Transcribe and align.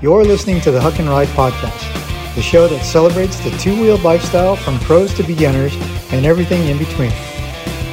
You're 0.00 0.22
listening 0.22 0.60
to 0.60 0.70
the 0.70 0.80
Huck 0.80 1.00
and 1.00 1.08
Ride 1.08 1.26
Podcast, 1.28 2.34
the 2.36 2.40
show 2.40 2.68
that 2.68 2.84
celebrates 2.84 3.40
the 3.40 3.50
two 3.58 3.72
wheeled 3.80 4.04
lifestyle 4.04 4.54
from 4.54 4.78
pros 4.78 5.12
to 5.14 5.24
beginners 5.24 5.74
and 6.12 6.24
everything 6.24 6.68
in 6.68 6.78
between. 6.78 7.10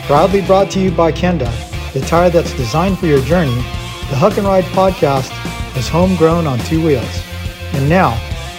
Proudly 0.03 0.41
brought 0.41 0.69
to 0.71 0.79
you 0.79 0.91
by 0.91 1.11
Kenda, 1.11 1.51
the 1.93 2.01
tire 2.01 2.29
that's 2.29 2.55
designed 2.55 2.99
for 2.99 3.07
your 3.07 3.21
journey, 3.21 3.55
the 3.55 4.15
Huck 4.15 4.37
and 4.37 4.45
Ride 4.45 4.65
Podcast 4.65 5.31
is 5.75 5.89
homegrown 5.89 6.45
on 6.45 6.59
two 6.59 6.85
wheels. 6.85 7.23
And 7.73 7.89
now, 7.89 8.11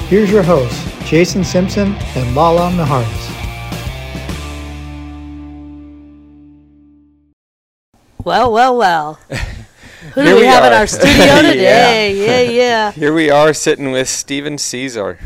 here's 0.09 0.29
your 0.29 0.43
hosts, 0.43 0.83
Jason 1.09 1.45
Simpson 1.45 1.95
and 2.17 2.35
Lala 2.35 2.73
Miharis. 2.73 3.33
Well, 8.25 8.53
well, 8.53 8.77
well. 8.77 9.21
Who 10.15 10.23
do 10.23 10.27
Here 10.27 10.35
we, 10.35 10.41
we 10.43 10.47
have 10.47 10.65
in 10.65 10.73
our 10.73 10.87
studio 10.87 11.43
today? 11.43 12.15
yeah, 12.47 12.51
yeah. 12.51 12.93
Here 12.93 13.13
we 13.13 13.31
are 13.31 13.53
sitting 13.53 13.91
with 13.93 14.09
Steven 14.09 14.57
Cisar. 14.57 15.19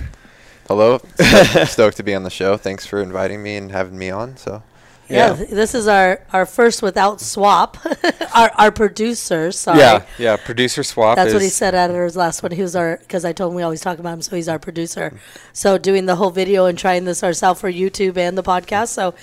Hello. 0.69 0.99
Stoked- 1.21 1.69
Stoked 1.71 1.97
to 1.99 2.03
be 2.03 2.15
on 2.15 2.23
the 2.23 2.31
show. 2.31 2.57
Thanks 2.57 2.87
for 2.87 3.01
inviting 3.03 3.43
me 3.43 3.57
and 3.57 3.71
having 3.73 3.99
me 3.99 4.11
on. 4.11 4.37
So, 4.37 4.63
Yeah, 5.09 5.37
Yeah. 5.37 5.45
this 5.51 5.75
is 5.75 5.89
our, 5.89 6.25
our 6.33 6.47
first 6.47 6.83
without 6.83 7.21
swap. 7.21 7.77
our 8.35 8.51
our 8.57 8.71
producer, 8.71 9.51
sorry. 9.53 9.81
Yeah, 9.81 10.05
yeah. 10.19 10.37
Producer 10.37 10.83
swap. 10.85 11.17
That's 11.17 11.29
is, 11.29 11.35
what 11.35 11.43
he 11.43 11.49
said 11.49 11.75
at 11.75 11.91
his 11.91 12.17
last 12.17 12.43
one. 12.43 12.53
He 12.53 12.63
was 12.63 12.77
our 12.77 12.99
because 12.99 13.25
I 13.25 13.33
told 13.33 13.51
him 13.53 13.57
we 13.57 13.63
always 13.63 13.81
talk 13.81 13.99
about 13.99 14.13
him, 14.15 14.23
so 14.23 14.37
he's 14.37 14.49
our 14.49 14.59
producer. 14.61 15.19
So 15.53 15.77
doing 15.79 16.07
the 16.07 16.15
whole 16.17 16.31
video 16.31 16.67
and 16.67 16.79
trying 16.79 17.05
this 17.05 17.23
ourselves 17.25 17.61
for 17.61 17.71
YouTube 17.71 18.17
and 18.17 18.39
the 18.39 18.43
podcast. 18.45 18.89
So, 18.89 19.15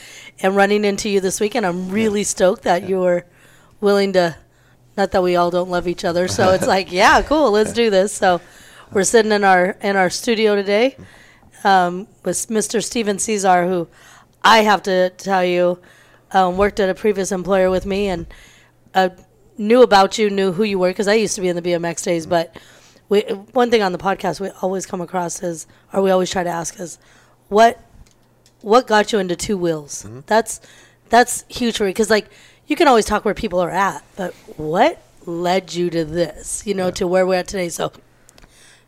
and 0.41 0.55
running 0.55 0.83
into 0.85 1.07
you 1.09 1.21
this 1.21 1.39
weekend, 1.39 1.65
I'm 1.65 1.89
really 1.89 2.23
stoked 2.25 2.63
that 2.63 2.87
you 2.89 2.99
were 2.99 3.25
willing 3.81 4.13
to. 4.13 4.35
Not 4.97 5.11
that 5.11 5.21
we 5.21 5.35
all 5.35 5.51
don't 5.51 5.69
love 5.69 5.87
each 5.87 6.03
other, 6.03 6.27
so 6.27 6.51
it's 6.51 6.67
like, 6.75 6.91
yeah, 6.91 7.21
cool, 7.21 7.51
let's 7.51 7.71
do 7.71 7.89
this. 7.89 8.11
So, 8.11 8.41
we're 8.91 9.03
sitting 9.03 9.31
in 9.31 9.43
our 9.43 9.77
in 9.81 9.95
our 9.95 10.09
studio 10.09 10.55
today 10.55 10.97
um, 11.63 12.07
with 12.23 12.47
Mr. 12.47 12.83
Steven 12.83 13.17
Cisar, 13.17 13.67
who 13.67 13.87
I 14.43 14.59
have 14.59 14.83
to 14.83 15.11
tell 15.11 15.43
you 15.43 15.79
um, 16.31 16.57
worked 16.57 16.79
at 16.79 16.89
a 16.89 16.95
previous 16.95 17.31
employer 17.31 17.69
with 17.69 17.85
me 17.85 18.07
and 18.07 18.25
uh, 18.93 19.09
knew 19.57 19.81
about 19.81 20.17
you, 20.17 20.29
knew 20.29 20.51
who 20.51 20.63
you 20.63 20.79
were, 20.79 20.89
because 20.89 21.07
I 21.07 21.15
used 21.15 21.35
to 21.35 21.41
be 21.41 21.49
in 21.49 21.55
the 21.55 21.61
BMX 21.61 22.03
days. 22.03 22.25
But 22.25 22.55
we, 23.09 23.21
one 23.53 23.69
thing 23.69 23.81
on 23.81 23.91
the 23.91 23.97
podcast 23.97 24.39
we 24.39 24.49
always 24.61 24.85
come 24.85 25.01
across 25.01 25.43
is, 25.43 25.67
or 25.93 26.01
we 26.01 26.11
always 26.11 26.29
try 26.29 26.43
to 26.43 26.49
ask 26.49 26.79
is, 26.79 26.97
what 27.49 27.83
what 28.61 28.87
got 28.87 29.11
you 29.11 29.19
into 29.19 29.35
two 29.35 29.57
wheels? 29.57 30.07
That's 30.25 30.59
that's 31.09 31.45
huge 31.47 31.77
for 31.77 31.85
me 31.85 31.91
because 31.91 32.09
like 32.09 32.29
you 32.67 32.75
can 32.75 32.87
always 32.87 33.05
talk 33.05 33.25
where 33.25 33.33
people 33.33 33.59
are 33.59 33.71
at, 33.71 34.03
but 34.15 34.33
what 34.57 35.01
led 35.25 35.73
you 35.73 35.89
to 35.89 36.05
this? 36.05 36.65
You 36.65 36.73
know, 36.73 36.91
to 36.91 37.07
where 37.07 37.25
we're 37.25 37.35
at 37.35 37.47
today. 37.47 37.69
So 37.69 37.91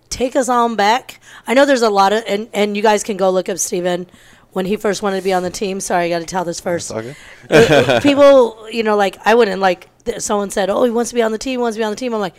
take 0.10 0.36
us 0.36 0.50
on 0.50 0.76
back. 0.76 1.20
I 1.48 1.54
know 1.54 1.66
there's 1.66 1.82
a 1.82 1.90
lot 1.90 2.14
of, 2.14 2.24
and, 2.28 2.50
and 2.54 2.76
you 2.76 2.84
guys 2.84 3.04
can 3.04 3.18
go 3.18 3.30
look 3.30 3.50
up 3.50 3.58
Steven 3.58 4.08
when 4.52 4.66
he 4.66 4.76
first 4.76 5.02
wanted 5.02 5.18
to 5.18 5.24
be 5.24 5.34
on 5.34 5.44
the 5.44 5.50
team. 5.50 5.80
Sorry, 5.80 6.06
I 6.06 6.10
got 6.10 6.20
to 6.20 6.26
tell 6.26 6.44
this 6.44 6.60
first. 6.60 6.92
Uh, 6.92 8.00
People, 8.02 8.70
you 8.70 8.84
know, 8.84 8.96
like 8.96 9.18
I 9.26 9.36
wouldn't 9.36 9.62
like. 9.62 9.90
Someone 10.18 10.50
said, 10.50 10.70
"Oh, 10.70 10.84
he 10.84 10.92
wants 10.92 11.12
to 11.12 11.16
be 11.16 11.22
on 11.22 11.32
the 11.32 11.38
team. 11.38 11.62
Wants 11.62 11.76
to 11.76 11.80
be 11.80 11.84
on 11.84 11.92
the 11.92 11.96
team." 11.96 12.14
I'm 12.14 12.20
like, 12.20 12.36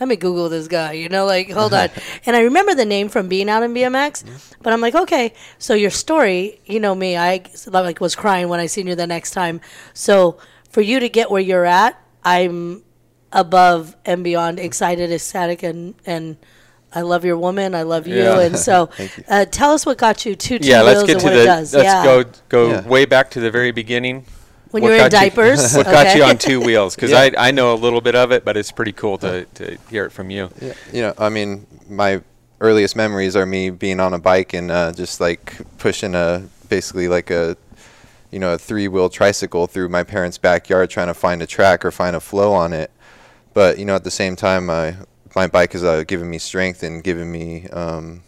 let 0.00 0.08
me 0.08 0.16
Google 0.16 0.48
this 0.48 0.66
guy. 0.66 0.92
You 0.92 1.08
know, 1.08 1.26
like 1.26 1.50
hold 1.50 1.72
on. 1.72 1.88
and 2.26 2.34
I 2.34 2.40
remember 2.40 2.74
the 2.74 2.84
name 2.84 3.08
from 3.08 3.28
being 3.28 3.48
out 3.48 3.62
in 3.62 3.72
BMX, 3.72 4.24
but 4.60 4.72
I'm 4.72 4.80
like, 4.80 4.96
okay. 4.96 5.32
So 5.58 5.74
your 5.74 5.90
story, 5.90 6.60
you 6.66 6.80
know 6.80 6.94
me, 6.94 7.16
I 7.16 7.44
like 7.66 8.00
was 8.00 8.16
crying 8.16 8.48
when 8.48 8.58
I 8.58 8.66
seen 8.66 8.88
you 8.88 8.96
the 8.96 9.06
next 9.06 9.30
time. 9.30 9.60
So 9.94 10.38
for 10.72 10.80
you 10.80 10.98
to 11.00 11.08
get 11.08 11.30
where 11.30 11.40
you're 11.40 11.64
at, 11.64 11.96
I'm 12.24 12.82
above 13.30 13.96
and 14.04 14.22
beyond 14.24 14.58
excited, 14.58 15.10
ecstatic, 15.12 15.62
and 15.62 15.94
and 16.04 16.36
I 16.92 17.00
love 17.02 17.24
your 17.24 17.38
woman. 17.38 17.74
I 17.74 17.82
love 17.82 18.06
you. 18.06 18.16
Yeah. 18.16 18.40
And 18.40 18.58
so, 18.58 18.90
you. 18.98 19.08
uh, 19.28 19.44
tell 19.46 19.72
us 19.72 19.86
what 19.86 19.96
got 19.98 20.26
you 20.26 20.34
to 20.36 20.58
two 20.58 20.66
Yeah, 20.68 20.82
let's 20.82 21.02
get 21.04 21.12
and 21.12 21.20
to 21.20 21.26
what 21.26 21.32
the. 21.34 21.42
it 21.42 21.46
does. 21.46 21.74
Let's 21.74 21.84
yeah. 21.86 22.04
go 22.04 22.24
go 22.48 22.70
Yeah. 22.70 22.88
way 22.88 23.04
back 23.06 23.30
to 23.30 23.40
the 23.40 23.50
very 23.50 23.70
beginning. 23.72 24.24
when 24.72 24.82
you 24.82 24.88
were 24.90 24.94
in 24.96 25.00
got 25.00 25.12
you- 25.12 25.18
diapers. 25.30 25.74
What 25.76 25.86
got 25.86 26.16
you 26.16 26.22
on 26.24 26.36
two 26.38 26.60
wheels? 26.60 26.94
Because 26.94 27.10
Yeah. 27.16 27.30
I 27.38 27.48
I 27.48 27.50
know 27.50 27.72
a 27.74 27.76
little 27.86 28.00
bit 28.00 28.14
of 28.14 28.30
it, 28.32 28.44
but 28.44 28.56
it's 28.56 28.72
pretty 28.72 28.92
cool 28.92 29.16
to, 29.18 29.44
to 29.54 29.78
hear 29.90 30.04
it 30.06 30.10
from 30.12 30.30
you. 30.30 30.50
yeah, 30.60 30.72
you 30.92 31.02
know, 31.02 31.14
I 31.18 31.28
mean, 31.30 31.66
my 31.88 32.20
earliest 32.60 32.94
memories 32.96 33.34
are 33.36 33.44
me 33.46 33.70
being 33.70 33.98
on 34.00 34.14
a 34.14 34.18
bike 34.18 34.52
and 34.54 34.70
uh, 34.70 34.92
just 34.92 35.20
like 35.20 35.56
pushing 35.78 36.14
a 36.14 36.42
basically 36.68 37.08
like 37.08 37.30
a 37.30 37.56
you 38.32 38.38
know 38.38 38.54
a 38.54 38.58
three 38.58 38.88
wheel 38.88 39.08
tricycle 39.08 39.66
through 39.66 39.90
my 39.90 40.02
parents' 40.02 40.38
backyard 40.38 40.90
trying 40.90 41.06
to 41.06 41.14
find 41.14 41.42
a 41.42 41.46
track 41.46 41.84
or 41.84 41.92
find 41.92 42.16
a 42.16 42.20
flow 42.20 42.52
on 42.52 42.72
it. 42.72 42.90
But 43.54 43.78
you 43.78 43.84
know, 43.84 43.94
at 43.94 44.04
the 44.04 44.10
same 44.10 44.34
time, 44.34 44.66
my 44.66 44.96
my 45.36 45.46
bike 45.46 45.72
has 45.72 45.84
uh, 45.84 46.04
given 46.04 46.28
me 46.28 46.38
strength 46.38 46.82
and 46.82 47.04
given 47.04 47.30
me 47.30 47.68
um, 47.68 48.22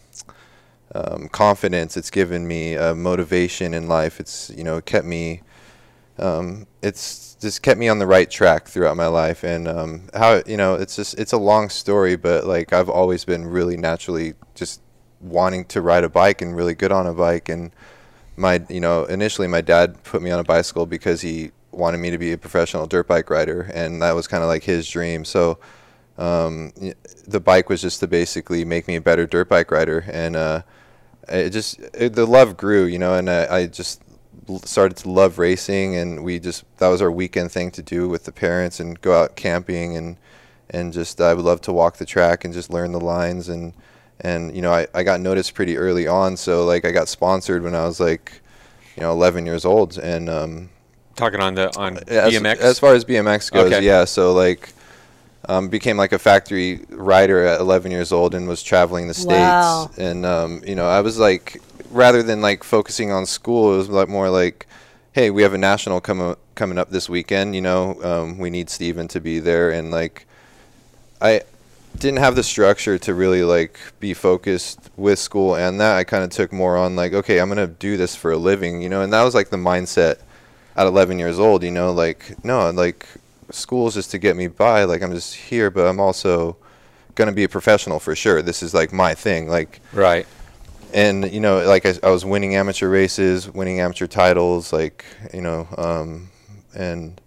um, 0.94 1.28
confidence. 1.28 1.97
It's 1.97 2.10
given 2.10 2.47
me 2.47 2.76
uh, 2.76 2.94
motivation 2.94 3.75
in 3.75 3.88
life. 3.88 4.20
It's 4.20 4.50
you 4.50 4.62
know 4.62 4.81
kept 4.81 5.06
me. 5.06 5.42
Um, 6.19 6.66
it's 6.82 7.34
just 7.41 7.62
kept 7.62 7.81
me 7.81 7.88
on 7.88 7.98
the 7.98 8.06
right 8.06 8.31
track 8.31 8.69
throughout 8.69 8.97
my 8.97 9.06
life, 9.06 9.42
and 9.42 9.66
um, 9.66 10.09
how 10.15 10.42
you 10.47 10.56
know 10.56 10.75
it's 10.75 10.97
just 10.97 11.19
it's 11.19 11.32
a 11.32 11.38
long 11.38 11.71
story, 11.71 12.16
but 12.16 12.47
like 12.47 12.72
I've 12.72 12.91
always 12.91 13.25
been 13.25 13.47
really 13.47 13.76
naturally 13.78 14.34
just 14.54 14.82
wanting 15.21 15.65
to 15.65 15.81
ride 15.81 16.04
a 16.04 16.09
bike 16.10 16.42
and 16.42 16.54
really 16.54 16.75
good 16.75 16.92
on 16.92 17.06
a 17.06 17.15
bike, 17.15 17.48
and 17.48 17.72
my 18.37 18.65
you 18.69 18.81
know 18.81 19.05
initially 19.05 19.49
my 19.49 19.61
dad 19.61 20.03
put 20.05 20.22
me 20.22 20.31
on 20.31 20.41
a 20.41 20.45
bicycle 20.45 20.87
because 20.87 21.21
he 21.21 21.53
wanted 21.71 21.99
me 21.99 22.11
to 22.11 22.19
be 22.19 22.33
a 22.33 22.39
professional 22.39 22.87
dirt 22.87 23.06
bike 23.06 23.31
rider, 23.31 23.62
and 23.75 24.03
that 24.03 24.15
was 24.15 24.27
kind 24.27 24.43
of 24.43 24.49
like 24.49 24.65
his 24.65 24.89
dream. 24.89 25.25
So 25.25 25.59
um, 26.19 26.72
the 27.27 27.41
bike 27.41 27.69
was 27.69 27.83
just 27.83 28.00
to 28.00 28.06
basically 28.06 28.65
make 28.65 28.87
me 28.89 28.97
a 28.97 29.00
better 29.00 29.27
dirt 29.27 29.49
bike 29.49 29.71
rider, 29.71 30.05
and 30.11 30.37
uh, 30.37 30.62
it 31.28 31.50
just 31.50 31.81
it, 31.95 32.15
the 32.15 32.27
love 32.27 32.56
grew, 32.56 32.84
you 32.84 32.99
know, 32.99 33.15
and 33.15 33.28
I, 33.28 33.56
I 33.56 33.67
just 33.67 34.03
started 34.65 34.97
to 34.99 35.11
love 35.11 35.39
racing, 35.39 35.97
and 35.97 36.25
we 36.25 36.39
just 36.39 36.65
that 36.78 36.89
was 36.89 37.03
our 37.03 37.11
weekend 37.11 37.53
thing 37.53 37.71
to 37.72 37.83
do 37.83 38.09
with 38.09 38.25
the 38.25 38.33
parents 38.33 38.81
and 38.81 39.01
go 39.01 39.22
out 39.22 39.37
camping 39.37 39.97
and 39.97 40.16
and 40.71 40.93
just 40.93 41.21
I 41.21 41.34
would 41.34 41.45
love 41.45 41.61
to 41.62 41.72
walk 41.72 41.97
the 41.97 42.06
track 42.06 42.45
and 42.45 42.55
just 42.55 42.71
learn 42.71 42.93
the 42.93 43.01
lines 43.01 43.49
and 43.49 43.75
and 44.24 44.54
you 44.56 44.62
know 44.62 44.72
I, 44.72 44.88
I 44.94 45.02
got 45.04 45.20
noticed 45.20 45.54
pretty 45.54 45.76
early 45.76 46.08
on, 46.08 46.36
so 46.36 46.64
like 46.64 46.84
I 46.84 46.90
got 46.90 47.08
sponsored 47.08 47.62
when 47.62 47.74
I 47.74 47.84
was 47.84 48.00
like 48.00 48.40
you 48.96 49.02
know 49.02 49.12
11 49.12 49.46
years 49.46 49.64
old, 49.64 49.98
and 49.98 50.28
um, 50.28 50.68
Talking 51.16 51.40
on 51.40 51.54
the 51.54 51.76
on 51.78 51.98
as, 52.08 52.32
BMX. 52.34 52.56
As 52.56 52.78
far 52.80 52.94
as 52.94 53.04
BMX 53.04 53.52
goes, 53.52 53.72
Okay. 53.72 53.84
yeah. 53.84 54.04
So 54.04 54.32
like, 54.32 54.72
um, 55.48 55.68
became 55.68 55.96
like 55.96 56.12
a 56.12 56.18
factory 56.18 56.80
rider 56.90 57.46
at 57.46 57.60
11 57.60 57.92
years 57.92 58.10
old 58.10 58.34
and 58.34 58.48
was 58.48 58.62
traveling 58.62 59.06
the 59.06 59.14
states. 59.14 59.28
Wow. 59.28 59.90
And 59.96 60.26
um, 60.26 60.62
you 60.66 60.74
know, 60.74 60.88
I 60.88 61.02
was 61.02 61.18
like, 61.18 61.62
rather 61.91 62.22
than 62.22 62.41
like 62.41 62.64
focusing 62.64 63.12
on 63.12 63.26
school, 63.26 63.74
it 63.74 63.76
was 63.76 63.88
like 63.88 64.08
more 64.08 64.28
like, 64.28 64.66
hey, 65.12 65.30
we 65.30 65.42
have 65.42 65.54
a 65.54 65.58
national 65.58 66.00
coming 66.00 66.34
coming 66.56 66.78
up 66.78 66.91
this 66.91 67.08
weekend. 67.08 67.54
You 67.54 67.60
know, 67.60 68.02
um, 68.02 68.38
we 68.38 68.50
need 68.50 68.68
Steven 68.68 69.06
to 69.08 69.20
be 69.20 69.38
there, 69.38 69.70
and 69.70 69.92
like, 69.92 70.26
I 71.20 71.42
didn't 71.99 72.19
have 72.19 72.37
the 72.37 72.43
structure 72.43 72.99
to 72.99 73.15
really 73.15 73.43
like 73.43 73.78
be 74.00 74.15
focused 74.15 74.91
with 74.97 75.19
school 75.19 75.55
and 75.55 75.81
that 75.81 75.97
I 75.97 76.05
kind 76.05 76.25
of 76.25 76.31
took 76.31 76.53
more 76.53 76.77
on 76.77 76.97
like 76.97 77.12
okay 77.12 77.38
I'm 77.38 77.49
going 77.49 77.66
to 77.66 77.72
do 77.72 77.97
this 77.97 78.15
for 78.16 78.32
a 78.32 78.37
living 78.37 78.82
you 78.82 78.88
know 78.88 79.03
and 79.03 79.12
that 79.12 79.22
was 79.22 79.34
like 79.34 79.50
the 79.50 79.56
mindset 79.56 80.21
at 80.77 80.87
11 80.87 81.19
years 81.19 81.38
old 81.38 81.62
you 81.62 81.71
know 81.71 81.93
like 81.93 82.34
no 82.44 82.71
like 82.71 83.06
school 83.50 83.87
is 83.87 83.94
just 83.94 84.10
to 84.10 84.19
get 84.19 84.37
me 84.37 84.49
by 84.49 84.84
like 84.84 85.03
I'm 85.03 85.12
just 85.12 85.34
here 85.34 85.71
but 85.71 85.87
I'm 85.87 86.00
also 86.00 86.56
going 87.15 87.28
to 87.28 87.34
be 87.34 87.44
a 87.44 87.49
professional 87.49 88.00
for 88.00 88.16
sure 88.16 88.43
this 88.43 88.62
is 88.62 88.75
like 88.75 88.93
my 88.93 89.15
thing 89.15 89.49
like 89.49 89.81
right. 89.93 90.27
and 90.93 91.31
you 91.33 91.41
know 91.41 91.65
like 91.65 91.87
I, 91.87 91.94
I 92.03 92.10
was 92.10 92.25
winning 92.25 92.56
amateur 92.56 92.88
races 92.88 93.49
winning 93.49 93.78
amateur 93.81 94.09
titles 94.09 94.72
like 94.72 95.04
you 95.33 95.43
know 95.43 95.69
um, 95.78 96.31
and 96.75 97.21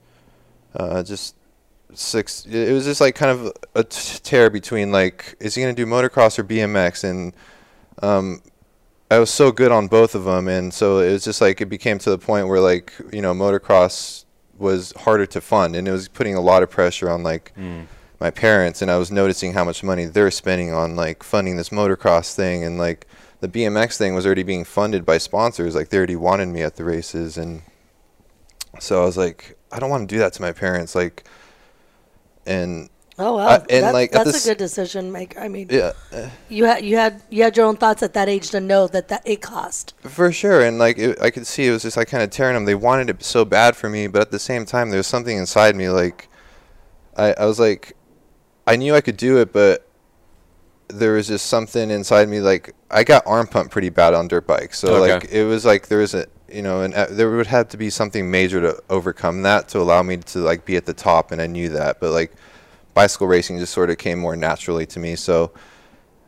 uh, 0.76 1.04
just 1.04 1.37
six 2.00 2.46
it 2.46 2.72
was 2.72 2.86
just 2.86 3.02
like 3.02 3.16
kind 3.16 3.32
of 3.32 3.52
a 3.76 3.84
t- 3.84 4.20
tear 4.24 4.50
between 4.50 4.92
like 4.92 5.36
is 5.40 5.56
he 5.56 5.62
going 5.62 5.76
to 5.76 5.86
do 5.86 5.90
motocross 5.90 6.38
or 6.38 6.44
bmx 6.44 7.04
and 7.04 7.34
um, 8.02 8.42
i 9.10 9.18
was 9.18 9.30
so 9.30 9.52
good 9.52 9.72
on 9.72 9.88
both 9.88 10.14
of 10.16 10.24
them 10.26 10.48
and 10.48 10.74
so 10.74 11.00
it 11.00 11.12
was 11.12 11.24
just 11.24 11.42
like 11.42 11.60
it 11.62 11.66
became 11.66 11.98
to 11.98 12.10
the 12.10 12.18
point 12.18 12.48
where 12.48 12.60
like 12.60 12.94
you 13.12 13.22
know 13.22 13.34
motocross 13.34 14.26
was 14.58 14.94
harder 14.98 15.26
to 15.26 15.42
fund 15.42 15.76
and 15.76 15.88
it 15.88 15.92
was 15.92 16.08
putting 16.08 16.36
a 16.36 16.42
lot 16.42 16.64
of 16.64 16.70
pressure 16.70 17.10
on 17.10 17.24
like 17.24 17.52
my 18.20 18.32
parents 18.32 18.82
and 18.82 18.90
I 18.90 18.98
was 18.98 19.12
noticing 19.12 19.54
how 19.54 19.64
much 19.64 19.84
money 19.84 20.06
they're 20.06 20.32
spending 20.32 20.74
on 20.74 20.96
like 20.96 21.22
funding 21.24 21.56
this 21.58 21.70
motocross 21.70 22.34
thing 22.34 22.64
and 22.64 22.78
like 22.80 23.06
the 23.40 23.48
BMX 23.48 23.98
thing 23.98 24.16
was 24.16 24.26
already 24.26 24.42
being 24.42 24.64
funded 24.64 25.06
by 25.06 25.20
sponsors 25.20 25.76
like 25.76 25.90
they 25.90 25.98
already 25.98 26.16
wanted 26.16 26.48
me 26.48 26.64
at 26.64 26.76
the 26.76 26.84
races 26.84 27.38
and 27.38 27.62
so 28.80 29.02
I 29.02 29.06
was 29.06 29.18
like 29.18 29.58
I 29.72 29.80
don't 29.80 29.92
want 29.92 30.10
to 30.10 30.16
do 30.16 30.20
that 30.20 30.34
to 30.34 30.42
my 30.42 30.52
parents 30.52 30.96
like 30.96 31.26
and 32.48 32.90
Oh 33.20 33.38
wow, 33.38 33.48
I- 33.48 33.56
and, 33.70 33.84
That- 33.84 33.94
like, 33.96 34.12
that's 34.12 34.32
this- 34.32 34.46
a 34.46 34.50
good 34.50 34.60
decision 34.60 35.12
maker. 35.12 35.40
I 35.40 35.48
mean, 35.48 35.68
yeah 35.72 35.94
you 36.50 36.66
had 36.66 36.86
you 36.86 36.98
had 36.98 37.22
you 37.32 37.42
had 37.44 37.58
your 37.58 37.66
own 37.66 37.76
thoughts 37.76 38.04
at 38.04 38.14
that 38.14 38.30
age 38.30 38.52
to 38.52 38.60
know 38.60 38.88
that 38.88 39.08
that 39.08 39.24
it 39.26 39.42
cost. 39.42 39.94
For 40.04 40.32
sure, 40.32 40.62
and 40.62 40.78
like 40.78 40.98
it, 41.00 41.20
I 41.22 41.32
could 41.32 41.48
see, 41.48 41.66
it 41.68 41.72
was 41.72 41.82
just 41.82 41.98
like 41.98 42.08
kind 42.10 42.22
of 42.24 42.30
tearing 42.30 42.54
them. 42.54 42.66
They 42.66 42.76
wanted 42.76 43.10
it 43.10 43.24
so 43.24 43.44
bad 43.44 43.76
for 43.76 43.90
me, 43.90 44.06
but 44.08 44.22
at 44.22 44.32
the 44.32 44.38
same 44.40 44.66
time, 44.66 44.92
there 44.92 45.00
was 45.00 45.08
something 45.08 45.36
inside 45.36 45.76
me. 45.76 45.90
Like, 45.90 46.28
I, 47.18 47.34
I 47.34 47.46
was 47.46 47.60
like, 47.60 47.94
I 48.68 48.76
knew 48.76 48.94
I 48.94 49.02
could 49.02 49.18
do 49.18 49.38
it, 49.40 49.52
but 49.52 49.88
there 50.90 51.14
was 51.14 51.28
just 51.28 51.48
something 51.48 51.90
inside 51.90 52.30
me 52.30 52.40
like 52.40 52.74
I 52.92 53.04
got 53.04 53.24
arm 53.26 53.48
pump 53.48 53.72
pretty 53.72 53.90
bad 53.90 54.14
on 54.14 54.28
dirt 54.28 54.46
bikes. 54.48 54.78
So 54.80 54.96
Okay. 55.04 55.14
like 55.16 55.32
it 55.32 55.44
was 55.46 55.66
like 55.66 55.88
there 55.88 56.00
was 56.00 56.14
a 56.14 56.28
you 56.52 56.62
know 56.62 56.82
and 56.82 56.94
uh, 56.94 57.08
there 57.10 57.30
would 57.30 57.48
have 57.48 57.70
to 57.70 57.78
be 57.78 57.90
something 57.90 58.30
major 58.30 58.62
to 58.62 58.82
overcome 58.90 59.42
that 59.44 59.68
to 59.70 59.80
allow 59.80 60.02
me 60.02 60.18
to 60.18 60.40
like 60.40 60.66
be 60.66 60.76
at 60.76 60.86
the 60.86 60.94
top 60.94 61.32
and 61.32 61.42
I 61.42 61.48
knew 61.48 61.70
that. 61.70 62.00
But 62.00 62.12
like 62.12 62.34
bicycle 62.94 63.28
racing 63.28 63.60
just 63.60 63.74
sort 63.74 63.90
of 63.90 63.98
came 63.98 64.20
more 64.20 64.36
naturally 64.36 64.86
to 64.88 65.00
me. 65.00 65.16
So 65.16 65.52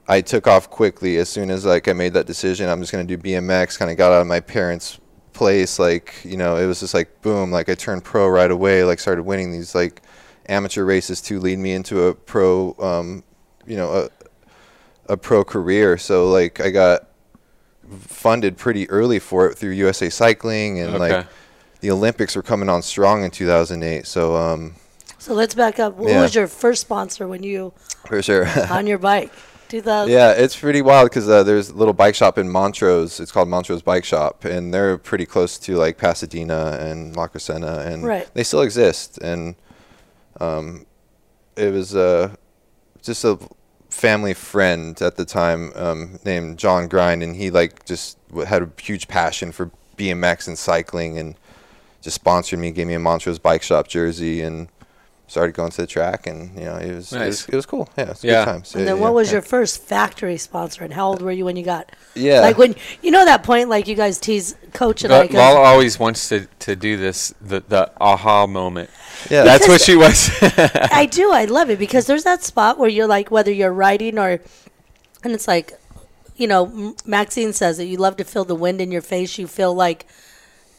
I 0.07 0.21
took 0.21 0.47
off 0.47 0.69
quickly 0.69 1.17
as 1.17 1.29
soon 1.29 1.51
as 1.51 1.65
like 1.65 1.87
I 1.87 1.93
made 1.93 2.13
that 2.13 2.25
decision. 2.25 2.69
I'm 2.69 2.79
just 2.79 2.91
gonna 2.91 3.03
do 3.03 3.17
BMX. 3.17 3.77
Kind 3.77 3.91
of 3.91 3.97
got 3.97 4.11
out 4.11 4.21
of 4.21 4.27
my 4.27 4.39
parents' 4.39 4.99
place. 5.33 5.79
Like 5.79 6.15
you 6.23 6.37
know, 6.37 6.57
it 6.57 6.65
was 6.65 6.79
just 6.79 6.93
like 6.93 7.21
boom. 7.21 7.51
Like 7.51 7.69
I 7.69 7.75
turned 7.75 8.03
pro 8.03 8.27
right 8.27 8.51
away. 8.51 8.83
Like 8.83 8.99
started 8.99 9.23
winning 9.23 9.51
these 9.51 9.75
like 9.75 10.01
amateur 10.47 10.83
races 10.83 11.21
to 11.21 11.39
lead 11.39 11.59
me 11.59 11.73
into 11.73 12.03
a 12.03 12.15
pro. 12.15 12.75
Um, 12.79 13.23
you 13.67 13.77
know, 13.77 13.91
a 13.91 14.09
a 15.13 15.17
pro 15.17 15.43
career. 15.43 15.97
So 15.97 16.29
like 16.29 16.59
I 16.59 16.69
got 16.69 17.08
funded 17.99 18.57
pretty 18.57 18.89
early 18.89 19.19
for 19.19 19.49
it 19.49 19.55
through 19.57 19.71
USA 19.71 20.09
Cycling 20.09 20.79
and 20.79 20.97
like 20.99 21.25
the 21.81 21.91
Olympics 21.91 22.35
were 22.35 22.43
coming 22.43 22.69
on 22.69 22.81
strong 22.81 23.23
in 23.23 23.31
2008. 23.31 24.05
So 24.05 24.35
um, 24.35 24.75
So 25.17 25.33
let's 25.33 25.55
back 25.55 25.79
up. 25.79 25.95
What 25.95 26.09
Yeah. 26.09 26.21
was 26.21 26.35
your 26.35 26.47
first 26.47 26.81
sponsor 26.81 27.27
when 27.27 27.43
you 27.43 27.73
for 28.05 28.21
sure. 28.21 28.47
on 28.69 28.87
your 28.87 28.97
bike? 28.97 29.31
2000. 29.69 30.11
Yeah, 30.11 30.31
it's 30.31 30.55
pretty 30.55 30.81
wild 30.81 31.09
because 31.11 31.29
uh, 31.29 31.43
there's 31.43 31.69
a 31.69 31.75
little 31.75 31.93
bike 31.93 32.15
shop 32.15 32.39
in 32.39 32.49
Montrose. 32.49 33.19
It's 33.19 33.31
called 33.31 33.47
Montrose 33.49 33.83
Bike 33.83 34.03
Shop, 34.03 34.43
and 34.43 34.73
they're 34.73 34.97
pretty 34.97 35.27
close 35.27 35.59
to 35.59 35.75
like 35.77 35.95
Pasadena 35.99 36.75
and 36.81 37.15
La 37.15 37.27
Crescenta, 37.27 37.85
and 37.85 38.03
Right. 38.03 38.27
they 38.33 38.43
still 38.43 38.61
exist. 38.63 39.19
And 39.19 39.53
um, 40.39 40.87
it 41.55 41.71
was 41.71 41.95
uh, 41.95 42.33
just 43.03 43.23
a 43.23 43.37
family 43.89 44.33
friend 44.33 45.01
at 45.01 45.17
the 45.17 45.25
time 45.25 45.71
um, 45.75 46.19
named 46.23 46.57
John 46.57 46.87
Grind, 46.87 47.23
and 47.23 47.35
he 47.35 47.49
like 47.49 47.85
just 47.85 48.17
had 48.47 48.61
a 48.61 48.69
huge 48.81 49.07
passion 49.07 49.51
for 49.51 49.71
BMX 49.97 50.47
and 50.47 50.57
cycling, 50.57 51.17
and 51.17 51.35
just 52.01 52.15
sponsored 52.15 52.59
me, 52.59 52.71
gave 52.71 52.87
me 52.87 52.93
a 52.93 52.99
Montrose 52.99 53.39
Bike 53.39 53.63
Shop 53.63 53.87
jersey, 53.87 54.41
and 54.41 54.69
started 55.29 55.53
going 55.55 55.69
to 55.71 55.81
the 55.81 55.87
track, 55.87 56.27
and 56.27 56.53
you 56.59 56.65
know 56.65 56.75
it 56.75 56.93
was 56.93 57.13
it 57.13 57.25
was, 57.25 57.47
it 57.47 57.55
was 57.55 57.65
cool. 57.65 57.87
Yeah, 57.97 58.11
it's 58.11 58.23
Yeah. 58.23 58.43
good 58.43 58.51
times. 58.51 58.75
And 58.75 58.85
then 58.87 58.97
yeah, 58.97 59.01
what 59.01 59.13
was 59.13 59.27
yeah. 59.29 59.33
your 59.35 59.41
first 59.41 59.83
factory 59.83 60.37
sponsor, 60.37 60.83
and 60.83 60.93
how 60.93 61.07
old 61.07 61.21
were 61.21 61.31
you 61.31 61.45
when 61.45 61.55
you 61.55 61.63
got? 61.63 61.91
Yeah. 62.15 62.41
Like 62.41 62.57
when 62.57 62.75
you 63.01 63.11
know 63.11 63.23
that 63.25 63.43
point, 63.43 63.69
like 63.69 63.87
you 63.87 63.95
guys 63.95 64.19
tease 64.19 64.55
Coach 64.73 65.03
and 65.03 65.13
I. 65.13 65.21
But 65.21 65.27
'cause- 65.27 65.35
Lala 65.37 65.59
always 65.61 65.97
wants 65.99 66.27
to, 66.29 66.47
to 66.59 66.75
do 66.75 66.97
this, 66.97 67.33
the, 67.39 67.61
the 67.67 67.91
aha 68.01 68.45
moment. 68.47 68.89
Yeah. 69.29 69.43
That's 69.43 69.67
what 69.67 69.81
she 69.81 69.95
was. 69.95 70.29
I 70.41 71.05
do. 71.09 71.31
I 71.31 71.45
love 71.45 71.69
it 71.69 71.79
because 71.79 72.05
there's 72.07 72.23
that 72.23 72.43
spot 72.43 72.77
where 72.79 72.89
you're 72.89 73.07
like, 73.07 73.29
whether 73.31 73.51
you're 73.51 73.71
riding 73.73 74.17
or, 74.19 74.39
and 75.23 75.33
it's 75.33 75.47
like, 75.47 75.73
you 76.35 76.47
know, 76.47 76.95
Maxine 77.05 77.51
says 77.53 77.77
that 77.77 77.85
you 77.85 77.97
love 77.97 78.15
to 78.17 78.23
feel 78.23 78.45
the 78.45 78.55
wind 78.55 78.79
in 78.81 78.91
your 78.91 79.01
face. 79.01 79.37
You 79.37 79.45
feel 79.47 79.73
like, 79.73 80.05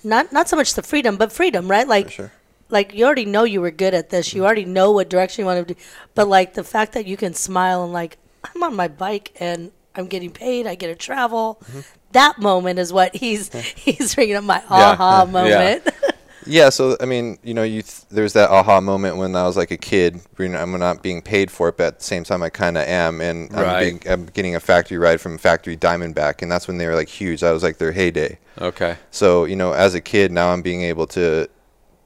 not 0.03 0.33
not 0.33 0.49
so 0.49 0.57
much 0.57 0.73
the 0.75 0.83
freedom, 0.83 1.17
but 1.19 1.31
freedom, 1.31 1.71
right? 1.71 1.87
Like, 1.87 2.11
sure. 2.11 2.33
Like 2.71 2.95
you 2.95 3.05
already 3.05 3.25
know 3.25 3.45
you 3.45 3.61
were 3.61 3.71
good 3.71 3.95
at 3.95 4.11
this. 4.11 4.33
You 4.35 4.45
already 4.45 4.65
know 4.65 4.93
what 4.93 5.09
direction 5.11 5.43
you 5.43 5.47
want 5.47 5.67
to 5.67 5.75
do. 5.75 5.81
But 6.15 6.29
like 6.29 6.55
the 6.55 6.65
fact 6.65 6.93
that 6.93 7.07
you 7.07 7.17
can 7.17 7.35
smile 7.35 7.85
and 7.85 7.93
like, 7.93 8.19
I'm 8.45 8.63
on 8.63 8.75
my 8.77 8.89
bike 8.89 9.33
and 9.41 9.71
I'm 9.95 10.07
getting 10.07 10.31
paid. 10.31 10.67
I 10.67 10.75
get 10.77 10.89
to 10.89 10.95
travel. 10.95 11.59
Mm-hmm. 11.65 11.81
That 12.13 12.39
moment 12.39 12.79
is 12.79 12.93
what 12.93 13.15
he's 13.15 13.53
he's 13.77 14.15
bringing 14.15 14.37
up 14.37 14.45
my 14.45 14.63
aha 14.69 15.25
Yeah. 15.27 15.33
moment. 15.33 15.89
Yeah, 16.47 16.71
so 16.71 16.97
I 16.99 17.05
mean, 17.05 17.39
you 17.45 17.53
know, 17.53 17.63
you 17.65 17.83
th- 17.83 18.07
there's 18.11 18.33
that 18.33 18.49
aha 18.49 18.81
moment 18.81 19.19
when 19.19 19.37
I 19.37 19.45
was 19.45 19.59
like 19.59 19.71
a 19.71 19.77
kid. 19.77 20.23
You 20.39 20.49
know, 20.49 20.59
I'm 20.59 20.77
not 20.79 21.03
being 21.03 21.21
paid 21.21 21.51
for 21.51 21.69
it, 21.69 21.77
but 21.77 21.87
at 21.89 21.99
the 21.99 22.05
same 22.05 22.25
time, 22.25 22.43
I 22.43 22.49
kind 22.49 22.79
of 22.79 22.85
am, 22.89 23.21
and 23.21 23.55
I'm, 23.55 23.79
being, 23.79 24.03
I'm 24.09 24.25
getting 24.25 24.55
a 24.57 24.61
factory 24.61 24.97
ride 24.97 25.21
from 25.21 25.37
Factory 25.37 25.77
Diamondback, 25.77 26.41
and 26.41 26.51
that's 26.51 26.67
when 26.67 26.79
they 26.79 26.87
were 26.87 26.95
like 26.95 27.09
huge. 27.11 27.43
That 27.43 27.53
was 27.53 27.63
like 27.63 27.77
their 27.77 27.93
heyday. 27.93 28.39
okay. 28.59 28.97
So 29.11 29.45
you 29.45 29.55
know, 29.55 29.73
as 29.73 29.95
a 29.95 30.01
kid, 30.01 30.33
now 30.33 30.51
I'm 30.51 30.63
being 30.63 30.81
able 30.81 31.07
to 31.09 31.23
n- 31.43 31.49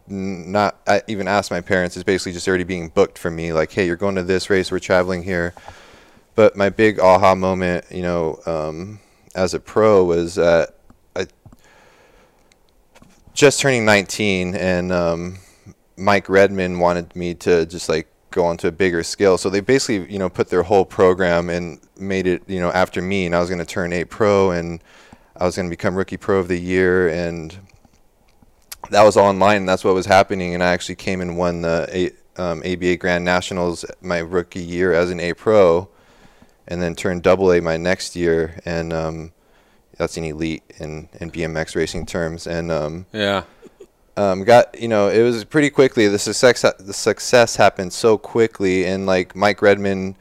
not 0.06 0.76
I 0.86 1.02
even 1.08 1.28
ask 1.28 1.50
my 1.50 1.60
parents. 1.60 1.96
It's 1.96 2.04
basically 2.04 2.32
just 2.32 2.46
already 2.46 2.64
being 2.64 2.88
booked 2.88 3.18
for 3.18 3.30
me. 3.30 3.52
Like, 3.52 3.72
hey, 3.72 3.86
you're 3.86 3.96
going 3.96 4.16
to 4.16 4.22
this 4.22 4.50
race. 4.50 4.70
We're 4.70 4.78
traveling 4.78 5.22
here. 5.22 5.54
But 6.34 6.56
my 6.56 6.68
big 6.68 6.98
aha 6.98 7.34
moment, 7.34 7.86
you 7.90 8.02
know, 8.02 8.40
um, 8.46 9.00
as 9.34 9.54
a 9.54 9.60
pro 9.60 10.04
was 10.04 10.34
that 10.34 10.74
I 11.14 11.26
just 13.34 13.60
turning 13.60 13.84
19, 13.84 14.54
and 14.54 14.92
um, 14.92 15.38
Mike 15.96 16.28
Redman 16.28 16.78
wanted 16.78 17.14
me 17.14 17.34
to 17.34 17.66
just 17.66 17.88
like 17.88 18.08
go 18.30 18.44
onto 18.44 18.66
a 18.66 18.72
bigger 18.72 19.02
scale. 19.04 19.38
So 19.38 19.48
they 19.48 19.60
basically, 19.60 20.12
you 20.12 20.18
know, 20.18 20.28
put 20.28 20.48
their 20.48 20.64
whole 20.64 20.84
program 20.84 21.50
and 21.50 21.80
made 21.96 22.26
it, 22.26 22.42
you 22.48 22.60
know, 22.60 22.70
after 22.72 23.00
me, 23.00 23.26
and 23.26 23.34
I 23.34 23.40
was 23.40 23.48
going 23.48 23.60
to 23.60 23.64
turn 23.64 23.92
A 23.92 24.04
pro, 24.04 24.50
and 24.50 24.82
I 25.36 25.44
was 25.44 25.54
going 25.56 25.66
to 25.66 25.70
become 25.70 25.94
rookie 25.94 26.16
pro 26.16 26.38
of 26.38 26.48
the 26.48 26.58
year, 26.58 27.08
and 27.08 27.56
that 28.90 29.02
was 29.02 29.16
online. 29.16 29.58
And 29.58 29.68
that's 29.68 29.84
what 29.84 29.94
was 29.94 30.06
happening, 30.06 30.54
and 30.54 30.62
I 30.62 30.68
actually 30.72 30.96
came 30.96 31.20
and 31.20 31.36
won 31.36 31.62
the 31.62 31.88
A- 31.92 32.42
um, 32.42 32.62
ABA 32.64 32.96
Grand 32.96 33.24
Nationals 33.24 33.84
my 34.00 34.18
rookie 34.18 34.62
year 34.62 34.92
as 34.92 35.10
an 35.10 35.20
A 35.20 35.34
pro, 35.34 35.88
and 36.66 36.82
then 36.82 36.94
turned 36.94 37.22
double 37.22 37.52
A 37.52 37.60
my 37.60 37.76
next 37.76 38.16
year, 38.16 38.58
and 38.64 38.92
um, 38.92 39.32
that's 39.96 40.16
an 40.16 40.24
elite 40.24 40.62
in, 40.78 41.08
in 41.20 41.30
BMX 41.30 41.76
racing 41.76 42.06
terms, 42.06 42.46
and 42.46 42.72
um, 42.72 43.06
Yeah. 43.12 43.44
um, 44.16 44.42
got 44.44 44.80
you 44.80 44.88
know 44.88 45.08
it 45.08 45.22
was 45.22 45.44
pretty 45.44 45.70
quickly. 45.70 46.08
The 46.08 46.18
success 46.18 46.64
the 46.78 46.92
success 46.92 47.56
happened 47.56 47.92
so 47.92 48.18
quickly. 48.18 48.84
And 48.84 49.06
like 49.06 49.36
Mike 49.36 49.62
Redman 49.62 50.16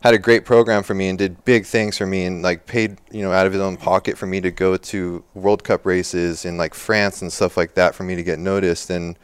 had 0.00 0.14
a 0.14 0.18
great 0.18 0.44
program 0.44 0.82
for 0.82 0.94
me 0.94 1.08
and 1.08 1.18
did 1.18 1.44
big 1.44 1.66
things 1.66 1.98
for 1.98 2.06
me 2.06 2.24
and 2.24 2.42
like 2.42 2.66
paid 2.66 2.98
you 3.10 3.22
know 3.22 3.32
out 3.32 3.46
of 3.46 3.52
his 3.52 3.60
own 3.60 3.76
pocket 3.76 4.16
for 4.16 4.26
me 4.26 4.40
to 4.40 4.50
go 4.50 4.76
to 4.76 5.24
World 5.34 5.64
Cup 5.64 5.84
races 5.84 6.44
in 6.44 6.56
like 6.56 6.74
France 6.74 7.20
and 7.22 7.32
stuff 7.32 7.56
like 7.56 7.74
that 7.74 7.94
for 7.94 8.04
me 8.04 8.14
to 8.14 8.22
get 8.22 8.38
noticed 8.38 8.90
and 8.90 9.18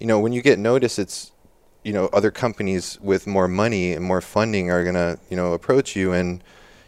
you 0.00 0.06
know 0.06 0.18
when 0.18 0.32
you 0.32 0.42
get 0.42 0.58
noticed 0.58 0.98
it's 0.98 1.30
you 1.84 1.92
know 1.92 2.06
other 2.12 2.30
companies 2.30 2.98
with 3.00 3.26
more 3.26 3.48
money 3.48 3.92
and 3.92 4.04
more 4.04 4.20
funding 4.20 4.70
are 4.70 4.84
gonna 4.84 5.18
you 5.30 5.36
know 5.36 5.52
approach 5.52 5.94
you 5.94 6.12
and 6.12 6.42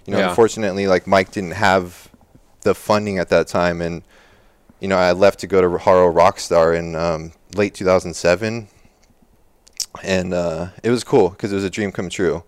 you 0.07 0.13
know 0.13 0.19
Yeah. 0.19 0.31
unfortunately 0.31 0.87
like 0.87 1.07
Mike 1.07 1.31
didn't 1.31 1.53
have 1.53 2.09
the 2.63 2.75
funding 2.75 3.19
at 3.19 3.29
that 3.29 3.47
time 3.47 3.81
and 3.81 4.03
you 4.81 4.89
know, 4.89 4.99
I 4.99 5.13
left 5.13 5.39
to 5.39 5.47
go 5.47 5.63
to 5.63 5.79
Haro 5.79 6.13
Rockstar 6.13 6.77
in 6.79 6.95
um, 6.95 7.33
late 7.55 7.73
2007, 7.73 8.69
and 10.03 10.35
uh, 10.35 10.69
it 10.83 10.91
was 10.91 11.05
cool 11.05 11.31
because 11.31 11.53
it 11.53 11.55
was 11.55 11.65
a 11.65 11.71
dream 11.71 11.91
come 11.91 12.11
true. 12.11 12.45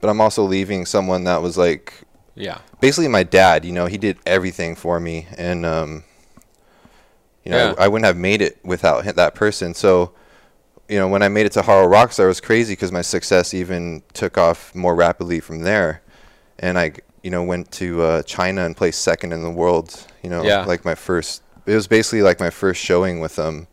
But 0.00 0.10
I'm 0.10 0.20
also 0.20 0.44
leaving 0.44 0.86
someone 0.86 1.24
that 1.24 1.42
was 1.42 1.56
like 1.58 1.92
Yeah. 2.34 2.58
basically 2.80 3.08
my 3.08 3.22
dad. 3.24 3.64
You 3.64 3.72
know, 3.72 3.86
he 3.86 3.98
did 3.98 4.18
everything 4.26 4.76
for 4.76 5.00
me, 5.00 5.26
and 5.36 5.66
um, 5.66 6.04
you 7.44 7.50
know, 7.50 7.58
Yeah. 7.58 7.74
I, 7.78 7.84
I 7.84 7.88
wouldn't 7.88 8.06
have 8.06 8.16
made 8.16 8.42
it 8.42 8.58
without 8.64 9.04
that 9.04 9.34
person. 9.34 9.74
So, 9.74 10.12
you 10.88 10.98
know, 10.98 11.08
when 11.08 11.22
I 11.22 11.28
made 11.28 11.46
it 11.46 11.52
to 11.52 11.62
Haro 11.62 11.86
Rockstar, 11.88 12.24
it 12.24 12.28
was 12.28 12.40
crazy 12.40 12.72
because 12.72 12.92
my 12.92 13.02
success 13.02 13.52
even 13.54 14.02
took 14.14 14.38
off 14.38 14.74
more 14.74 14.94
rapidly 14.94 15.40
from 15.40 15.60
there, 15.60 16.02
and 16.58 16.78
I, 16.78 16.92
you 17.22 17.30
know, 17.30 17.42
went 17.42 17.70
to 17.72 18.02
uh, 18.02 18.22
China 18.22 18.64
and 18.64 18.76
placed 18.76 19.02
second 19.02 19.32
in 19.32 19.42
the 19.42 19.50
world. 19.50 20.06
You 20.22 20.30
know, 20.30 20.42
Yeah. 20.42 20.64
like 20.64 20.84
my 20.84 20.94
first. 20.94 21.42
It 21.66 21.74
was 21.74 21.86
basically 21.86 22.22
like 22.22 22.40
my 22.40 22.48
first 22.50 22.80
showing 22.82 23.20
with 23.20 23.36
them, 23.36 23.66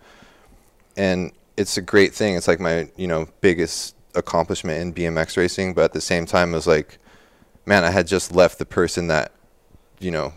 and 0.97 1.31
it's 1.55 1.77
a 1.77 1.81
great 1.81 2.13
thing. 2.13 2.35
It's 2.35 2.47
like 2.47 2.59
my, 2.59 2.89
you 2.97 3.07
know, 3.07 3.27
biggest 3.39 3.94
accomplishment 4.15 4.79
in 4.81 4.93
BMX 4.93 5.37
racing. 5.37 5.73
But 5.73 5.85
at 5.85 5.93
the 5.93 6.01
same 6.01 6.25
time, 6.25 6.51
it 6.53 6.55
was 6.57 6.67
like 6.67 6.97
man, 7.67 7.83
I 7.83 7.89
had 7.89 8.05
just 8.05 8.31
left 8.31 8.59
the 8.59 8.65
person 8.65 9.07
that, 9.07 9.31
you 9.99 10.11
know, 10.11 10.31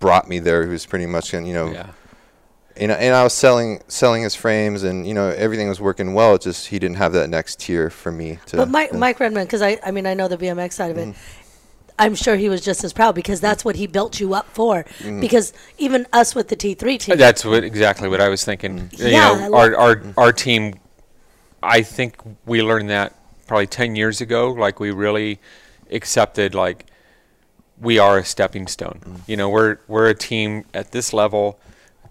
brought 0.00 0.26
me 0.26 0.38
there, 0.38 0.64
who's 0.66 0.86
pretty 0.86 1.04
much, 1.04 1.30
gonna, 1.32 1.46
you 1.46 1.52
know, 1.52 1.70
Yeah. 1.70 1.88
you 2.80 2.86
know, 2.88 2.94
and 2.94 3.14
I 3.14 3.22
was 3.24 3.34
selling 3.34 3.82
selling 3.88 4.22
his 4.22 4.34
frames, 4.34 4.82
and 4.82 5.06
you 5.06 5.12
know, 5.12 5.28
everything 5.28 5.68
was 5.68 5.80
working 5.82 6.14
well. 6.14 6.34
It 6.36 6.40
just 6.40 6.68
he 6.68 6.78
didn't 6.78 6.96
have 6.96 7.12
that 7.12 7.28
next 7.28 7.60
tier 7.60 7.90
for 7.90 8.10
me 8.10 8.38
to. 8.46 8.56
But 8.56 8.70
Mike, 8.70 8.90
yeah. 8.92 8.98
Mike 8.98 9.20
Redman, 9.20 9.44
because 9.44 9.60
I, 9.60 9.78
I 9.84 9.90
mean, 9.90 10.06
I 10.06 10.14
know 10.14 10.28
the 10.28 10.38
BMX 10.38 10.72
side 10.72 10.90
of 10.92 10.96
Mm-hmm. 10.96 11.10
it. 11.10 11.16
I'm 11.98 12.14
sure 12.14 12.36
he 12.36 12.48
was 12.48 12.62
just 12.62 12.82
as 12.84 12.92
proud 12.94 13.14
because 13.14 13.40
that's 13.40 13.66
what 13.66 13.76
he 13.76 13.86
built 13.86 14.18
you 14.18 14.32
up 14.32 14.46
for. 14.48 14.84
Mm-hmm. 15.00 15.20
Because 15.20 15.52
even 15.76 16.06
us 16.12 16.34
with 16.34 16.48
the 16.48 16.56
T3 16.56 16.98
team, 16.98 17.18
That's 17.18 17.44
what 17.44 17.62
exactly 17.64 18.08
what 18.08 18.20
I 18.22 18.28
was 18.30 18.42
thinking. 18.44 18.88
You 18.96 19.08
Yeah, 19.08 19.30
I 19.30 19.38
know, 19.40 19.48
lo- 19.50 19.58
our 19.58 19.76
our 19.76 20.02
our 20.16 20.32
team. 20.32 20.74
I 21.62 21.82
think 21.82 22.16
we 22.46 22.62
learned 22.62 22.90
that 22.90 23.14
probably 23.46 23.66
ten 23.66 23.96
years 23.96 24.20
ago. 24.20 24.50
Like 24.50 24.80
we 24.80 24.90
really 24.90 25.40
accepted 25.90 26.54
like 26.54 26.86
we 27.80 27.98
are 27.98 28.18
a 28.18 28.24
stepping 28.24 28.66
stone. 28.66 29.00
Mm-hmm. 29.00 29.16
You 29.26 29.36
know, 29.36 29.48
we're 29.48 29.78
we're 29.88 30.08
a 30.08 30.14
team 30.14 30.64
at 30.72 30.92
this 30.92 31.12
level. 31.12 31.58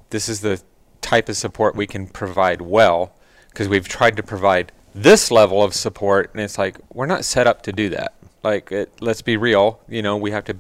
This 0.10 0.27
is 0.29 0.41
the 0.41 0.62
type 1.01 1.29
of 1.29 1.38
support 1.38 1.75
we 1.75 1.88
can 1.88 2.08
provide 2.08 2.62
well 2.62 3.13
because 3.50 3.67
we've 3.67 3.88
tried 3.88 4.15
to 4.17 4.24
provide 4.24 4.72
this 4.93 5.31
level 5.31 5.63
of 5.63 5.74
support, 5.74 6.31
and 6.34 6.41
it's 6.41 6.58
like 6.58 6.77
we're 6.93 7.05
not 7.05 7.25
set 7.25 7.48
up 7.48 7.62
to 7.63 7.72
do 7.72 7.89
that. 7.89 8.13
Like, 8.43 8.72
it, 8.72 8.91
let's 9.00 9.22
be 9.22 9.38
real. 9.38 9.79
You 9.88 10.01
know, 10.01 10.17
we 10.17 10.31
have 10.31 10.46
to. 10.46 10.58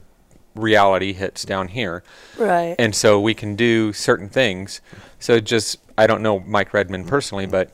Reality 0.53 1.13
hits 1.13 1.45
down 1.45 1.69
here 1.69 2.03
right? 2.37 2.75
and 2.77 2.93
so 2.93 3.21
we 3.21 3.33
can 3.33 3.55
do 3.55 3.93
certain 3.93 4.27
things. 4.27 4.81
So 5.17 5.39
just 5.39 5.77
I 5.97 6.07
don't 6.07 6.21
know 6.21 6.41
Mike 6.41 6.73
Redman 6.73 7.05
personally, 7.05 7.45
but 7.45 7.71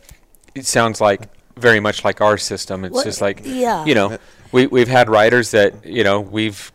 it 0.58 0.66
sounds 0.66 1.00
like 1.02 1.22
very 1.56 1.80
much 1.80 2.04
like 2.04 2.22
our 2.22 2.38
system. 2.38 2.84
It's 2.86 2.94
What- 2.94 3.06
just 3.06 3.22
like 3.22 3.42
yeah. 3.44 3.86
you 3.86 3.96
know, 3.96 4.18
we 4.52 4.68
we've 4.68 4.88
had 4.88 5.10
writers 5.10 5.52
that 5.52 5.86
you 5.86 6.04
know 6.04 6.20
we've 6.20 6.72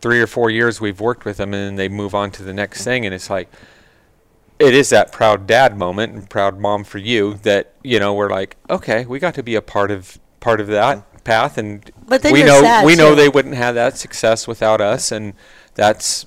three 0.00 0.20
or 0.20 0.26
four 0.26 0.48
years 0.50 0.80
we've 0.80 0.98
worked 1.00 1.24
with 1.26 1.36
them 1.36 1.52
and 1.52 1.62
then 1.68 1.74
they 1.76 1.88
move 1.88 2.14
on 2.14 2.30
to 2.30 2.42
the 2.42 2.54
next 2.54 2.84
thing 2.84 3.04
and 3.04 3.14
it's 3.14 3.28
like 3.28 3.50
it 4.58 4.72
is 4.74 4.88
that 4.88 5.12
proud 5.12 5.46
dad 5.46 5.76
moment 5.76 6.14
and 6.14 6.30
proud 6.30 6.58
mom 6.58 6.84
for 6.84 6.96
you 6.96 7.34
that 7.42 7.74
you 7.84 7.98
know 8.00 8.14
we're 8.14 8.30
like 8.30 8.56
okay 8.70 9.04
we 9.04 9.18
got 9.18 9.34
to 9.34 9.42
be 9.42 9.54
a 9.56 9.60
part 9.60 9.90
of 9.90 10.18
part 10.40 10.58
of 10.58 10.68
that 10.68 11.22
path 11.22 11.58
and 11.58 11.90
But 12.08 12.22
then 12.22 12.32
we 12.32 12.38
you're 12.38 12.48
know 12.48 12.62
sad, 12.62 12.86
we 12.86 12.96
know 12.96 13.10
too. 13.10 13.16
they 13.16 13.28
wouldn't 13.28 13.54
have 13.56 13.74
that 13.74 13.98
success 13.98 14.48
without 14.48 14.80
us 14.80 15.12
and 15.12 15.34
that's 15.74 16.24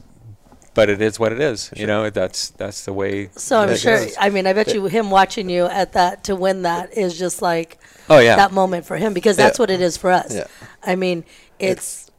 but 0.73 0.89
it 0.89 1.01
is 1.01 1.19
what 1.19 1.31
it 1.31 1.39
is 1.39 1.71
you 1.75 1.85
know 1.85 2.09
that's 2.09 2.49
that's 2.51 2.85
the 2.85 2.93
way 2.93 3.29
So 3.35 3.59
I'm 3.59 3.75
sure. 3.77 3.97
goes. 3.97 4.15
I 4.19 4.29
mean, 4.29 4.47
I 4.47 4.53
bet 4.53 4.73
you 4.73 4.85
him 4.85 5.09
watching 5.11 5.49
you 5.49 5.65
at 5.65 5.93
that 5.93 6.23
to 6.25 6.35
win 6.35 6.63
that 6.63 6.97
is 6.97 7.17
just 7.17 7.41
like 7.41 7.77
oh 8.09 8.19
yeah 8.19 8.35
that 8.35 8.51
moment 8.51 8.85
for 8.85 8.97
him 8.97 9.13
because 9.13 9.37
that's 9.37 9.57
Yeah. 9.59 9.63
what 9.63 9.69
it 9.69 9.81
is 9.81 9.97
for 9.97 10.11
us. 10.11 10.35
Yeah. 10.35 10.47
I 10.83 10.95
mean, 10.95 11.23
it's 11.59 12.09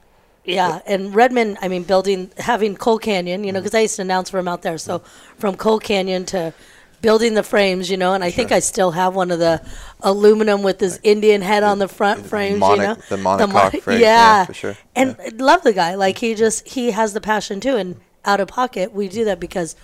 yeah, 0.45 0.81
and 0.87 1.15
Redman. 1.15 1.57
I 1.63 1.69
mean, 1.69 1.85
building 1.85 2.31
having 2.37 2.77
Coal 2.77 2.99
Canyon, 2.99 3.45
you 3.45 3.53
know, 3.53 3.59
mm-hmm. 3.59 3.65
because 3.65 3.75
I 3.75 3.81
used 3.81 3.97
to 3.97 4.03
announce 4.03 4.29
for 4.31 4.39
him 4.39 4.47
out 4.49 4.61
there. 4.63 4.77
So 4.79 4.99
from 5.39 5.57
Coal 5.57 5.79
Canyon 5.79 6.27
to 6.27 6.53
building 7.01 7.35
the 7.35 7.43
frames, 7.43 7.91
you 7.91 7.97
know, 7.97 8.13
and 8.15 8.23
I 8.23 8.31
think 8.31 8.53
I 8.53 8.61
still 8.61 8.91
have 8.93 9.15
one 9.15 9.31
of 9.31 9.39
the 9.39 9.63
aluminum 10.01 10.63
with 10.63 10.79
this 10.79 10.99
Indian 11.03 11.41
head 11.43 11.63
on 11.63 11.79
the 11.79 11.89
front 11.89 12.27
frames, 12.27 12.61
mono- 12.61 12.75
you 12.75 12.89
know, 12.89 12.95
the 13.09 13.17
monocoque 13.17 13.53
mon- 13.53 13.81
frame, 13.81 14.01
yeah, 14.03 14.07
yeah, 14.41 14.45
for 14.45 14.55
sure. 14.55 14.77
And 14.95 15.17
I 15.19 15.29
love 15.37 15.63
the 15.63 15.73
guy. 15.73 15.95
Like 15.95 16.19
he 16.19 16.35
just 16.35 16.69
he 16.69 16.91
has 16.93 17.13
the 17.15 17.21
passion 17.23 17.61
too, 17.61 17.77
and 17.77 18.01
out 18.25 18.41
of 18.41 18.49
pocket, 18.49 18.93
we 18.93 19.09
do 19.09 19.25
that 19.27 19.39
because 19.41 19.77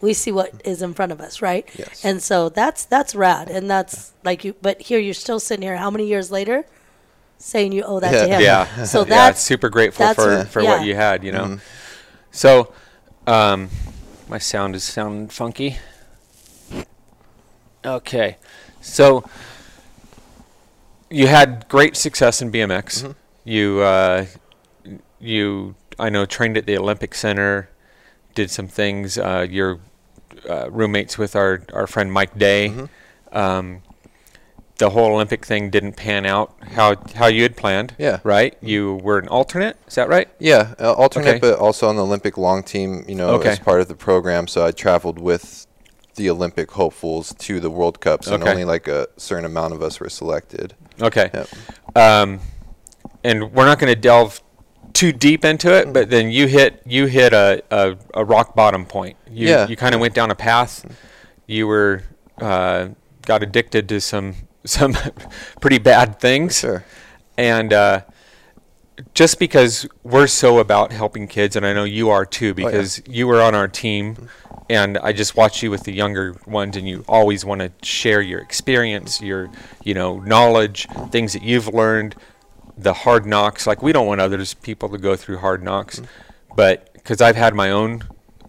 we 0.00 0.14
see 0.14 0.32
what 0.32 0.50
is 0.64 0.80
in 0.82 0.94
front 0.94 1.12
of 1.12 1.20
us, 1.20 1.42
right? 1.42 1.68
Yes. 1.76 2.04
And 2.04 2.22
so 2.22 2.48
that's 2.48 2.84
that's 2.84 3.14
rad, 3.14 3.50
and 3.50 3.70
that's 3.70 4.12
like 4.24 4.44
you. 4.44 4.54
But 4.62 4.82
here 4.82 4.98
you're 4.98 5.12
still 5.14 5.40
sitting 5.40 5.62
here. 5.62 5.76
How 5.76 5.90
many 5.90 6.06
years 6.06 6.30
later? 6.30 6.64
Saying 7.38 7.72
you 7.72 7.82
owe 7.84 8.00
that 8.00 8.10
to 8.12 8.28
him. 8.28 8.40
yeah 8.42 8.84
So 8.84 9.00
yeah, 9.04 9.04
that's 9.04 9.40
super 9.40 9.68
grateful 9.70 10.04
that's- 10.06 10.44
for 10.44 10.50
for 10.50 10.62
yeah. 10.62 10.76
what 10.78 10.86
you 10.86 10.94
had 10.94 11.24
you 11.24 11.32
know 11.32 11.44
Mm-hmm. 11.44 11.64
so 12.30 12.72
um 13.26 13.68
my 14.28 14.36
sound 14.38 14.74
is 14.76 14.84
sounding 14.84 15.28
funky 15.28 15.78
okay 17.84 18.36
so 18.80 19.24
you 21.08 21.26
had 21.26 21.66
great 21.68 21.96
success 21.96 22.42
in 22.42 22.50
bmx 22.52 23.02
Mm-hmm. 23.02 23.12
you 23.44 23.80
uh 23.80 24.26
you 25.18 25.74
i 25.98 26.08
know 26.10 26.26
trained 26.26 26.56
at 26.56 26.66
the 26.66 26.76
olympic 26.76 27.14
center 27.14 27.68
did 28.34 28.50
some 28.50 28.68
things 28.68 29.18
uh 29.18 29.46
you're 29.48 29.78
uh, 30.48 30.70
roommates 30.70 31.18
with 31.18 31.34
our 31.36 31.62
our 31.72 31.86
friend 31.86 32.12
mike 32.12 32.36
day 32.38 32.68
Mm-hmm. 32.68 33.36
um 33.36 33.82
the 34.78 34.88
whole 34.90 35.12
Olympic 35.12 35.44
thing 35.44 35.68
didn't 35.68 35.92
pan 35.96 36.24
out 36.24 36.54
how 36.72 36.96
how 37.14 37.26
you 37.26 37.42
had 37.42 37.54
planned. 37.54 37.94
Yeah. 37.98 38.20
Right. 38.24 38.56
You 38.62 38.94
were 39.02 39.18
an 39.18 39.28
alternate. 39.28 39.76
Is 39.86 39.96
that 39.96 40.08
right? 40.08 40.26
Yeah, 40.38 40.74
uh, 40.80 40.94
alternate, 40.94 41.28
Okay. 41.28 41.38
but 41.38 41.58
also 41.58 41.86
on 41.86 41.96
the 41.96 42.02
Olympic 42.02 42.38
long 42.38 42.62
team, 42.62 43.04
you 43.06 43.14
know, 43.14 43.28
Okay. 43.34 43.50
as 43.50 43.58
part 43.58 43.82
of 43.82 43.88
the 43.88 43.94
program. 43.94 44.46
So 44.46 44.64
I 44.64 44.70
traveled 44.70 45.18
with 45.18 45.66
the 46.14 46.30
Olympic 46.30 46.70
hopefuls 46.70 47.34
to 47.40 47.60
the 47.60 47.68
World 47.68 48.00
Cups, 48.00 48.28
and 48.28 48.42
only 48.42 48.64
like 48.64 48.88
a 48.88 49.06
certain 49.18 49.44
amount 49.44 49.74
of 49.74 49.82
us 49.82 50.00
were 50.00 50.08
selected. 50.08 50.72
Okay. 50.98 51.28
Yep. 51.34 51.48
Um, 51.94 52.40
and 53.22 53.52
we're 53.52 53.66
not 53.66 53.78
going 53.78 53.92
to 53.94 54.00
delve 54.00 54.40
too 55.00 55.12
deep 55.12 55.44
into 55.46 55.72
it, 55.74 55.92
but 55.94 56.10
then 56.10 56.30
you 56.30 56.46
hit 56.46 56.82
you 56.84 57.06
hit 57.06 57.32
a, 57.32 57.62
a, 57.70 57.96
a 58.14 58.24
rock 58.24 58.54
bottom 58.54 58.84
point. 58.84 59.16
You 59.30 59.48
Yeah. 59.48 59.66
you 59.66 59.76
kind 59.76 59.94
of 59.94 60.00
went 60.00 60.14
down 60.14 60.30
a 60.30 60.34
path. 60.34 60.84
You 61.46 61.66
were 61.66 62.02
uh, 62.38 62.88
got 63.24 63.42
addicted 63.42 63.88
to 63.88 64.00
some 64.00 64.34
some 64.64 64.92
pretty 65.60 65.78
bad 65.78 66.20
things. 66.20 66.58
Sure. 66.58 66.84
And 67.38 67.72
uh, 67.72 68.02
just 69.14 69.38
because 69.38 69.88
we're 70.02 70.26
so 70.26 70.58
about 70.58 70.92
helping 70.92 71.26
kids, 71.26 71.56
and 71.56 71.64
I 71.64 71.72
know 71.72 71.84
you 71.84 72.10
are 72.10 72.26
too, 72.26 72.52
Oh, 72.56 72.60
yeah. 72.60 72.66
because 72.66 73.02
you 73.06 73.26
were 73.26 73.40
on 73.40 73.54
our 73.54 73.68
team, 73.68 74.28
and 74.68 74.98
I 74.98 75.12
just 75.14 75.34
watch 75.36 75.62
you 75.62 75.70
with 75.70 75.84
the 75.84 75.92
younger 75.92 76.36
ones, 76.46 76.76
and 76.76 76.86
you 76.86 77.04
always 77.08 77.42
want 77.42 77.62
to 77.62 77.72
share 77.82 78.20
your 78.20 78.40
experience, 78.40 79.22
your 79.22 79.48
you 79.82 79.94
know 79.94 80.18
knowledge, 80.20 80.86
things 81.10 81.32
that 81.32 81.42
you've 81.42 81.68
learned, 81.68 82.14
the 82.82 82.92
hard 82.92 83.26
knocks. 83.26 83.66
Like 83.66 83.82
we 83.82 83.92
don't 83.92 84.06
want 84.06 84.20
others 84.20 84.54
people 84.54 84.88
to 84.90 84.98
go 84.98 85.16
through 85.16 85.38
hard 85.38 85.62
knocks, 85.62 86.00
Mm-hmm. 86.00 86.54
but 86.56 86.92
because 86.94 87.20
I've 87.20 87.36
had 87.36 87.54
my 87.54 87.70
own 87.70 88.02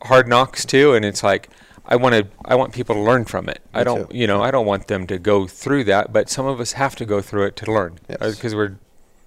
hard 0.03 0.27
knocks 0.27 0.65
too, 0.65 0.93
and 0.93 1.05
it's 1.05 1.23
like. 1.23 1.49
I 1.83 1.95
want 1.95 2.13
to. 2.15 2.27
I 2.45 2.55
want 2.55 2.73
people 2.73 2.95
to 2.95 3.01
learn 3.01 3.25
from 3.25 3.49
it. 3.49 3.59
I 3.73 3.83
don't. 3.83 4.09
too. 4.09 4.15
You 4.15 4.27
know. 4.27 4.41
I 4.41 4.51
don't 4.51 4.67
want 4.67 4.87
them 4.87 5.07
to 5.07 5.17
go 5.17 5.47
through 5.47 5.83
that. 5.85 6.13
But 6.13 6.29
some 6.29 6.45
of 6.45 6.61
us 6.61 6.73
have 6.73 6.95
to 6.97 7.05
go 7.05 7.21
through 7.21 7.47
it 7.47 7.55
to 7.57 7.71
learn. 7.71 7.99
Uh, 8.07 8.15
yes. 8.21 8.35
Because 8.35 8.55
we're 8.55 8.77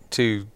too. 0.08 0.46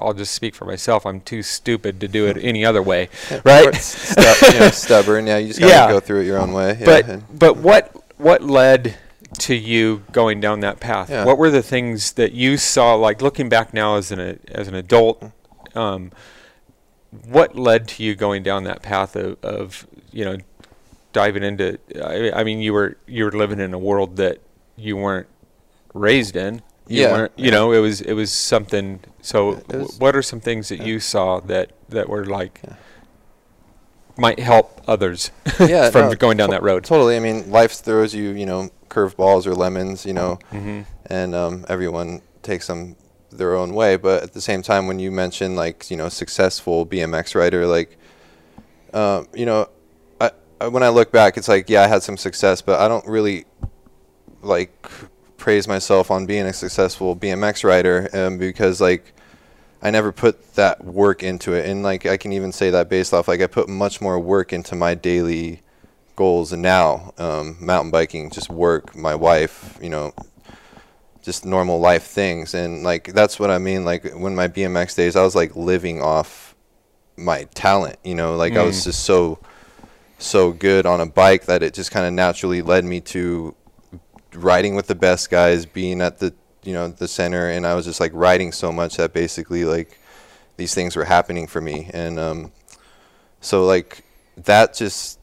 I'll 0.00 0.12
just 0.12 0.34
speak 0.34 0.54
for 0.54 0.64
myself. 0.66 1.06
I'm 1.06 1.20
too 1.20 1.42
stupid 1.42 1.98
to 2.02 2.08
do 2.08 2.26
it 2.26 2.36
mm-hmm. 2.36 2.46
any 2.46 2.64
other 2.64 2.82
way, 2.82 3.08
right? 3.42 3.74
stu- 3.74 4.20
you 4.52 4.60
know, 4.60 4.68
stubborn. 4.72 5.26
Yeah, 5.26 5.38
you 5.38 5.48
just 5.48 5.60
gotta 5.60 5.72
Yeah. 5.72 5.88
go 5.88 5.98
through 5.98 6.20
it 6.20 6.26
your 6.26 6.38
own 6.38 6.52
way. 6.52 6.76
Yeah, 6.78 6.84
but 6.84 7.06
but 7.36 7.54
mm-hmm. 7.54 7.62
what 7.62 7.96
what 8.18 8.42
led 8.42 8.96
to 9.38 9.54
you 9.54 10.02
going 10.12 10.40
down 10.40 10.60
that 10.60 10.80
path? 10.80 11.10
Yeah. 11.10 11.24
What 11.24 11.38
were 11.38 11.50
the 11.50 11.62
things 11.62 12.12
that 12.14 12.32
you 12.32 12.56
saw? 12.56 12.94
Like 12.94 13.22
looking 13.22 13.48
back 13.48 13.72
now 13.74 13.96
as 13.96 14.10
an 14.10 14.40
as 14.48 14.68
an 14.68 14.74
adult, 14.74 15.22
um, 15.74 16.10
what 17.28 17.56
led 17.56 17.86
to 17.88 18.02
you 18.02 18.14
going 18.14 18.42
down 18.42 18.64
that 18.64 18.82
path 18.82 19.16
of, 19.16 19.36
of 19.42 19.86
you 20.12 20.24
know 20.24 20.36
diving 21.12 21.42
into? 21.42 21.78
I, 22.02 22.32
I 22.40 22.44
mean, 22.44 22.60
you 22.60 22.72
were 22.72 22.96
you 23.06 23.24
were 23.24 23.32
living 23.32 23.60
in 23.60 23.72
a 23.74 23.78
world 23.78 24.16
that 24.16 24.40
you 24.76 24.96
weren't 24.96 25.28
raised 25.92 26.36
in. 26.36 26.62
You 26.86 27.02
Yeah. 27.02 27.12
weren't, 27.12 27.32
you 27.36 27.50
know, 27.50 27.72
it 27.72 27.78
was 27.78 28.00
it 28.00 28.12
was 28.14 28.30
something. 28.32 29.00
So, 29.22 29.62
was- 29.70 29.98
what 29.98 30.14
are 30.16 30.22
some 30.22 30.40
things 30.40 30.68
that 30.68 30.80
you 30.80 31.00
saw 31.00 31.40
that 31.40 31.70
that 31.88 32.08
were 32.08 32.26
like 32.26 32.60
might 34.16 34.38
help 34.38 34.80
others 34.86 35.30
yeah, 35.60 35.90
from 35.90 36.10
no, 36.10 36.14
going 36.14 36.36
down 36.36 36.50
that 36.50 36.62
road? 36.62 36.84
Totally. 36.84 37.16
I 37.16 37.20
mean, 37.20 37.50
life 37.50 37.72
throws 37.72 38.14
you, 38.14 38.30
you 38.30 38.46
know, 38.46 38.70
curveballs 38.88 39.46
or 39.46 39.54
lemons, 39.54 40.04
you 40.06 40.12
know, 40.12 40.38
hmm 40.50 40.82
and 41.06 41.34
um, 41.34 41.66
everyone 41.68 42.22
takes 42.42 42.66
them 42.66 42.96
their 43.30 43.54
own 43.54 43.74
way. 43.74 43.96
But 43.96 44.22
at 44.22 44.32
the 44.32 44.40
same 44.40 44.62
time, 44.62 44.86
when 44.86 44.98
you 44.98 45.10
mention 45.10 45.56
like, 45.56 45.90
you 45.90 45.96
know, 45.96 46.08
successful 46.08 46.86
BMX 46.86 47.34
rider, 47.34 47.66
like, 47.66 47.98
um, 48.92 49.28
you 49.34 49.44
know, 49.44 49.68
I, 50.20 50.30
I 50.60 50.68
when 50.68 50.82
I 50.82 50.88
look 50.88 51.12
back, 51.12 51.36
it's 51.36 51.48
like, 51.48 51.68
yeah, 51.68 51.82
I 51.82 51.88
had 51.88 52.02
some 52.02 52.16
success, 52.16 52.62
but 52.62 52.80
I 52.80 52.88
don't 52.88 53.06
really 53.06 53.44
like 54.42 54.88
praise 55.36 55.68
myself 55.68 56.10
on 56.10 56.26
being 56.26 56.46
a 56.46 56.52
successful 56.52 57.16
BMX 57.16 57.64
rider 57.64 58.08
um, 58.14 58.38
because 58.38 58.80
like 58.80 59.12
I 59.82 59.90
never 59.90 60.12
put 60.12 60.54
that 60.54 60.82
work 60.82 61.22
into 61.22 61.52
it, 61.52 61.68
and 61.68 61.82
like 61.82 62.06
I 62.06 62.16
can 62.16 62.32
even 62.32 62.52
say 62.52 62.70
that 62.70 62.88
based 62.88 63.12
off 63.12 63.28
like 63.28 63.42
I 63.42 63.46
put 63.46 63.68
much 63.68 64.00
more 64.00 64.18
work 64.18 64.52
into 64.52 64.74
my 64.74 64.94
daily 64.94 65.60
goals. 66.16 66.52
And 66.52 66.62
now 66.62 67.12
um, 67.18 67.56
mountain 67.60 67.90
biking, 67.90 68.30
just 68.30 68.50
work, 68.50 68.94
my 68.96 69.14
wife, 69.14 69.78
you 69.82 69.90
know, 69.90 70.12
just 71.22 71.44
normal 71.46 71.80
life 71.80 72.04
things, 72.04 72.52
and 72.54 72.82
like 72.82 73.12
that's 73.14 73.40
what 73.40 73.50
I 73.50 73.58
mean. 73.58 73.84
Like 73.84 74.12
when 74.12 74.34
my 74.34 74.46
BMX 74.48 74.94
days, 74.94 75.16
I 75.16 75.22
was 75.22 75.34
like 75.34 75.56
living 75.56 76.02
off 76.02 76.54
my 77.16 77.44
talent, 77.54 77.96
you 78.04 78.14
know, 78.14 78.36
like 78.36 78.56
I 78.56 78.62
was 78.62 78.80
Mm. 78.80 78.84
just 78.84 79.04
so 79.04 79.38
so 80.18 80.52
good 80.52 80.86
on 80.86 81.00
a 81.00 81.06
bike 81.06 81.46
that 81.46 81.62
it 81.62 81.74
just 81.74 81.90
kind 81.90 82.06
of 82.06 82.12
naturally 82.12 82.62
led 82.62 82.84
me 82.84 83.00
to 83.00 83.54
riding 84.34 84.74
with 84.74 84.86
the 84.86 84.94
best 84.94 85.30
guys, 85.30 85.64
being 85.66 86.00
at 86.02 86.18
the 86.18 86.34
you 86.62 86.72
know 86.74 86.88
the 86.88 87.08
center, 87.08 87.48
and 87.48 87.66
I 87.66 87.74
was 87.74 87.86
just 87.86 88.00
like 88.00 88.12
riding 88.14 88.52
so 88.52 88.70
much 88.72 88.96
that 88.96 89.12
basically 89.14 89.64
like 89.64 89.98
these 90.56 90.74
things 90.74 90.94
were 90.94 91.04
happening 91.04 91.46
for 91.46 91.60
me, 91.60 91.90
and 91.94 92.18
um, 92.18 92.52
so 93.40 93.64
like 93.64 94.04
that 94.36 94.74
just 94.74 95.18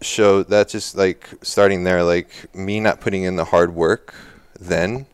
showed 0.00 0.48
that 0.48 0.68
just 0.68 0.96
like 0.96 1.28
starting 1.42 1.84
there, 1.84 2.02
like 2.02 2.54
me 2.54 2.80
not 2.80 3.00
putting 3.00 3.24
in 3.24 3.36
the 3.36 3.44
hard 3.44 3.74
work 3.74 4.14
then 4.58 5.06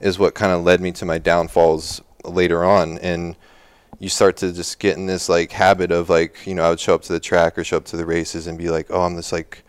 is 0.00 0.18
what 0.18 0.34
kind 0.34 0.52
of 0.52 0.62
led 0.62 0.80
me 0.80 0.92
to 0.92 1.04
my 1.04 1.18
downfalls 1.18 2.00
later 2.24 2.64
on, 2.64 2.98
and 2.98 3.36
you 3.98 4.08
start 4.08 4.36
to 4.38 4.52
just 4.52 4.78
get 4.78 4.96
in 4.96 5.06
this 5.06 5.28
like 5.28 5.52
habit 5.52 5.90
of 5.90 6.08
like 6.08 6.46
you 6.46 6.54
know 6.54 6.64
I 6.64 6.70
would 6.70 6.80
show 6.80 6.94
up 6.94 7.02
to 7.02 7.12
the 7.12 7.20
track 7.20 7.58
or 7.58 7.64
show 7.64 7.76
up 7.76 7.84
to 7.86 7.96
the 7.96 8.06
races 8.06 8.46
and 8.46 8.56
be 8.56 8.70
like 8.70 8.86
oh 8.90 9.02
I'm 9.02 9.16
this 9.16 9.32
like 9.32 9.64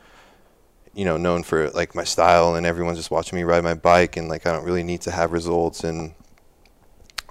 you 0.93 1.05
know 1.05 1.17
known 1.17 1.43
for 1.43 1.69
like 1.71 1.95
my 1.95 2.03
style 2.03 2.55
and 2.55 2.65
everyone's 2.65 2.97
just 2.97 3.11
watching 3.11 3.37
me 3.37 3.43
ride 3.43 3.63
my 3.63 3.73
bike 3.73 4.17
and 4.17 4.29
like 4.29 4.45
I 4.45 4.51
don't 4.51 4.65
really 4.65 4.83
need 4.83 5.01
to 5.01 5.11
have 5.11 5.31
results. 5.31 5.83
And 5.83 6.13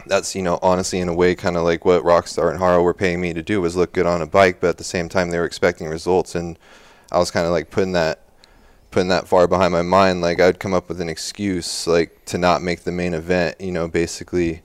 that's 0.06 0.34
you 0.34 0.42
know 0.42 0.58
honestly 0.62 1.00
in 1.00 1.08
a 1.08 1.14
way 1.14 1.34
kind 1.34 1.56
of 1.56 1.64
like 1.64 1.84
what 1.84 2.02
Rockstar 2.02 2.50
and 2.50 2.58
Haro 2.58 2.82
were 2.82 2.94
paying 2.94 3.20
me 3.20 3.32
to 3.32 3.42
do 3.42 3.60
was 3.60 3.76
look 3.76 3.92
good 3.92 4.06
on 4.06 4.22
a 4.22 4.26
bike 4.26 4.60
but 4.60 4.70
at 4.70 4.78
the 4.78 4.84
same 4.84 5.08
time 5.08 5.30
they 5.30 5.38
were 5.38 5.44
expecting 5.44 5.88
results. 5.88 6.34
And 6.34 6.58
I 7.12 7.18
was 7.18 7.30
kind 7.30 7.46
of 7.46 7.52
like 7.52 7.70
putting 7.70 7.92
that 7.92 8.20
putting 8.90 9.08
that 9.08 9.28
far 9.28 9.46
behind 9.46 9.72
my 9.72 9.82
mind 9.82 10.22
like 10.22 10.40
I'd 10.40 10.58
come 10.58 10.72
up 10.72 10.88
with 10.88 11.00
an 11.00 11.08
excuse 11.08 11.86
like 11.86 12.24
to 12.26 12.38
not 12.38 12.62
make 12.62 12.84
the 12.84 12.92
main 12.92 13.12
event 13.14 13.60
you 13.60 13.70
know 13.70 13.86
basically 13.86 14.62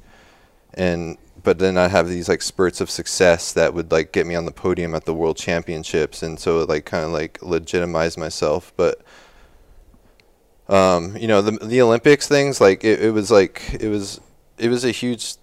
and 0.73 1.17
but 1.43 1.59
then 1.59 1.77
I'd 1.77 1.91
have 1.91 2.07
these 2.07 2.29
like 2.29 2.41
spurts 2.41 2.79
of 2.79 2.89
success 2.89 3.51
that 3.53 3.73
would 3.73 3.91
like 3.91 4.13
get 4.13 4.25
me 4.25 4.35
on 4.35 4.45
the 4.45 4.51
podium 4.51 4.95
at 4.95 5.03
the 5.03 5.13
world 5.13 5.35
championships 5.35 6.23
and 6.23 6.39
so 6.39 6.61
it 6.61 6.69
like 6.69 6.85
kind 6.85 7.03
of 7.03 7.11
like 7.11 7.41
legitimized 7.41 8.17
myself 8.17 8.71
but 8.77 9.03
um, 10.69 11.17
you 11.17 11.27
know, 11.27 11.41
the 11.41 11.51
the 11.65 11.81
Olympics 11.81 12.27
things 12.27 12.61
like 12.61 12.83
it, 12.83 13.01
it 13.01 13.11
was 13.11 13.29
like 13.29 13.61
it 13.79 13.89
was 13.89 14.21
it 14.57 14.69
was 14.69 14.85
a 14.85 14.91
huge 14.91 15.35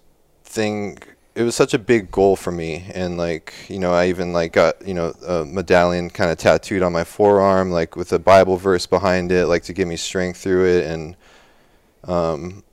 thing. 0.43 0.97
It 1.41 1.45
was 1.45 1.55
such 1.55 1.73
a 1.73 1.79
big 1.79 2.11
goal 2.11 2.35
for 2.35 2.51
me, 2.51 2.85
and 2.93 3.17
like 3.17 3.53
you 3.67 3.79
know, 3.79 3.93
I 3.93 4.09
even 4.09 4.31
like 4.31 4.53
got 4.53 4.85
you 4.87 4.93
know 4.93 5.13
a 5.25 5.43
medallion 5.43 6.11
kind 6.11 6.29
of 6.31 6.37
tattooed 6.37 6.83
on 6.83 6.93
my 6.93 7.03
forearm, 7.03 7.71
like 7.71 7.95
with 7.95 8.13
a 8.13 8.19
Bible 8.19 8.57
verse 8.57 8.85
behind 8.85 9.31
it, 9.31 9.47
like 9.47 9.63
to 9.63 9.73
give 9.73 9.87
me 9.87 9.97
strength 9.97 10.37
through 10.39 10.65
it, 10.67 10.85
and 10.85 11.15
um, 12.03 12.63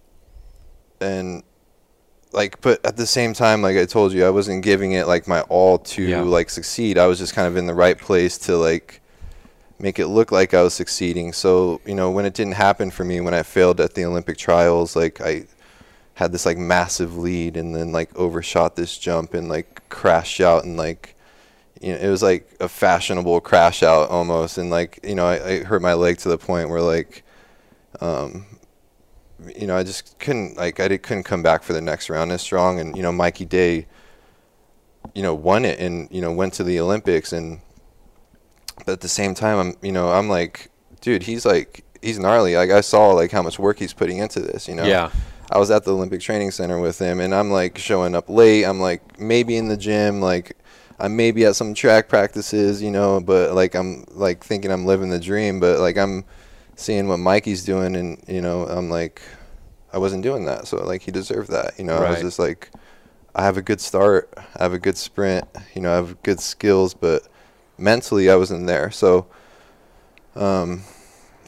and 1.00 1.42
like 2.32 2.60
but 2.60 2.84
at 2.84 2.98
the 2.98 3.06
same 3.06 3.32
time 3.32 3.62
like 3.62 3.78
i 3.78 3.86
told 3.86 4.12
you 4.12 4.22
i 4.26 4.28
wasn't 4.28 4.62
giving 4.62 4.92
it 4.92 5.06
like 5.06 5.26
my 5.26 5.40
all 5.42 5.78
to 5.78 6.02
Yeah. 6.02 6.20
like 6.20 6.50
succeed. 6.50 6.98
I 6.98 7.06
was 7.06 7.18
just 7.18 7.32
kind 7.34 7.48
of 7.48 7.56
in 7.56 7.66
the 7.66 7.72
right 7.74 7.96
place 7.98 8.36
to 8.40 8.56
like 8.58 9.00
make 9.78 9.98
it 9.98 10.08
look 10.08 10.30
like 10.30 10.52
i 10.52 10.62
was 10.62 10.74
succeeding. 10.74 11.32
So 11.32 11.80
you 11.86 11.94
know 11.94 12.10
when 12.10 12.26
it 12.26 12.34
didn't 12.34 12.54
happen 12.56 12.90
for 12.90 13.02
me 13.04 13.20
when 13.22 13.32
i 13.32 13.42
failed 13.42 13.80
at 13.80 13.94
the 13.94 14.04
olympic 14.04 14.36
trials 14.36 14.94
like 14.94 15.20
i 15.22 15.46
had 16.18 16.32
this 16.32 16.44
like 16.44 16.58
massive 16.58 17.16
lead 17.16 17.56
and 17.56 17.74
then 17.74 17.92
like 17.92 18.14
overshot 18.16 18.76
this 18.76 18.98
jump 18.98 19.34
and 19.34 19.48
like 19.48 19.88
crashed 19.88 20.40
out 20.40 20.64
and 20.64 20.76
like 20.76 21.16
you 21.80 21.92
know 21.92 21.98
it 21.98 22.08
was 22.08 22.22
like 22.22 22.56
a 22.60 22.68
fashionable 22.68 23.40
crash 23.40 23.82
out 23.82 24.10
almost 24.10 24.58
and 24.58 24.68
like 24.68 24.98
you 25.04 25.14
know 25.14 25.26
i, 25.26 25.48
I 25.48 25.62
hurt 25.62 25.80
my 25.80 25.94
leg 25.94 26.18
to 26.18 26.28
the 26.28 26.38
point 26.38 26.70
where 26.70 26.80
like 26.80 27.22
um 28.00 28.46
you 29.56 29.66
know, 29.66 29.76
I 29.76 29.84
just 29.84 30.18
couldn't 30.18 30.56
like 30.56 30.80
I 30.80 30.88
did, 30.88 31.02
couldn't 31.02 31.24
come 31.24 31.42
back 31.42 31.62
for 31.62 31.72
the 31.72 31.80
next 31.80 32.10
round 32.10 32.32
as 32.32 32.42
strong. 32.42 32.80
And 32.80 32.96
you 32.96 33.02
know, 33.02 33.12
Mikey 33.12 33.44
Day, 33.44 33.86
you 35.14 35.22
know, 35.22 35.34
won 35.34 35.64
it 35.64 35.78
and 35.78 36.08
you 36.10 36.20
know 36.20 36.32
went 36.32 36.54
to 36.54 36.64
the 36.64 36.80
Olympics. 36.80 37.32
And 37.32 37.60
but 38.84 38.92
at 38.92 39.00
the 39.00 39.08
same 39.08 39.34
time, 39.34 39.58
I'm 39.58 39.76
you 39.82 39.92
know 39.92 40.10
I'm 40.10 40.28
like, 40.28 40.70
dude, 41.00 41.22
he's 41.22 41.46
like 41.46 41.84
he's 42.02 42.18
gnarly. 42.18 42.56
Like 42.56 42.70
I 42.70 42.80
saw 42.80 43.12
like 43.12 43.30
how 43.30 43.42
much 43.42 43.58
work 43.58 43.78
he's 43.78 43.92
putting 43.92 44.18
into 44.18 44.40
this. 44.40 44.68
You 44.68 44.74
know. 44.74 44.84
Yeah. 44.84 45.10
I 45.50 45.58
was 45.58 45.70
at 45.70 45.84
the 45.84 45.94
Olympic 45.94 46.20
Training 46.20 46.50
Center 46.50 46.78
with 46.78 46.98
him, 46.98 47.20
and 47.20 47.34
I'm 47.34 47.50
like 47.50 47.78
showing 47.78 48.14
up 48.14 48.28
late. 48.28 48.64
I'm 48.64 48.80
like 48.80 49.18
maybe 49.18 49.56
in 49.56 49.68
the 49.68 49.76
gym, 49.76 50.20
like 50.20 50.56
I'm 50.98 51.16
maybe 51.16 51.44
at 51.44 51.56
some 51.56 51.74
track 51.74 52.08
practices, 52.08 52.82
you 52.82 52.90
know, 52.90 53.20
but 53.20 53.54
like 53.54 53.74
I'm 53.74 54.04
like 54.10 54.44
thinking 54.44 54.70
I'm 54.70 54.84
living 54.84 55.10
the 55.10 55.20
dream, 55.20 55.60
but 55.60 55.78
like 55.78 55.96
I'm 55.96 56.24
seeing 56.76 57.08
what 57.08 57.18
Mikey's 57.18 57.64
doing, 57.64 57.96
and 57.96 58.22
you 58.28 58.40
know, 58.40 58.66
I'm 58.66 58.90
like, 58.90 59.22
I 59.92 59.98
wasn't 59.98 60.22
doing 60.22 60.44
that, 60.44 60.66
so 60.66 60.84
like 60.84 61.02
he 61.02 61.10
deserved 61.10 61.50
that, 61.50 61.78
you 61.78 61.84
know. 61.84 61.96
I 61.96 62.10
was 62.10 62.20
just 62.20 62.38
like, 62.38 62.70
I 63.34 63.42
have 63.42 63.56
a 63.56 63.62
good 63.62 63.80
start, 63.80 64.32
I 64.36 64.62
have 64.62 64.74
a 64.74 64.78
good 64.78 64.98
sprint, 64.98 65.46
you 65.74 65.80
know, 65.80 65.92
I 65.92 65.96
have 65.96 66.22
good 66.22 66.40
skills, 66.40 66.92
but 66.92 67.26
mentally 67.78 68.28
I 68.28 68.36
wasn't 68.36 68.66
there. 68.66 68.90
So, 68.90 69.28
um, 70.36 70.82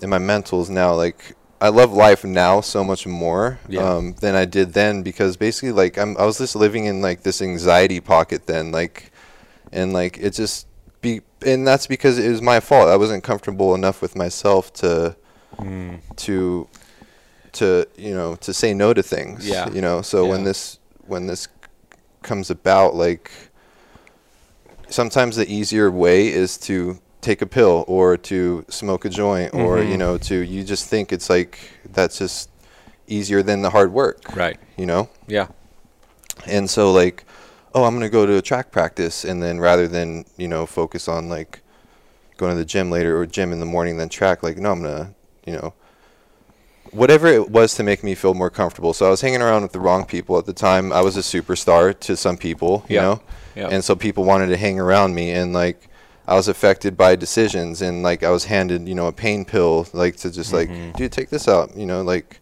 and 0.00 0.10
my 0.10 0.18
mental 0.18 0.62
is 0.62 0.70
now, 0.70 0.94
like 0.94 1.36
I 1.60 1.68
love 1.68 1.92
life 1.92 2.24
now 2.24 2.60
so 2.62 2.82
much 2.82 3.06
more 3.06 3.58
Yeah. 3.68 3.82
um, 3.82 4.14
than 4.14 4.34
I 4.34 4.44
did 4.46 4.72
then 4.72 5.02
because 5.02 5.36
basically, 5.36 5.72
like 5.72 5.98
I'm, 5.98 6.16
I 6.16 6.24
was 6.24 6.38
just 6.38 6.56
living 6.56 6.86
in 6.86 7.02
like 7.02 7.22
this 7.22 7.42
anxiety 7.42 8.00
pocket 8.00 8.46
then, 8.46 8.72
like, 8.72 9.10
and 9.72 9.92
like 9.92 10.16
it 10.18 10.30
just 10.30 10.66
be, 11.02 11.20
and 11.44 11.66
that's 11.66 11.86
because 11.86 12.18
it 12.18 12.30
was 12.30 12.40
my 12.42 12.60
fault. 12.60 12.88
I 12.88 12.96
wasn't 12.96 13.24
comfortable 13.24 13.74
enough 13.74 14.00
with 14.02 14.16
myself 14.16 14.72
to, 14.74 15.16
Mm. 15.58 16.00
to, 16.16 16.68
to 17.52 17.84
you 17.98 18.14
know, 18.14 18.36
to 18.36 18.54
say 18.54 18.72
no 18.72 18.94
to 18.94 19.02
things. 19.02 19.46
Yeah. 19.46 19.68
You 19.68 19.80
know, 19.82 20.00
so 20.00 20.24
when 20.24 20.44
this 20.44 20.78
when 21.06 21.26
this 21.26 21.48
comes 22.22 22.50
about, 22.50 22.94
like 22.94 23.30
sometimes 24.88 25.36
the 25.36 25.52
easier 25.52 25.90
way 25.90 26.28
is 26.28 26.56
to 26.58 26.98
take 27.20 27.42
a 27.42 27.46
pill 27.46 27.84
or 27.86 28.16
to 28.16 28.64
smoke 28.68 29.04
a 29.04 29.08
joint 29.10 29.52
or 29.54 29.78
you 29.82 29.94
Mhm. 29.94 29.98
know 29.98 30.18
to 30.18 30.36
you 30.36 30.64
just 30.64 30.86
think 30.88 31.12
it's 31.12 31.28
like 31.28 31.58
that's 31.92 32.18
just 32.18 32.48
easier 33.06 33.42
than 33.42 33.62
the 33.62 33.70
hard 33.70 33.92
work 33.92 34.34
Right. 34.34 34.58
you 34.76 34.86
know 34.86 35.08
Yeah. 35.26 35.48
and 36.46 36.70
so 36.70 36.92
like 36.92 37.24
oh 37.74 37.84
i'm 37.84 37.92
going 37.94 38.02
to 38.08 38.08
go 38.08 38.24
to 38.26 38.36
a 38.36 38.42
track 38.42 38.70
practice 38.72 39.24
and 39.24 39.42
then 39.42 39.58
rather 39.60 39.86
than 39.86 40.24
you 40.36 40.48
know 40.48 40.64
focus 40.66 41.08
on 41.08 41.28
like 41.28 41.60
going 42.38 42.52
to 42.52 42.56
the 42.58 42.64
gym 42.64 42.90
later 42.90 43.18
or 43.18 43.26
gym 43.26 43.52
in 43.52 43.60
the 43.60 43.66
morning 43.66 43.96
then 43.98 44.08
track 44.08 44.42
like 44.42 44.56
no 44.56 44.72
i'm 44.72 44.82
going 44.82 44.96
to 45.06 45.10
you 45.46 45.52
know 45.58 45.74
whatever 46.92 47.26
it 47.26 47.50
was 47.50 47.74
to 47.74 47.82
make 47.82 48.02
me 48.02 48.14
feel 48.14 48.32
more 48.34 48.50
comfortable 48.50 48.92
so 48.92 49.06
i 49.06 49.10
was 49.10 49.20
hanging 49.20 49.42
around 49.42 49.62
with 49.62 49.72
the 49.72 49.78
wrong 49.80 50.04
people 50.04 50.38
at 50.38 50.46
the 50.46 50.52
time 50.52 50.92
i 50.92 51.00
was 51.00 51.16
a 51.16 51.20
superstar 51.20 51.98
to 52.00 52.16
some 52.16 52.36
people 52.36 52.84
you 52.88 52.96
Yeah. 52.96 53.02
know 53.02 53.20
Yeah. 53.54 53.68
and 53.68 53.84
so 53.84 53.94
people 53.94 54.24
wanted 54.24 54.46
to 54.48 54.56
hang 54.56 54.80
around 54.80 55.14
me 55.14 55.32
and 55.32 55.52
like 55.52 55.88
i 56.30 56.34
was 56.34 56.48
affected 56.48 56.96
by 56.96 57.14
decisions 57.16 57.82
and 57.82 58.02
like 58.02 58.22
i 58.22 58.30
was 58.30 58.44
handed 58.44 58.88
you 58.88 58.94
know 58.94 59.06
a 59.08 59.12
pain 59.12 59.44
pill 59.44 59.86
like 59.92 60.16
to 60.16 60.30
just 60.30 60.52
like 60.52 60.70
dude 60.96 61.12
take 61.12 61.28
this 61.28 61.46
out 61.48 61.76
you 61.76 61.84
know 61.86 62.02
like 62.02 62.34
you 62.34 62.40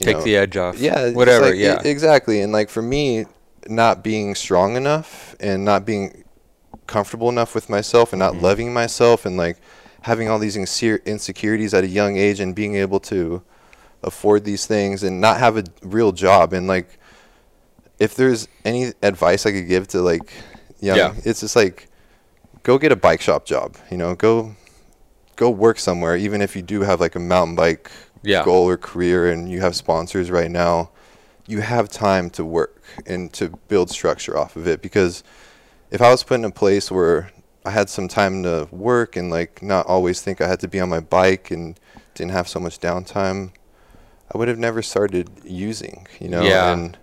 Mm-hmm. 0.00 0.04
Take 0.04 0.16
know, 0.18 0.22
the 0.22 0.36
edge 0.36 0.56
off. 0.56 0.78
yeah 0.78 1.10
Whatever. 1.10 1.46
like- 1.46 1.54
e- 1.56 1.62
yeah. 1.62 1.80
exactly 1.84 2.40
and 2.42 2.52
like 2.52 2.68
for 2.68 2.82
me 2.82 3.24
not 3.68 4.04
being 4.04 4.34
strong 4.34 4.76
enough 4.76 5.34
and 5.40 5.64
not 5.64 5.84
being 5.86 6.24
comfortable 6.86 7.28
enough 7.28 7.54
with 7.54 7.68
myself 7.70 8.12
and 8.12 8.20
not 8.20 8.34
Mm-hmm. 8.34 8.44
loving 8.44 8.72
myself 8.72 9.24
and 9.26 9.36
like 9.36 9.56
having 10.02 10.28
all 10.28 10.38
these 10.38 10.56
insecure 10.56 11.00
insecurities 11.04 11.74
at 11.74 11.82
a 11.84 11.88
young 11.88 12.16
age 12.16 12.38
and 12.38 12.54
being 12.54 12.76
able 12.76 13.00
to 13.00 13.42
afford 14.04 14.44
these 14.44 14.66
things 14.66 15.02
and 15.02 15.20
not 15.20 15.38
have 15.38 15.56
a 15.56 15.64
real 15.82 16.12
job 16.12 16.52
and 16.52 16.68
like 16.68 16.98
if 17.98 18.14
there's 18.14 18.46
any 18.64 18.92
advice 19.02 19.44
I 19.46 19.50
could 19.52 19.66
give 19.68 19.88
to 19.88 20.00
like 20.02 20.32
young 20.80 20.96
Yeah. 20.98 21.14
it's 21.24 21.40
just 21.40 21.56
like 21.56 21.87
go 22.68 22.76
get 22.76 22.92
a 22.92 22.96
bike 22.96 23.22
shop 23.22 23.46
job 23.46 23.76
you 23.90 23.96
know 23.96 24.14
go 24.14 24.54
go 25.36 25.48
work 25.48 25.78
somewhere 25.78 26.14
even 26.18 26.42
if 26.42 26.54
you 26.54 26.60
do 26.60 26.82
have 26.82 27.00
like 27.00 27.14
a 27.14 27.18
mountain 27.18 27.56
bike 27.56 27.90
Yeah. 28.22 28.44
goal 28.44 28.68
or 28.68 28.76
career 28.76 29.30
and 29.32 29.50
you 29.50 29.62
have 29.62 29.74
sponsors 29.74 30.30
right 30.30 30.50
now 30.50 30.90
you 31.46 31.62
have 31.62 31.88
time 31.88 32.28
to 32.30 32.44
work 32.44 32.82
and 33.06 33.32
to 33.32 33.48
build 33.68 33.88
structure 33.88 34.36
off 34.36 34.54
of 34.54 34.66
it 34.66 34.82
because 34.82 35.24
if 35.90 36.02
I 36.02 36.10
was 36.10 36.22
put 36.22 36.34
in 36.34 36.44
a 36.44 36.50
place 36.50 36.90
where 36.90 37.30
I 37.64 37.70
had 37.70 37.88
some 37.88 38.06
time 38.06 38.42
to 38.42 38.68
work 38.70 39.16
and 39.16 39.30
like 39.30 39.62
not 39.62 39.86
always 39.86 40.20
think 40.20 40.42
I 40.42 40.46
had 40.48 40.60
to 40.60 40.68
be 40.68 40.78
on 40.78 40.90
my 40.90 41.00
bike 41.00 41.50
and 41.50 41.80
didn't 42.14 42.32
have 42.32 42.48
so 42.48 42.60
much 42.60 42.78
downtime, 42.80 43.52
I 44.30 44.36
would 44.36 44.48
have 44.48 44.58
never 44.58 44.82
started 44.82 45.30
using, 45.44 46.06
you 46.20 46.28
know. 46.28 46.42
Yeah. 46.42 46.72
And 46.72 46.98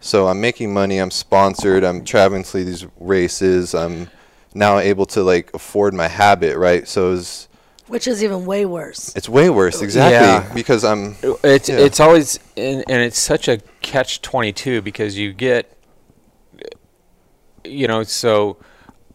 so 0.00 0.28
I'm 0.28 0.40
making 0.40 0.72
money. 0.72 0.98
I'm 0.98 1.10
sponsored. 1.10 1.84
I'm 1.84 2.04
traveling 2.04 2.44
to 2.44 2.64
these 2.64 2.86
races. 2.98 3.74
I'm 3.74 4.08
now 4.56 4.78
able 4.78 5.06
to 5.06 5.22
like 5.22 5.52
afford 5.54 5.94
my 5.94 6.08
habit, 6.08 6.56
right? 6.56 6.88
So 6.88 7.12
it's 7.14 7.48
which 7.88 8.08
is 8.08 8.24
even 8.24 8.46
way 8.46 8.66
worse. 8.66 9.14
it's 9.14 9.28
way 9.28 9.48
worse, 9.48 9.80
exactly, 9.80 10.16
Yeah. 10.48 10.52
because 10.54 10.84
I'm 10.84 11.14
It's 11.44 11.68
Yeah. 11.68 11.76
it's 11.78 12.00
always 12.00 12.40
and, 12.56 12.82
and 12.88 13.02
it's 13.02 13.18
such 13.18 13.46
a 13.48 13.58
catch 13.82 14.22
twenty 14.22 14.52
two 14.52 14.82
because 14.82 15.16
you 15.16 15.32
get 15.32 15.72
you 17.64 17.86
know 17.86 18.02
so 18.02 18.56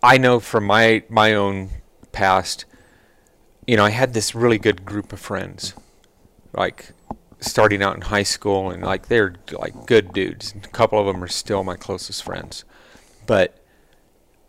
I 0.04 0.18
know 0.18 0.40
from 0.40 0.66
my 0.66 1.04
my 1.10 1.34
own 1.34 1.70
past 2.12 2.66
you 3.68 3.78
know 3.78 3.86
I 3.86 3.90
had 3.92 4.14
this 4.14 4.34
really 4.36 4.58
good 4.58 4.86
group 4.86 5.14
of 5.14 5.20
friends 5.20 5.74
like 6.54 6.92
starting 7.40 7.82
out 7.82 7.96
in 7.96 8.02
high 8.02 8.24
school 8.24 8.70
and 8.70 8.84
like 8.84 9.08
they're 9.08 9.36
like 9.52 9.86
good 9.86 10.14
dudes 10.14 10.54
a 10.64 10.68
couple 10.68 11.00
of 11.00 11.06
them 11.08 11.24
are 11.24 11.28
still 11.28 11.64
my 11.64 11.76
closest 11.76 12.24
friends 12.24 12.66
but 13.26 13.58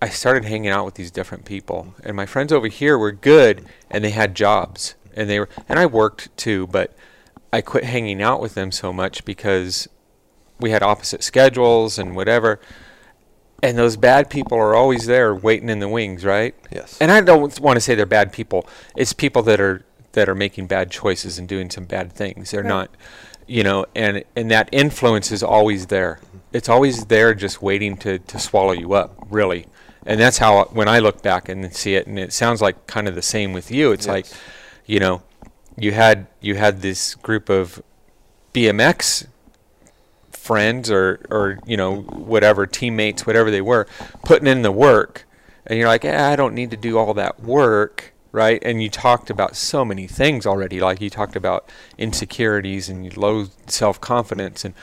I 0.03 0.09
started 0.09 0.45
hanging 0.47 0.69
out 0.69 0.85
with 0.85 0.95
these 0.95 1.13
different 1.13 1.45
people, 1.45 1.95
and 2.03 2.17
my 2.17 2.27
friends 2.27 2.53
over 2.53 2.67
here 2.67 2.99
were 2.99 3.13
good, 3.13 3.65
and 3.89 4.03
they 4.03 4.11
had 4.11 4.35
jobs, 4.35 4.97
and 5.15 5.31
they 5.31 5.39
were, 5.39 5.49
and 5.69 5.79
I 5.79 5.87
worked 5.87 6.37
too, 6.37 6.67
but 6.67 6.93
I 7.53 7.61
quit 7.61 7.85
hanging 7.85 8.21
out 8.21 8.41
with 8.41 8.55
them 8.55 8.73
so 8.73 8.93
much 8.93 9.25
because 9.25 9.89
we 10.59 10.71
had 10.71 10.83
opposite 10.83 11.23
schedules 11.23 11.99
and 12.01 12.17
whatever. 12.17 12.59
And 13.63 13.79
those 13.79 13.97
bad 13.97 14.29
people 14.29 14.59
are 14.59 14.75
always 14.75 15.07
there, 15.07 15.33
waiting 15.37 15.69
in 15.69 15.79
the 15.79 15.89
wings, 15.89 16.25
right? 16.25 16.57
Yes. 16.73 16.99
And 17.01 17.13
I 17.13 17.21
don't 17.21 17.61
want 17.61 17.77
to 17.77 17.81
say 17.81 17.95
they're 17.95 18.05
bad 18.05 18.33
people. 18.33 18.67
It's 18.97 19.13
people 19.13 19.43
that 19.43 19.61
are 19.61 19.85
that 20.15 20.29
are 20.29 20.35
making 20.35 20.67
bad 20.67 20.91
choices 20.91 21.39
and 21.39 21.49
doing 21.49 21.71
some 21.71 21.85
bad 21.85 22.13
things. 22.13 22.51
They're 22.51 22.63
Right. 22.63 22.69
not, 22.69 22.91
you 23.47 23.63
know, 23.63 23.87
and 23.95 24.25
and 24.35 24.51
that 24.51 24.69
influence 24.73 25.31
is 25.31 25.45
always 25.45 25.87
there. 25.87 26.19
It's 26.53 26.69
always 26.69 27.05
there, 27.05 27.35
just 27.35 27.63
waiting 27.63 27.97
to 27.99 28.19
to 28.19 28.39
swallow 28.41 28.73
you 28.73 28.95
up, 28.95 29.15
really. 29.31 29.67
And 30.05 30.19
that's 30.21 30.39
how 30.39 30.65
when 30.67 30.89
I 30.89 30.99
look 30.99 31.23
back 31.23 31.49
and 31.49 31.75
see 31.75 31.95
it, 31.95 32.07
and 32.07 32.19
it 32.19 32.33
sounds 32.33 32.61
like 32.61 32.87
kind 32.87 33.09
of 33.09 33.15
the 33.15 33.23
same 33.23 33.53
with 33.53 33.71
you. 33.71 33.93
It's 33.93 34.09
like, 34.09 34.27
you 34.87 34.99
know, 34.99 35.23
you 35.77 35.93
had 35.93 36.27
you 36.41 36.57
had 36.57 36.83
this 36.83 37.15
group 37.15 37.49
of 37.49 37.83
BMX 38.53 39.27
friends 40.31 40.91
or 40.91 41.25
or 41.31 41.59
you 41.67 41.77
know 41.77 42.01
whatever 42.03 42.67
teammates 42.67 43.25
whatever 43.25 43.49
they 43.51 43.61
were 43.61 43.87
putting 44.25 44.49
in 44.49 44.63
the 44.63 44.73
work 44.73 45.25
and 45.67 45.79
you're 45.79 45.87
like 45.87 46.05
eh, 46.05 46.31
I 46.33 46.35
don't 46.35 46.55
need 46.55 46.73
to 46.73 46.77
do 46.77 46.99
all 46.99 47.15
that 47.15 47.41
work 47.41 48.13
right 48.33 48.61
and 48.65 48.83
you 48.83 48.91
talked 48.91 49.31
about 49.31 49.55
so 49.55 49.85
many 49.85 50.09
things 50.09 50.45
already 50.45 50.81
like 50.81 51.01
you 51.01 51.11
talked 51.11 51.37
about 51.37 51.71
insecurities 51.97 52.89
and 52.89 53.17
low 53.17 53.47
self-confidence 53.69 54.65
and 54.65 54.75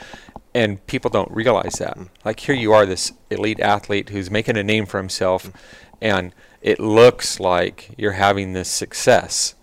and 0.54 0.84
people 0.86 1.10
don't 1.10 1.30
realize 1.30 1.74
that 1.74 1.96
mm. 1.96 2.08
like 2.24 2.40
here 2.40 2.54
you 2.54 2.72
are 2.72 2.84
this 2.86 3.12
elite 3.30 3.60
athlete 3.60 4.08
who's 4.08 4.30
making 4.30 4.56
a 4.56 4.64
name 4.64 4.86
for 4.86 4.98
himself 4.98 5.46
mm. 5.46 5.54
and 6.00 6.32
it 6.60 6.78
looks 6.78 7.40
like 7.40 7.90
you're 7.96 8.12
having 8.12 8.52
this 8.52 8.68
success 8.68 9.54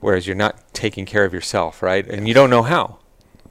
whereas 0.00 0.26
you're 0.26 0.36
not 0.36 0.56
taking 0.74 1.06
care 1.06 1.24
of 1.24 1.32
yourself, 1.32 1.82
right? 1.82 2.06
And 2.06 2.28
you 2.28 2.34
don't 2.34 2.50
know 2.50 2.62
how. 2.62 2.98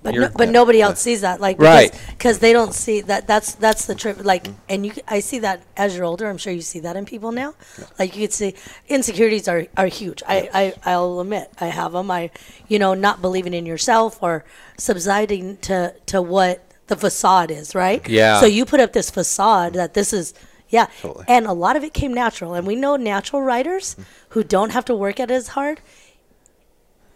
But 0.03 0.15
no, 0.15 0.29
but 0.35 0.49
nobody 0.49 0.81
else 0.81 0.99
sees 0.99 1.21
that, 1.21 1.39
like 1.39 1.57
Right. 1.57 1.97
because 2.09 2.39
they 2.39 2.51
don't 2.51 2.73
see 2.73 2.99
that. 3.01 3.25
That's 3.25 3.55
that's 3.55 3.85
the 3.85 3.95
trip. 3.95 4.25
Like, 4.25 4.43
mm. 4.43 4.55
and 4.67 4.85
you, 4.85 4.91
I 5.07 5.21
see 5.21 5.39
that 5.39 5.63
as 5.77 5.95
you're 5.95 6.03
older. 6.03 6.29
I'm 6.29 6.37
sure 6.37 6.51
you 6.51 6.61
see 6.61 6.81
that 6.81 6.97
in 6.97 7.05
people 7.05 7.31
now. 7.31 7.53
Like 7.97 8.13
you 8.13 8.23
could 8.23 8.33
see 8.33 8.53
insecurities 8.89 9.47
are 9.47 9.65
are 9.77 9.87
huge. 9.87 10.21
I, 10.27 10.49
I 10.53 10.91
I'll 10.91 11.21
admit 11.21 11.51
I 11.61 11.67
have 11.67 11.93
them. 11.93 12.11
I, 12.11 12.31
you 12.67 12.79
know, 12.79 12.93
not 12.93 13.21
believing 13.21 13.53
in 13.53 13.65
yourself 13.65 14.21
or 14.21 14.43
subsiding 14.77 15.57
to 15.57 15.95
to 16.07 16.21
what 16.21 16.72
the 16.87 16.95
facade 16.95 17.51
is, 17.51 17.73
right? 17.75 18.07
Yeah. 18.07 18.39
So 18.39 18.45
you 18.45 18.65
put 18.65 18.79
up 18.79 18.93
this 18.93 19.09
facade 19.09 19.73
that 19.73 19.93
this 19.93 20.13
is. 20.13 20.33
Yeah, 20.69 20.87
Totally. 21.01 21.25
and 21.27 21.45
a 21.45 21.53
lot 21.53 21.75
of 21.75 21.83
it 21.83 21.93
came 21.93 22.11
natural, 22.15 22.55
and 22.55 22.65
we 22.65 22.75
know 22.75 22.95
natural 22.95 23.43
writers 23.43 23.95
who 24.29 24.43
don't 24.43 24.71
have 24.71 24.85
to 24.85 24.95
work 24.95 25.19
at 25.19 25.29
it 25.29 25.33
as 25.35 25.49
hard 25.49 25.79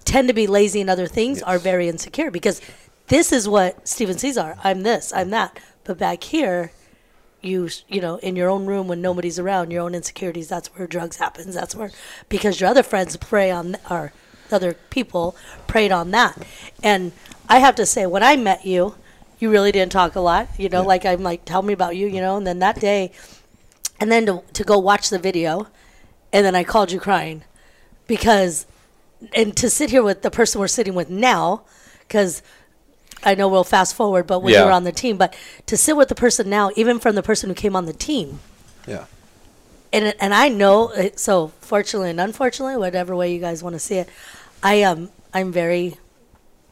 tend 0.05 0.27
to 0.29 0.33
be 0.33 0.47
lazy 0.47 0.79
in 0.79 0.89
other 0.89 1.07
things 1.07 1.41
are 1.41 1.57
very 1.59 1.87
insecure 1.89 2.31
because 2.31 2.61
this 3.07 3.31
is 3.31 3.47
what 3.47 3.87
Steven 3.87 4.15
Cisar. 4.15 4.57
I'm 4.63 4.83
this, 4.83 5.11
I'm 5.13 5.31
that. 5.31 5.59
But 5.83 5.97
back 5.97 6.23
here, 6.23 6.71
you 7.41 7.69
you 7.87 7.99
know, 7.99 8.17
in 8.17 8.35
your 8.35 8.49
own 8.49 8.65
room 8.67 8.87
when 8.87 9.01
nobody's 9.01 9.39
around, 9.39 9.71
your 9.71 9.83
own 9.83 9.95
insecurities. 9.95 10.47
That's 10.49 10.67
where 10.75 10.87
drugs 10.87 11.17
happens. 11.17 11.55
That's 11.55 11.75
where 11.75 11.91
because 12.29 12.59
your 12.59 12.69
other 12.69 12.83
friends 12.83 13.17
prey 13.17 13.51
on 13.51 13.77
or 13.89 14.13
other 14.51 14.73
people 14.89 15.35
preyed 15.67 15.91
on 15.91 16.11
that. 16.11 16.37
And 16.83 17.11
I 17.49 17.59
have 17.59 17.75
to 17.75 17.85
say, 17.85 18.05
when 18.05 18.23
I 18.23 18.37
met 18.37 18.65
you, 18.65 18.95
you 19.39 19.49
really 19.51 19.71
didn't 19.71 19.91
talk 19.91 20.15
a 20.15 20.19
lot. 20.19 20.47
You 20.57 20.69
know, 20.69 20.83
like 20.83 21.05
I'm 21.05 21.23
like, 21.23 21.45
tell 21.45 21.61
me 21.61 21.73
about 21.73 21.95
you. 21.95 22.07
You 22.07 22.21
know, 22.21 22.37
and 22.37 22.45
then 22.47 22.59
that 22.59 22.79
day, 22.79 23.11
and 23.99 24.11
then 24.11 24.25
to 24.25 24.43
to 24.53 24.63
go 24.63 24.77
watch 24.77 25.09
the 25.09 25.19
video, 25.19 25.67
and 26.33 26.45
then 26.45 26.55
I 26.55 26.63
called 26.63 26.91
you 26.91 26.99
crying 26.99 27.43
because 28.07 28.65
and 29.33 29.55
to 29.57 29.69
sit 29.69 29.89
here 29.89 30.03
with 30.03 30.21
the 30.21 30.31
person 30.31 30.59
we're 30.61 30.67
sitting 30.67 30.93
with 30.93 31.09
now, 31.09 31.61
because 32.07 32.41
I 33.23 33.33
know 33.33 33.47
we'll 33.47 33.63
fast 33.63 33.95
forward, 33.95 34.27
but 34.27 34.39
when 34.41 34.53
Yeah. 34.53 34.59
you 34.59 34.65
were 34.67 34.71
on 34.71 34.83
the 34.83 34.91
team, 34.91 35.17
but 35.17 35.35
to 35.65 35.75
sit 35.75 35.97
with 35.97 36.07
the 36.07 36.15
person 36.15 36.49
now, 36.49 36.69
even 36.75 36.99
from 36.99 37.15
the 37.15 37.23
person 37.23 37.49
who 37.49 37.55
came 37.55 37.75
on 37.75 37.85
the 37.85 37.93
team, 37.93 38.39
Yeah. 38.85 39.05
and 39.91 40.13
and 40.19 40.33
I 40.35 40.49
know, 40.49 40.91
uh, 40.93 41.09
so 41.15 41.51
fortunately 41.61 42.11
and 42.11 42.21
unfortunately, 42.21 42.77
whatever 42.77 43.15
way 43.15 43.33
you 43.33 43.39
guys 43.39 43.63
want 43.63 43.73
to 43.73 43.79
see 43.79 43.95
it, 43.95 44.09
I 44.61 44.75
am 44.75 45.09
I'm 45.33 45.51
very, 45.51 45.97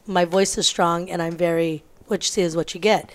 my 0.06 0.24
voice 0.24 0.56
is 0.56 0.66
strong, 0.68 1.10
and 1.10 1.20
I'm 1.20 1.36
very 1.36 1.82
what 2.08 2.36
you 2.36 2.42
is 2.42 2.56
what 2.56 2.74
you 2.74 2.80
get, 2.80 3.12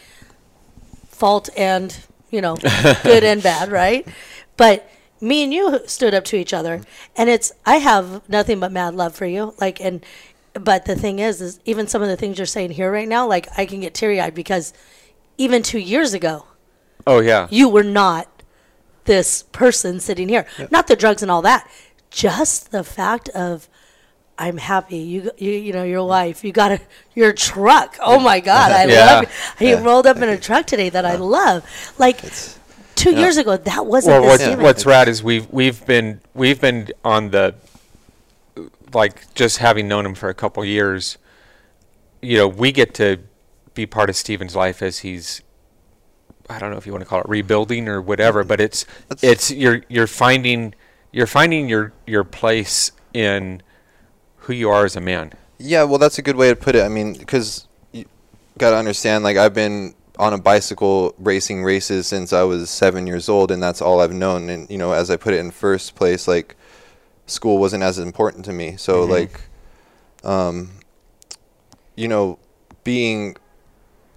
fault 1.07 1.49
and 1.57 1.97
you 2.29 2.41
know, 2.41 2.55
good 3.03 3.23
and 3.23 3.43
bad, 3.43 3.71
right? 3.83 4.07
But 4.57 4.89
me 5.19 5.43
and 5.43 5.53
you 5.53 5.81
stood 5.85 6.13
up 6.13 6.23
to 6.25 6.35
each 6.37 6.53
other, 6.53 6.81
and 7.15 7.29
it's 7.29 7.51
I 7.65 7.75
have 7.77 8.27
nothing 8.29 8.59
but 8.59 8.71
mad 8.71 8.95
love 8.95 9.15
for 9.15 9.25
you, 9.25 9.53
like 9.59 9.79
and. 9.79 10.05
But 10.53 10.83
the 10.83 10.97
thing 10.97 11.19
is, 11.19 11.39
is 11.39 11.61
even 11.63 11.87
some 11.87 12.01
of 12.01 12.09
the 12.09 12.17
things 12.17 12.37
you're 12.37 12.45
saying 12.45 12.71
here 12.71 12.91
right 12.91 13.07
now, 13.07 13.25
like 13.25 13.47
I 13.57 13.65
can 13.65 13.79
get 13.79 13.93
teary 13.93 14.19
eyed 14.19 14.35
because 14.35 14.73
even 15.37 15.63
two 15.63 15.79
years 15.79 16.13
ago, 16.13 16.45
Oh 17.07 17.21
yeah. 17.21 17.47
you 17.49 17.69
were 17.69 17.83
not 17.83 18.27
this 19.05 19.43
person 19.53 20.01
sitting 20.01 20.27
here. 20.27 20.45
Not 20.69 20.87
the 20.87 20.97
drugs 20.97 21.21
and 21.21 21.31
all 21.31 21.41
that. 21.43 21.69
Just 22.09 22.71
the 22.71 22.83
fact 22.83 23.29
of 23.29 23.69
I'm 24.37 24.57
happy. 24.57 24.97
You 24.97 25.31
you 25.37 25.51
you 25.51 25.73
know 25.73 25.83
your 25.83 26.05
wife. 26.07 26.43
You 26.43 26.51
got 26.51 26.71
a 26.71 26.79
your 27.13 27.31
truck. 27.33 27.97
Oh 28.01 28.19
my 28.19 28.39
God, 28.51 28.71
I 28.71 28.85
Yeah. 28.85 29.05
love. 29.19 29.55
He 29.59 29.69
Yeah. 29.71 29.83
rolled 29.83 30.07
up 30.07 30.17
in 30.17 30.29
a 30.29 30.37
truck 30.47 30.65
today 30.65 30.89
that 30.89 31.05
I 31.05 31.15
love. 31.15 31.63
Like 31.97 32.21
two 32.95 33.11
years 33.15 33.37
ago, 33.37 33.57
that 33.57 33.85
wasn't 33.85 34.13
well, 34.13 34.21
the 34.23 34.27
what's, 34.27 34.43
same. 34.43 34.61
what's 34.61 34.85
rad 34.85 35.07
is 35.07 35.21
we've 35.23 35.47
we've 35.51 35.85
been 35.85 36.21
we've 36.33 36.59
been 36.59 36.89
on 37.05 37.29
the 37.31 37.55
like 38.93 39.33
just 39.35 39.57
having 39.59 39.87
known 39.87 40.05
him 40.05 40.15
for 40.15 40.29
a 40.29 40.33
couple 40.33 40.63
years. 40.65 41.17
You 42.21 42.37
know, 42.37 42.47
we 42.47 42.71
get 42.71 42.93
to 42.95 43.19
be 43.73 43.85
part 43.85 44.09
of 44.09 44.15
Steven's 44.15 44.55
life 44.55 44.81
as 44.81 44.99
he's 44.99 45.41
I 46.49 46.59
don't 46.59 46.71
know 46.71 46.77
if 46.77 46.85
you 46.85 46.91
want 46.91 47.03
to 47.03 47.09
call 47.09 47.21
it 47.21 47.29
rebuilding 47.29 47.87
or 47.87 48.01
whatever, 48.01 48.43
but 48.43 48.59
it's 48.59 48.85
That's- 49.09 49.23
it's 49.23 49.51
you're 49.51 49.83
you're 49.87 50.07
finding 50.07 50.73
you're 51.11 51.27
finding 51.27 51.69
your 51.69 51.93
your 52.07 52.23
place 52.23 52.91
in 53.13 53.61
who 54.41 54.53
you 54.53 54.69
are 54.69 54.85
as 54.85 54.95
a 54.95 55.01
man. 55.01 55.33
Yeah, 55.57 55.83
well, 55.83 55.99
that's 55.99 56.17
a 56.17 56.21
good 56.21 56.35
way 56.35 56.49
to 56.49 56.55
put 56.55 56.75
it. 56.75 56.83
I 56.83 56.89
mean, 56.89 57.13
because 57.13 57.67
you 57.91 58.05
got 58.57 58.71
to 58.71 58.77
understand, 58.77 59.23
like, 59.23 59.37
I've 59.37 59.53
been 59.53 59.93
on 60.17 60.33
a 60.33 60.37
bicycle 60.37 61.15
racing 61.17 61.63
races 61.63 62.07
since 62.07 62.33
I 62.33 62.43
was 62.43 62.69
seven 62.69 63.07
years 63.07 63.29
old, 63.29 63.51
and 63.51 63.61
that's 63.61 63.81
all 63.81 64.01
I've 64.01 64.13
known. 64.13 64.49
And, 64.49 64.69
you 64.69 64.77
know, 64.77 64.91
as 64.93 65.09
I 65.09 65.17
put 65.17 65.33
it 65.33 65.37
in 65.37 65.51
first 65.51 65.95
place, 65.95 66.27
like, 66.27 66.55
school 67.27 67.59
wasn't 67.59 67.83
as 67.83 67.99
important 67.99 68.45
to 68.45 68.53
me. 68.53 68.75
So, 68.77 69.03
like, 69.03 69.41
um, 70.23 70.71
you 71.95 72.07
know, 72.07 72.39
being 72.83 73.35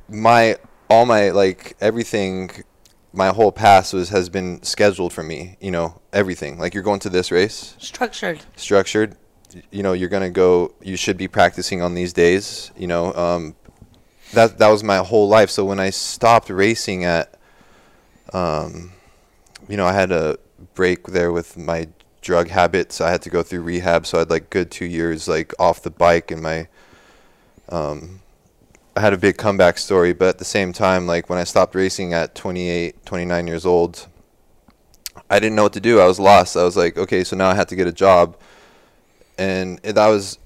my, 0.08 0.56
all 0.88 1.04
my, 1.04 1.30
like, 1.30 1.76
everything, 1.80 2.50
my 3.12 3.28
whole 3.28 3.52
past 3.52 3.92
was, 3.92 4.08
has 4.08 4.30
been 4.30 4.62
scheduled 4.62 5.12
for 5.12 5.22
me, 5.22 5.58
you 5.60 5.70
know, 5.70 6.00
everything. 6.12 6.58
Like, 6.58 6.72
you're 6.72 6.82
going 6.82 7.00
to 7.00 7.10
this 7.10 7.30
race, 7.30 7.76
structured. 7.78 8.40
structured 8.56 9.16
you 9.70 9.82
know 9.82 9.92
you're 9.92 10.08
to 10.08 10.30
go 10.30 10.74
you 10.82 10.96
should 10.96 11.16
be 11.16 11.28
practicing 11.28 11.82
on 11.82 11.94
these 11.94 12.12
days 12.12 12.70
you 12.76 12.86
know 12.86 13.12
um, 13.14 13.54
that 14.34 14.58
that 14.58 14.68
was 14.68 14.82
my 14.82 14.98
whole 14.98 15.28
life. 15.28 15.50
So 15.50 15.64
when 15.64 15.80
i 15.80 15.90
stopped 15.90 16.50
racing 16.50 17.04
at 17.04 17.34
um, 18.32 18.92
you 19.68 19.76
know 19.76 19.86
i 19.86 19.92
had 19.92 20.12
a 20.12 20.38
break 20.74 21.06
there 21.06 21.32
with 21.32 21.56
my 21.56 21.88
drug 22.20 22.48
habits. 22.48 23.00
I 23.00 23.10
had 23.10 23.22
to 23.22 23.30
go 23.30 23.42
through 23.42 23.62
rehab. 23.62 24.06
So 24.06 24.18
i 24.18 24.20
had 24.20 24.30
like 24.30 24.50
good 24.50 24.70
two 24.70 24.86
years 24.86 25.28
like 25.28 25.52
off 25.58 25.82
the 25.82 25.90
bike 25.90 26.30
and 26.30 26.42
my 26.42 26.68
um, 27.68 28.20
i 28.96 29.00
had 29.00 29.12
a 29.12 29.18
big 29.18 29.36
comeback 29.36 29.78
story. 29.78 30.12
But 30.12 30.28
at 30.28 30.38
the 30.38 30.44
same 30.44 30.72
time 30.72 31.06
like 31.06 31.28
when 31.30 31.38
i 31.38 31.44
stopped 31.44 31.74
racing 31.74 32.12
at 32.12 32.34
28 32.34 33.04
29 33.04 33.46
years 33.46 33.66
old 33.66 34.06
i 35.30 35.38
didn't 35.38 35.54
know 35.54 35.64
what 35.64 35.72
to 35.74 35.80
do. 35.80 36.00
I 36.00 36.06
was 36.06 36.18
lost. 36.18 36.56
I 36.56 36.64
was 36.64 36.76
like 36.76 36.98
okay 36.98 37.24
so 37.24 37.36
now 37.36 37.48
i 37.50 37.54
had 37.54 37.68
to 37.68 37.76
get 37.76 37.86
a 37.86 37.92
job 37.92 38.36
and 39.38 39.78
that 39.78 40.08
was 40.08 40.38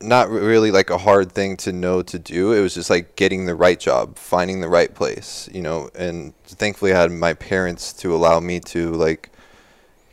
not 0.00 0.30
really 0.30 0.70
like 0.70 0.90
a 0.90 0.98
hard 0.98 1.32
thing 1.32 1.56
to 1.56 1.72
know 1.72 2.02
to 2.02 2.18
do. 2.18 2.52
It 2.52 2.60
was 2.60 2.74
just 2.74 2.90
like 2.90 3.16
getting 3.16 3.46
the 3.46 3.54
right 3.54 3.78
job, 3.78 4.16
finding 4.16 4.60
the 4.60 4.68
right 4.68 4.94
place, 4.94 5.48
you 5.52 5.62
know. 5.62 5.90
And 5.94 6.34
thankfully, 6.44 6.92
I 6.92 7.00
had 7.00 7.10
my 7.10 7.34
parents 7.34 7.92
to 7.94 8.14
allow 8.14 8.40
me 8.40 8.60
to 8.60 8.92
like 8.92 9.30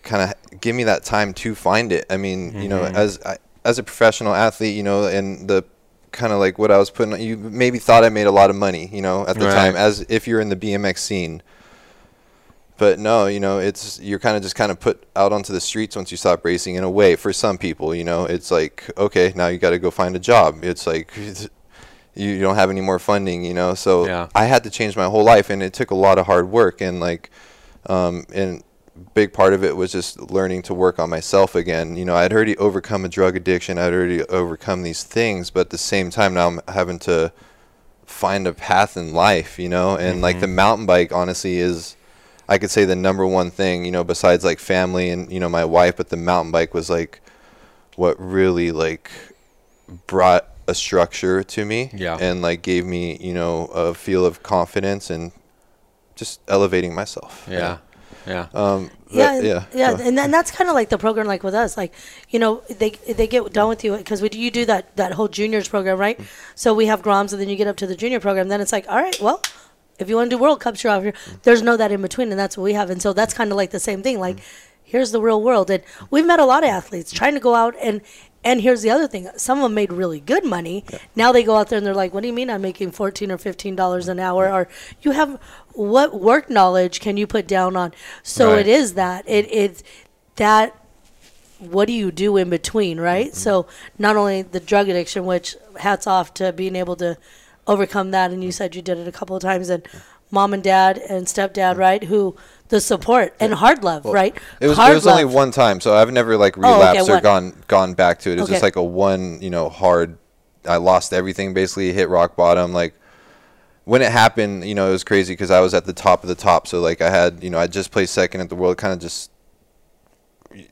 kind 0.03 0.23
of 0.23 0.61
give 0.61 0.75
me 0.75 0.83
that 0.85 1.03
time 1.03 1.33
to 1.35 1.55
find 1.55 1.91
it. 1.91 2.05
I 2.09 2.17
mean, 2.17 2.59
you 2.61 2.69
know, 2.69 2.81
mm-hmm. 2.81 2.95
as 2.95 3.19
I, 3.25 3.37
as 3.63 3.79
a 3.79 3.83
professional 3.83 4.33
athlete, 4.33 4.75
you 4.75 4.83
know, 4.83 5.05
and 5.05 5.47
the 5.47 5.63
kind 6.11 6.31
of 6.31 6.39
like 6.39 6.57
what 6.57 6.71
I 6.71 6.77
was 6.77 6.89
putting, 6.89 7.19
you 7.19 7.37
maybe 7.37 7.77
thought 7.77 8.03
I 8.03 8.09
made 8.09 8.27
a 8.27 8.31
lot 8.31 8.49
of 8.49 8.55
money, 8.55 8.89
you 8.91 9.01
know, 9.01 9.27
at 9.27 9.37
the 9.37 9.45
Right. 9.45 9.53
time, 9.53 9.75
as 9.75 10.05
if 10.07 10.27
you're 10.27 10.39
in 10.39 10.49
the 10.49 10.55
BMX 10.55 10.99
scene 10.99 11.41
but 12.77 12.99
no, 12.99 13.27
you 13.27 13.39
know, 13.39 13.59
it's 13.59 13.99
you're 13.99 14.19
kind 14.19 14.35
of 14.35 14.43
just 14.43 14.55
kind 14.55 14.71
of 14.71 14.79
put 14.79 15.05
out 15.15 15.31
onto 15.31 15.53
the 15.53 15.61
streets 15.61 15.95
once 15.95 16.11
you 16.11 16.17
stop 16.17 16.43
racing. 16.43 16.75
In 16.75 16.83
a 16.83 16.89
way, 16.89 17.15
for 17.15 17.31
some 17.31 17.57
people, 17.57 17.95
you 17.95 18.03
know, 18.03 18.25
it's 18.25 18.51
like 18.51 18.89
okay, 18.97 19.31
now 19.35 19.47
you 19.47 19.57
got 19.57 19.69
to 19.71 19.79
go 19.79 19.91
find 19.91 20.15
a 20.15 20.19
job. 20.19 20.63
It's 20.63 20.85
like 20.85 21.11
you, 22.15 22.39
don't 22.39 22.55
have 22.55 22.69
any 22.69 22.81
more 22.81 22.99
funding, 22.99 23.43
you 23.43 23.53
know. 23.53 23.75
So 23.75 24.05
Yeah. 24.05 24.27
I 24.33 24.45
had 24.45 24.63
to 24.63 24.69
change 24.69 24.97
my 24.97 25.05
whole 25.05 25.23
life, 25.23 25.49
and 25.49 25.61
it 25.61 25.73
took 25.73 25.91
a 25.91 25.95
lot 25.95 26.17
of 26.17 26.25
hard 26.25 26.49
work. 26.49 26.81
And 26.81 26.99
like, 26.99 27.29
um, 27.85 28.25
and 28.33 28.63
big 29.13 29.33
part 29.33 29.53
of 29.53 29.63
it 29.63 29.75
was 29.75 29.91
just 29.91 30.19
learning 30.31 30.61
to 30.63 30.73
work 30.73 30.99
on 30.99 31.09
myself 31.09 31.55
again. 31.55 31.95
You 31.95 32.05
know, 32.05 32.15
I'd 32.15 32.33
already 32.33 32.57
overcome 32.57 33.05
a 33.05 33.09
drug 33.09 33.35
addiction. 33.35 33.77
I'd 33.77 33.93
already 33.93 34.23
overcome 34.23 34.83
these 34.83 35.03
things, 35.03 35.49
but 35.49 35.61
at 35.61 35.69
the 35.69 35.77
same 35.77 36.09
time, 36.09 36.33
now 36.33 36.47
I'm 36.47 36.61
having 36.67 36.99
to 36.99 37.31
find 38.05 38.47
a 38.47 38.53
path 38.53 38.97
in 38.97 39.13
life. 39.13 39.59
You 39.59 39.69
know, 39.69 39.97
and 39.97 40.21
like 40.21 40.39
the 40.39 40.47
mountain 40.47 40.85
bike, 40.85 41.11
honestly, 41.11 41.57
is 41.57 41.95
I 42.47 42.57
could 42.57 42.69
say 42.71 42.85
the 42.85 42.95
number 42.95 43.25
one 43.25 43.49
thing, 43.51 43.85
you 43.85 43.91
know, 43.91 44.03
besides 44.03 44.43
like 44.45 44.59
family 44.59 45.09
and 45.09 45.31
you 45.31 45.39
know 45.39 45.49
my 45.49 45.65
wife, 45.65 45.97
but 45.97 46.09
the 46.09 46.17
mountain 46.17 46.51
bike 46.51 46.73
was 46.73 46.89
like 46.89 47.21
what 47.95 48.15
really 48.19 48.71
like 48.71 49.09
brought 50.07 50.47
a 50.67 50.73
structure 50.75 51.43
to 51.43 51.65
me 51.65 51.91
Yeah. 51.93 52.17
and 52.19 52.41
like 52.41 52.61
gave 52.61 52.85
me, 52.85 53.17
you 53.17 53.33
know, 53.33 53.65
a 53.67 53.93
feel 53.93 54.25
of 54.25 54.41
confidence 54.43 55.09
and 55.09 55.31
just 56.15 56.39
elevating 56.47 56.95
myself. 56.95 57.45
Yeah. 57.49 57.77
Yeah. 58.27 58.47
Um 58.53 58.89
yeah, 59.11 59.27
but- 59.27 59.35
and- 59.37 59.45
yeah. 59.45 59.63
yeah, 59.73 59.93
Go. 59.97 60.03
and 60.03 60.17
then 60.17 60.31
that's 60.31 60.49
kind 60.51 60.67
of 60.69 60.73
like 60.75 60.89
the 60.89 60.97
program, 60.97 61.27
like 61.27 61.43
with 61.43 61.53
us, 61.53 61.77
like 61.77 61.93
you 62.29 62.39
know, 62.39 62.63
they 62.69 62.89
they 63.07 63.27
get 63.27 63.53
done 63.53 63.69
with 63.69 63.83
you 63.83 63.95
because 63.95 64.21
we 64.21 64.29
you 64.33 64.49
do 64.49 64.65
that 64.65 64.95
that 64.97 65.13
whole 65.13 65.27
juniors 65.27 65.67
program, 65.67 65.97
right? 65.99 66.19
So 66.55 66.73
we 66.73 66.87
have 66.87 67.01
Groms, 67.03 67.31
and 67.31 67.39
then 67.41 67.47
you 67.49 67.55
get 67.55 67.67
up 67.67 67.77
to 67.77 67.87
the 67.87 67.95
junior 67.95 68.19
program. 68.19 68.47
Then 68.47 68.61
it's 68.61 68.71
like, 68.71 68.85
all 68.89 68.97
right, 68.97 69.15
well, 69.21 69.41
if 69.99 70.09
you 70.09 70.15
want 70.15 70.29
to 70.29 70.35
do 70.35 70.41
World 70.41 70.59
Cups, 70.59 70.83
you're 70.83 70.93
out 70.93 71.03
here. 71.03 71.13
There's 71.43 71.61
no 71.61 71.77
that 71.77 71.91
in 71.91 72.01
between, 72.01 72.29
and 72.31 72.39
that's 72.39 72.57
what 72.57 72.63
we 72.63 72.73
have. 72.73 72.89
And 72.89 73.01
so 73.01 73.13
that's 73.13 73.33
kind 73.33 73.51
of 73.51 73.57
like 73.57 73.71
the 73.71 73.79
same 73.79 74.01
thing. 74.03 74.19
Like, 74.19 74.39
here's 74.83 75.11
the 75.11 75.21
real 75.21 75.41
world, 75.41 75.69
and 75.69 75.83
we've 76.11 76.25
met 76.25 76.39
a 76.39 76.45
lot 76.45 76.63
of 76.63 76.69
athletes 76.69 77.11
trying 77.11 77.33
to 77.33 77.39
go 77.39 77.55
out 77.55 77.75
and. 77.81 78.01
And 78.47 78.61
here's 78.61 78.83
the 78.83 78.91
other 78.91 79.07
thing: 79.07 79.27
some 79.37 79.57
of 79.57 79.63
them 79.63 79.73
made 79.73 79.91
really 79.91 80.19
good 80.19 80.45
money. 80.45 80.85
Now 81.15 81.31
they 81.31 81.41
go 81.41 81.55
out 81.55 81.69
there 81.69 81.77
and 81.77 81.87
they're 81.87 81.95
like, 81.95 82.13
"What 82.13 82.21
do 82.21 82.27
you 82.27 82.33
mean 82.33 82.51
I'm 82.51 82.61
making 82.61 82.91
fourteen 82.91 83.31
or 83.31 83.39
fifteen 83.39 83.75
dollars 83.75 84.07
an 84.07 84.19
hour?" 84.19 84.53
Or 84.53 84.67
you 85.01 85.13
have 85.13 85.41
what 85.73 86.21
work 86.21 86.47
knowledge 86.47 86.99
can 86.99 87.17
you 87.17 87.25
put 87.25 87.47
down 87.47 87.75
on? 87.75 87.91
So 88.21 88.51
Right. 88.51 88.59
it 88.59 88.67
is 88.67 88.93
that 88.93 89.27
it 89.27 89.51
it 89.51 89.81
that 90.35 90.79
what 91.57 91.85
do 91.87 91.93
you 91.93 92.11
do 92.11 92.37
in 92.37 92.51
between, 92.51 92.99
right? 92.99 93.29
Mm-hmm. 93.29 93.35
So 93.35 93.65
not 93.97 94.15
only 94.15 94.43
the 94.43 94.59
drug 94.59 94.89
addiction, 94.89 95.25
which 95.25 95.55
hats 95.79 96.05
off 96.05 96.31
to 96.35 96.53
being 96.53 96.75
able 96.75 96.95
to 96.97 97.17
overcome 97.67 98.11
that, 98.11 98.31
and 98.31 98.43
you 98.43 98.51
said 98.51 98.75
you 98.75 98.81
did 98.81 98.97
it 98.97 99.07
a 99.07 99.11
couple 99.11 99.35
of 99.35 99.41
times, 99.41 99.69
and 99.69 99.85
mom 100.31 100.53
and 100.53 100.63
dad 100.63 100.97
and 100.97 101.25
stepdad, 101.27 101.77
right? 101.77 102.03
Who 102.03 102.35
the 102.69 102.81
support 102.81 103.33
and 103.39 103.53
hard 103.53 103.83
love, 103.83 104.05
right? 104.05 104.35
It 104.59 104.67
was, 104.67 104.77
hard 104.77 104.91
it 104.91 104.95
was 104.95 105.07
only 105.07 105.25
one 105.25 105.51
time, 105.51 105.79
so 105.79 105.95
I've 105.95 106.11
never 106.11 106.37
like 106.37 106.57
Oh, 106.57 106.61
okay, 106.61 106.73
relapsed 106.73 107.09
or 107.09 107.13
one. 107.13 107.23
gone 107.23 107.63
gone 107.67 107.93
back 107.93 108.19
to 108.19 108.31
it. 108.31 108.37
It 108.37 108.41
was 108.41 108.49
just 108.49 108.63
like 108.63 108.75
a 108.75 108.83
one, 108.83 109.41
you 109.41 109.49
know, 109.49 109.69
hard. 109.69 110.17
I 110.67 110.77
lost 110.77 111.13
everything 111.13 111.53
basically, 111.53 111.93
hit 111.93 112.09
rock 112.09 112.35
bottom. 112.35 112.73
Like 112.73 112.95
when 113.83 114.01
it 114.01 114.11
happened, 114.11 114.65
you 114.65 114.73
know, 114.73 114.89
it 114.89 114.91
was 114.91 115.03
crazy 115.03 115.33
because 115.33 115.51
I 115.51 115.59
was 115.59 115.73
at 115.75 115.85
the 115.85 115.93
top 115.93 116.23
of 116.23 116.27
the 116.27 116.35
top. 116.35 116.67
So 116.67 116.81
like 116.81 117.01
I 117.01 117.09
had, 117.11 117.43
you 117.43 117.51
know, 117.51 117.59
I 117.59 117.67
just 117.67 117.91
placed 117.91 118.13
second 118.13 118.41
at 118.41 118.49
the 118.49 118.55
world, 118.55 118.77
kind 118.77 118.93
of 118.93 118.99
just, 118.99 119.29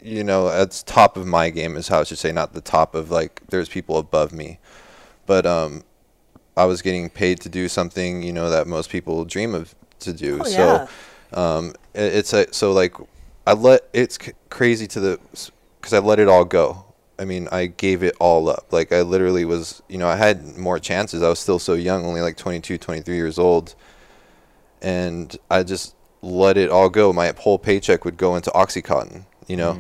you 0.02 0.24
know, 0.24 0.50
that's 0.50 0.82
top 0.82 1.16
of 1.16 1.28
my 1.28 1.52
game 1.52 1.78
is 1.78 1.90
how 1.90 2.00
I 2.00 2.04
should 2.06 2.18
say, 2.18 2.32
not 2.32 2.54
the 2.54 2.62
top 2.62 2.96
of 2.96 3.12
like 3.12 3.42
there's 3.50 3.70
people 3.70 3.98
above 3.98 4.34
me, 4.34 4.58
but 5.28 5.46
um, 5.46 5.84
I 6.56 6.66
was 6.66 6.82
getting 6.82 7.10
paid 7.10 7.40
to 7.42 7.50
do 7.50 7.68
something, 7.68 8.22
you 8.22 8.32
know, 8.32 8.50
that 8.50 8.68
most 8.68 8.90
people 8.90 9.26
dream 9.26 9.56
of 9.56 9.74
to 10.02 10.14
do. 10.14 10.40
Oh, 10.42 10.44
so 10.44 10.88
um, 11.34 11.70
it, 11.94 12.14
it's 12.14 12.34
a, 12.34 12.52
so 12.54 12.72
like 12.72 12.96
I 13.48 13.54
let 13.54 13.82
it's 13.94 14.24
c- 14.24 14.34
crazy 14.50 14.88
to 14.88 15.00
the 15.00 15.20
because 15.80 15.94
I 15.94 16.00
let 16.00 16.20
it 16.20 16.28
all 16.28 16.46
go. 16.46 16.86
I 17.20 17.26
mean, 17.26 17.48
I 17.52 17.68
gave 17.68 18.04
it 18.04 18.16
all 18.20 18.50
up. 18.50 18.72
Like 18.72 18.92
I 18.92 19.02
literally 19.02 19.46
was, 19.46 19.82
you 19.88 19.98
know, 19.98 20.08
I 20.08 20.16
had 20.16 20.58
more 20.58 20.80
chances. 20.80 21.22
I 21.22 21.30
was 21.30 21.40
still 21.40 21.60
so 21.60 21.74
young, 21.74 22.06
only 22.06 22.22
like 22.22 22.38
22, 22.38 22.78
23 22.78 23.16
years 23.16 23.38
old, 23.38 23.76
and 24.82 25.36
I 25.50 25.64
just 25.64 25.96
let 26.22 26.58
it 26.58 26.70
all 26.70 26.90
go. 26.90 27.14
My 27.14 27.34
whole 27.38 27.60
paycheck 27.60 28.06
would 28.06 28.18
go 28.18 28.36
into 28.36 28.50
OxyContin, 28.52 29.26
you 29.48 29.58
know. 29.58 29.80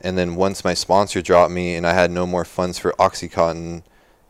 And 0.00 0.18
then 0.18 0.34
once 0.34 0.64
my 0.64 0.74
sponsor 0.74 1.22
dropped 1.22 1.52
me 1.52 1.76
and 1.76 1.86
I 1.86 1.94
had 1.94 2.10
no 2.10 2.26
more 2.26 2.44
funds 2.44 2.78
for 2.78 2.92
OxyContin, 2.98 3.82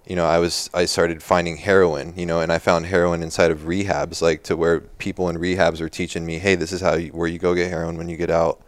you 0.06 0.16
know, 0.16 0.26
I 0.26 0.38
was 0.38 0.68
I 0.74 0.84
started 0.86 1.22
finding 1.22 1.56
heroin, 1.58 2.14
you 2.16 2.26
know, 2.26 2.40
and 2.40 2.52
I 2.52 2.58
found 2.58 2.86
heroin 2.86 3.22
inside 3.22 3.50
of 3.50 3.60
rehabs, 3.60 4.20
like 4.22 4.42
to 4.44 4.56
where 4.56 4.80
people 4.80 5.28
in 5.28 5.36
rehabs 5.36 5.80
were 5.80 5.88
teaching 5.88 6.26
me, 6.26 6.38
hey, 6.38 6.54
this 6.56 6.72
is 6.72 6.80
how 6.80 6.94
you, 6.94 7.10
where 7.10 7.28
you 7.28 7.38
go 7.38 7.54
get 7.54 7.70
heroin 7.70 7.96
when 7.96 8.08
you 8.08 8.16
get 8.16 8.30
out. 8.30 8.60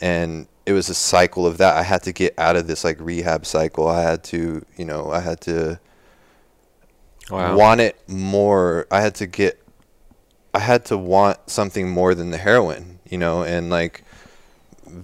And 0.00 0.46
it 0.66 0.72
was 0.72 0.88
a 0.88 0.94
cycle 0.94 1.46
of 1.46 1.58
that. 1.58 1.76
I 1.76 1.82
had 1.82 2.02
to 2.04 2.12
get 2.12 2.34
out 2.38 2.56
of 2.56 2.66
this 2.66 2.84
like 2.84 2.98
rehab 3.00 3.46
cycle. 3.46 3.88
I 3.88 4.02
had 4.02 4.24
to, 4.24 4.64
you 4.76 4.84
know, 4.84 5.10
I 5.10 5.20
had 5.20 5.40
to 5.42 5.80
Wow. 7.30 7.62
want 7.62 7.80
it 7.80 7.96
more. 8.08 8.86
I 8.90 9.00
had 9.00 9.14
to 9.16 9.26
get, 9.26 9.62
I 10.54 10.60
had 10.60 10.84
to 10.86 10.98
want 10.98 11.50
something 11.50 11.88
more 11.90 12.14
than 12.14 12.30
the 12.30 12.38
heroin, 12.38 13.00
you 13.08 13.18
know, 13.18 13.42
and 13.44 13.70
like 13.70 14.02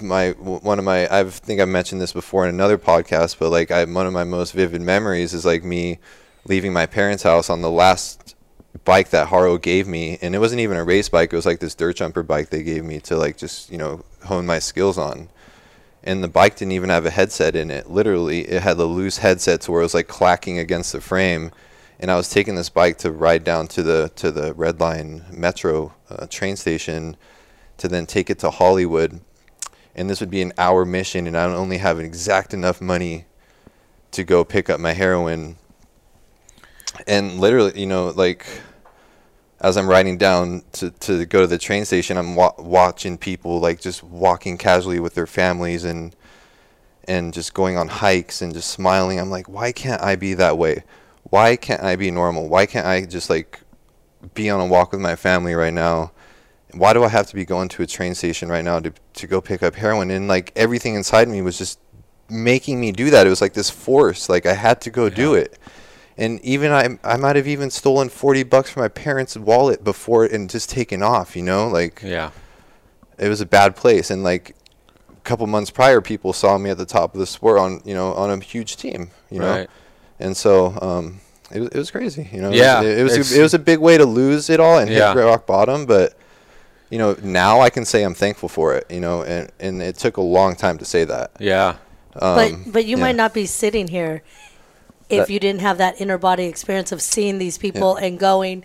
my 0.00 0.30
one 0.30 0.78
of 0.78 0.84
my 0.84 1.06
I 1.14 1.24
think 1.24 1.60
I 1.60 1.64
mentioned 1.64 2.00
this 2.00 2.12
before 2.12 2.46
in 2.46 2.54
another 2.54 2.78
podcast, 2.78 3.38
but 3.38 3.50
like 3.50 3.70
I 3.70 3.84
one 3.84 4.06
of 4.06 4.12
my 4.12 4.24
most 4.24 4.52
vivid 4.52 4.82
memories 4.82 5.34
is 5.34 5.44
like 5.44 5.64
me 5.64 5.98
leaving 6.44 6.72
my 6.72 6.86
parents' 6.86 7.22
house 7.22 7.48
on 7.50 7.62
the 7.62 7.70
last 7.70 8.34
bike 8.84 9.10
that 9.10 9.28
Haro 9.28 9.58
gave 9.58 9.86
me, 9.86 10.18
and 10.22 10.34
it 10.34 10.38
wasn't 10.38 10.60
even 10.60 10.76
a 10.76 10.84
race 10.84 11.08
bike. 11.08 11.32
It 11.32 11.36
was 11.36 11.46
like 11.46 11.60
this 11.60 11.74
dirt 11.74 11.96
jumper 11.96 12.22
bike 12.22 12.50
they 12.50 12.62
gave 12.62 12.84
me 12.84 13.00
to 13.00 13.16
like 13.16 13.36
just 13.36 13.70
you 13.70 13.78
know 13.78 14.04
hone 14.24 14.46
my 14.46 14.58
skills 14.58 14.98
on. 14.98 15.28
And 16.04 16.22
the 16.22 16.28
bike 16.28 16.56
didn't 16.56 16.72
even 16.72 16.90
have 16.90 17.06
a 17.06 17.10
headset 17.10 17.54
in 17.54 17.70
it. 17.70 17.88
Literally, 17.88 18.40
it 18.42 18.62
had 18.62 18.76
a 18.78 18.84
loose 18.84 19.18
headset 19.18 19.60
to 19.62 19.70
where 19.70 19.82
it 19.82 19.84
was 19.84 19.94
like 19.94 20.08
clacking 20.08 20.58
against 20.58 20.92
the 20.92 21.00
frame. 21.00 21.52
And 22.00 22.10
I 22.10 22.16
was 22.16 22.28
taking 22.28 22.56
this 22.56 22.68
bike 22.68 22.98
to 22.98 23.12
ride 23.12 23.44
down 23.44 23.68
to 23.68 23.82
the 23.84 24.10
to 24.16 24.32
the 24.32 24.52
Red 24.54 24.80
Line 24.80 25.24
Metro 25.30 25.94
uh, 26.10 26.26
train 26.26 26.56
station, 26.56 27.16
to 27.78 27.88
then 27.88 28.06
take 28.06 28.30
it 28.30 28.40
to 28.40 28.50
Hollywood 28.50 29.20
and 29.94 30.08
this 30.08 30.20
would 30.20 30.30
be 30.30 30.42
an 30.42 30.52
hour 30.58 30.84
mission 30.84 31.26
and 31.26 31.36
I 31.36 31.46
don't 31.46 31.56
only 31.56 31.78
have 31.78 32.00
exact 32.00 32.54
enough 32.54 32.80
money 32.80 33.26
to 34.12 34.24
go 34.24 34.44
pick 34.44 34.70
up 34.70 34.80
my 34.80 34.92
heroin. 34.92 35.56
And 37.06 37.40
literally 37.40 37.78
you 37.78 37.86
know 37.86 38.08
like 38.08 38.46
as 39.60 39.76
I'm 39.76 39.88
riding 39.88 40.18
down 40.18 40.62
to, 40.72 40.90
to 40.90 41.24
go 41.24 41.42
to 41.42 41.46
the 41.46 41.58
train 41.58 41.84
station 41.84 42.16
I'm 42.16 42.34
wa- 42.34 42.54
watching 42.58 43.18
people 43.18 43.60
like 43.60 43.80
just 43.80 44.02
walking 44.02 44.58
casually 44.58 45.00
with 45.00 45.14
their 45.14 45.26
families 45.26 45.84
and 45.84 46.14
and 47.08 47.34
just 47.34 47.52
going 47.52 47.76
on 47.76 47.88
hikes 47.88 48.42
and 48.42 48.54
just 48.54 48.70
smiling. 48.70 49.18
I'm 49.18 49.30
like 49.30 49.48
why 49.48 49.72
can't 49.72 50.02
I 50.02 50.16
be 50.16 50.34
that 50.34 50.58
way? 50.58 50.84
Why 51.24 51.56
can't 51.56 51.82
I 51.82 51.96
be 51.96 52.10
normal? 52.10 52.48
Why 52.48 52.66
can't 52.66 52.86
I 52.86 53.04
just 53.04 53.30
like 53.30 53.60
be 54.34 54.48
on 54.50 54.60
a 54.60 54.66
walk 54.66 54.92
with 54.92 55.00
my 55.00 55.16
family 55.16 55.54
right 55.54 55.72
now 55.72 56.12
why 56.74 56.92
do 56.92 57.04
I 57.04 57.08
have 57.08 57.26
to 57.28 57.34
be 57.34 57.44
going 57.44 57.68
to 57.70 57.82
a 57.82 57.86
train 57.86 58.14
station 58.14 58.48
right 58.48 58.64
now 58.64 58.80
to 58.80 58.92
to 59.14 59.26
go 59.26 59.40
pick 59.40 59.62
up 59.62 59.74
heroin? 59.74 60.10
And 60.10 60.28
like 60.28 60.52
everything 60.56 60.94
inside 60.94 61.28
me 61.28 61.42
was 61.42 61.58
just 61.58 61.78
making 62.30 62.80
me 62.80 62.92
do 62.92 63.10
that. 63.10 63.26
It 63.26 63.30
was 63.30 63.40
like 63.40 63.52
this 63.54 63.70
force. 63.70 64.28
Like 64.28 64.46
I 64.46 64.54
had 64.54 64.80
to 64.82 64.90
go 64.90 65.08
do 65.08 65.34
it. 65.34 65.58
And 66.16 66.40
even 66.44 66.72
I 66.72 66.98
I 67.04 67.16
might 67.16 67.36
have 67.36 67.48
even 67.48 67.70
stolen 67.70 68.08
forty 68.08 68.42
bucks 68.42 68.70
from 68.70 68.82
my 68.82 68.88
parents' 68.88 69.36
wallet 69.36 69.82
before 69.84 70.24
and 70.24 70.48
just 70.50 70.70
taken 70.70 71.02
off. 71.02 71.34
You 71.36 71.42
know, 71.42 71.68
like 71.68 72.00
Yeah. 72.02 72.30
it 73.18 73.28
was 73.28 73.40
a 73.40 73.46
bad 73.46 73.76
place. 73.76 74.10
And 74.10 74.22
like 74.22 74.54
a 75.10 75.20
couple 75.24 75.46
months 75.46 75.70
prior, 75.70 76.00
people 76.00 76.32
saw 76.32 76.58
me 76.58 76.70
at 76.70 76.78
the 76.78 76.86
top 76.86 77.14
of 77.14 77.20
the 77.20 77.26
sport 77.26 77.58
on 77.58 77.80
you 77.84 77.94
know 77.94 78.12
on 78.14 78.30
a 78.30 78.38
huge 78.42 78.76
team. 78.76 79.10
You 79.30 79.40
know, 79.40 79.50
Right. 79.50 79.70
and 80.20 80.36
so 80.36 80.78
um, 80.82 81.20
it 81.50 81.60
was 81.60 81.68
it 81.70 81.76
was 81.78 81.90
crazy. 81.90 82.28
You 82.32 82.42
know, 82.42 82.50
Yeah, 82.52 82.82
it, 82.82 82.98
it 82.98 83.02
was 83.02 83.32
a, 83.32 83.38
it 83.38 83.42
was 83.42 83.54
a 83.54 83.58
big 83.58 83.78
way 83.78 83.96
to 83.98 84.04
lose 84.04 84.50
it 84.50 84.60
all 84.60 84.78
and 84.78 84.90
Yeah. 84.90 85.14
hit 85.14 85.20
rock 85.20 85.46
bottom, 85.46 85.86
but 85.86 86.14
you 86.92 86.98
know 86.98 87.16
now 87.22 87.60
I 87.60 87.70
can 87.70 87.84
say 87.84 88.02
I'm 88.04 88.14
thankful 88.14 88.48
for 88.48 88.74
it. 88.76 88.84
You 88.90 89.00
know, 89.00 89.22
and 89.22 89.50
and 89.58 89.82
it 89.82 89.96
took 89.96 90.16
a 90.18 90.20
long 90.38 90.54
time 90.56 90.76
to 90.78 90.84
say 90.84 91.04
that. 91.04 91.32
Yeah. 91.40 91.76
but 92.14 92.52
Um, 92.52 92.64
but 92.66 92.84
you 92.84 92.96
yeah. 92.96 93.02
might 93.04 93.16
not 93.16 93.32
be 93.34 93.46
sitting 93.46 93.88
here 93.88 94.22
if 95.08 95.18
That- 95.26 95.30
you 95.32 95.40
didn't 95.40 95.62
have 95.62 95.78
that 95.78 96.00
inner 96.00 96.18
body 96.18 96.44
experience 96.44 96.92
of 96.92 97.00
seeing 97.02 97.38
these 97.38 97.56
people 97.58 97.96
and 97.96 98.18
going. 98.18 98.64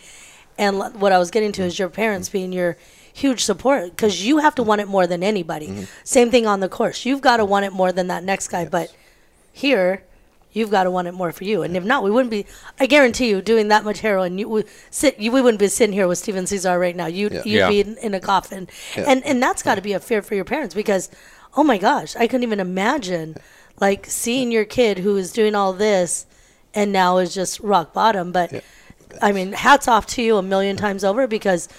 And 0.60 0.76
l- 0.78 0.92
what 1.04 1.12
I 1.12 1.18
was 1.20 1.30
getting 1.32 1.52
to 1.54 1.64
is 1.64 1.78
your 1.80 1.90
parents 1.90 2.30
being 2.30 2.52
your 2.52 2.78
huge 3.14 3.44
support 3.44 3.84
because 3.92 4.26
you 4.28 4.38
have 4.40 4.56
to 4.56 4.64
want 4.64 4.82
it 4.82 4.88
more 4.88 5.08
than 5.08 5.24
anybody. 5.24 5.68
Mm-hmm. 5.68 5.84
Same 6.04 6.30
thing 6.32 6.46
on 6.48 6.60
the 6.60 6.70
course. 6.70 7.06
You've 7.06 7.22
got 7.22 7.38
to 7.38 7.46
want 7.46 7.66
it 7.66 7.74
more 7.74 7.92
than 7.92 8.08
that 8.08 8.24
next 8.24 8.48
guy. 8.50 8.66
But 8.66 8.88
here, 9.54 10.04
you've 10.52 10.72
got 10.72 10.84
to 10.86 10.92
want 10.92 11.08
it 11.08 11.14
more 11.14 11.32
for 11.32 11.44
you. 11.44 11.62
And 11.64 11.76
if 11.78 11.84
not, 11.84 12.04
we 12.04 12.12
wouldn't 12.12 12.32
be. 12.32 12.46
I 12.80 12.86
guarantee 12.86 13.30
you, 13.30 13.42
doing 13.42 13.68
that 13.68 13.84
much 13.84 14.00
heroin, 14.00 14.38
you 14.38 14.48
would 14.50 14.68
sit. 14.90 15.20
You 15.20 15.32
we 15.32 15.42
wouldn't 15.42 15.60
be 15.60 15.68
sitting 15.68 15.94
here 15.94 16.08
with 16.08 16.18
Steven 16.18 16.46
Cisar 16.46 16.80
right 16.80 16.96
now. 16.96 17.06
You'd 17.08 17.34
Yeah. 17.34 17.42
you'd 17.46 17.58
Yeah. 17.60 17.70
be 17.70 17.80
in, 17.82 17.98
in 17.98 18.14
a 18.14 18.20
coffin. 18.20 18.68
Yeah. 18.96 19.06
And 19.08 19.26
and 19.26 19.42
that's 19.42 19.62
got 19.64 19.76
to 19.76 19.82
be 19.82 19.94
a 19.94 20.00
fear 20.00 20.22
for 20.22 20.36
your 20.36 20.46
parents 20.46 20.74
because, 20.76 21.10
oh 21.56 21.64
my 21.64 21.78
gosh, 21.78 22.16
I 22.16 22.28
couldn't 22.28 22.44
even 22.44 22.60
imagine, 22.60 23.36
like 23.80 24.06
seeing 24.08 24.52
your 24.52 24.66
kid 24.66 25.00
who 25.00 25.16
is 25.18 25.32
doing 25.32 25.54
all 25.56 25.74
this, 25.74 26.26
and 26.74 26.92
now 26.92 27.18
is 27.18 27.34
just 27.34 27.60
rock 27.60 27.94
bottom. 27.94 28.32
But 28.32 28.64
I 29.22 29.32
mean, 29.32 29.54
hats 29.54 29.88
off 29.88 30.06
to 30.08 30.22
you 30.22 30.38
a 30.38 30.42
million 30.44 30.76
times 30.78 31.04
over 31.04 31.28
because, 31.28 31.70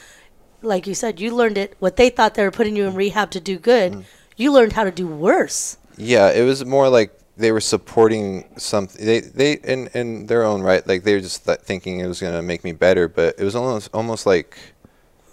like 0.62 0.87
you 0.87 0.94
said, 0.94 1.20
you 1.20 1.35
learned 1.35 1.59
it. 1.59 1.74
What 1.78 1.96
they 1.96 2.11
thought 2.11 2.35
they 2.35 2.42
were 2.44 2.50
putting 2.50 2.76
you 2.76 2.87
in 2.87 2.94
rehab 2.94 3.31
to 3.33 3.40
do 3.40 3.59
good, 3.59 3.92
Mm. 3.92 4.04
you 4.37 4.52
learned 4.52 4.72
how 4.74 4.85
to 4.85 4.90
do 4.90 5.07
worse. 5.07 5.76
Yeah, 5.96 6.31
it 6.31 6.42
was 6.44 6.64
more 6.64 6.88
like 6.88 7.12
they 7.38 7.53
were 7.53 7.61
supporting 7.61 8.44
something. 8.57 9.05
They 9.05 9.20
they 9.20 9.53
in 9.55 9.88
in 9.94 10.27
their 10.27 10.42
own 10.44 10.61
right, 10.62 10.87
like 10.87 11.05
they 11.05 11.14
were 11.14 11.20
just 11.20 11.46
th- 11.46 11.61
thinking 11.61 12.01
it 12.01 12.07
was 12.07 12.20
gonna 12.20 12.42
make 12.42 12.64
me 12.64 12.72
better, 12.72 13.09
but 13.09 13.37
it 13.38 13.44
was 13.44 13.55
almost 13.55 13.90
almost 13.94 14.27
like 14.27 14.57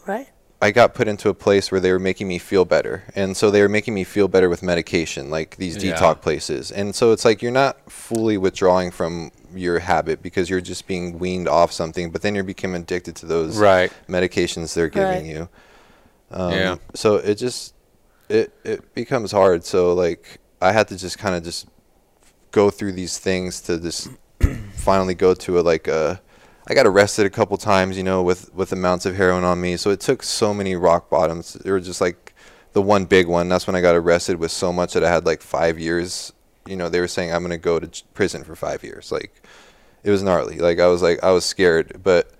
Right. 0.07 0.27
I 0.61 0.71
got 0.71 0.93
put 0.93 1.07
into 1.07 1.29
a 1.29 1.33
place 1.33 1.71
where 1.71 1.81
they 1.81 1.91
were 1.91 1.99
making 1.99 2.27
me 2.27 2.37
feel 2.37 2.63
better. 2.63 3.03
And 3.15 3.35
so 3.35 3.51
they 3.51 3.61
were 3.61 3.69
making 3.69 3.93
me 3.93 4.03
feel 4.03 4.27
better 4.27 4.49
with 4.49 4.61
medication, 4.63 5.29
like 5.29 5.57
these 5.57 5.83
Yeah. 5.83 5.95
detox 5.95 6.21
places. 6.21 6.71
And 6.71 6.95
so 6.95 7.11
it's 7.11 7.25
like 7.25 7.41
you're 7.41 7.51
not 7.51 7.91
fully 7.91 8.37
withdrawing 8.37 8.91
from 8.91 9.31
your 9.53 9.79
habit 9.79 10.21
because 10.21 10.49
you're 10.49 10.61
just 10.61 10.85
being 10.87 11.17
weaned 11.19 11.47
off 11.49 11.71
something, 11.71 12.11
but 12.11 12.21
then 12.21 12.35
you're 12.35 12.43
becoming 12.43 12.81
addicted 12.83 13.15
to 13.17 13.25
those 13.25 13.57
Right. 13.57 13.91
medications 14.07 14.73
they're 14.75 14.87
giving 14.89 15.25
Right. 15.25 15.35
you. 15.35 15.49
Um, 16.31 16.51
Yeah. 16.51 16.75
So 16.93 17.15
it 17.15 17.35
just 17.35 17.73
it 18.29 18.51
it 18.63 18.93
becomes 18.93 19.31
hard. 19.31 19.65
So 19.65 19.93
like 19.93 20.39
I 20.61 20.71
had 20.71 20.87
to 20.89 20.97
just 20.97 21.17
kind 21.19 21.35
of 21.35 21.43
just 21.43 21.67
go 22.55 22.69
through 22.69 22.93
these 22.93 23.19
things 23.19 23.59
to 23.59 23.77
just 23.77 24.09
finally 24.75 25.13
go 25.13 25.33
to 25.33 25.59
a 25.59 25.61
like 25.61 25.89
a 25.89 26.21
I 26.67 26.73
got 26.73 26.87
arrested 26.87 27.25
a 27.25 27.29
couple 27.29 27.57
times, 27.57 27.97
you 27.97 28.03
know, 28.03 28.23
with 28.23 28.51
with 28.55 28.71
amounts 28.71 29.05
of 29.05 29.15
heroin 29.15 29.43
on 29.43 29.59
me. 29.59 29.75
So 29.75 29.91
it 29.91 29.99
took 29.99 30.23
so 30.23 30.53
many 30.53 30.75
rock 30.75 31.09
bottoms. 31.09 31.53
There 31.53 31.73
were 31.73 31.81
just 31.81 31.99
like 31.99 32.33
the 32.71 32.81
one 32.81 33.05
big 33.05 33.27
one. 33.27 33.49
That's 33.49 33.67
when 33.67 33.75
I 33.75 33.81
got 33.81 33.95
arrested 33.95 34.39
with 34.39 34.51
so 34.51 34.71
much 34.71 34.93
that 34.93 35.03
I 35.03 35.11
had 35.11 35.25
like 35.25 35.41
five 35.41 35.77
years. 35.77 36.31
You 36.65 36.77
know, 36.77 36.87
they 36.87 37.01
were 37.01 37.09
saying 37.09 37.33
I'm 37.33 37.43
gonna 37.43 37.57
go 37.57 37.77
to 37.77 38.03
prison 38.13 38.45
for 38.45 38.55
five 38.55 38.83
years. 38.83 39.11
Like 39.11 39.43
it 40.03 40.09
was 40.09 40.23
gnarly. 40.23 40.57
Like 40.59 40.79
I 40.79 40.87
was 40.87 41.01
like 41.01 41.21
I 41.23 41.31
was 41.31 41.43
scared, 41.43 41.99
but 42.03 42.31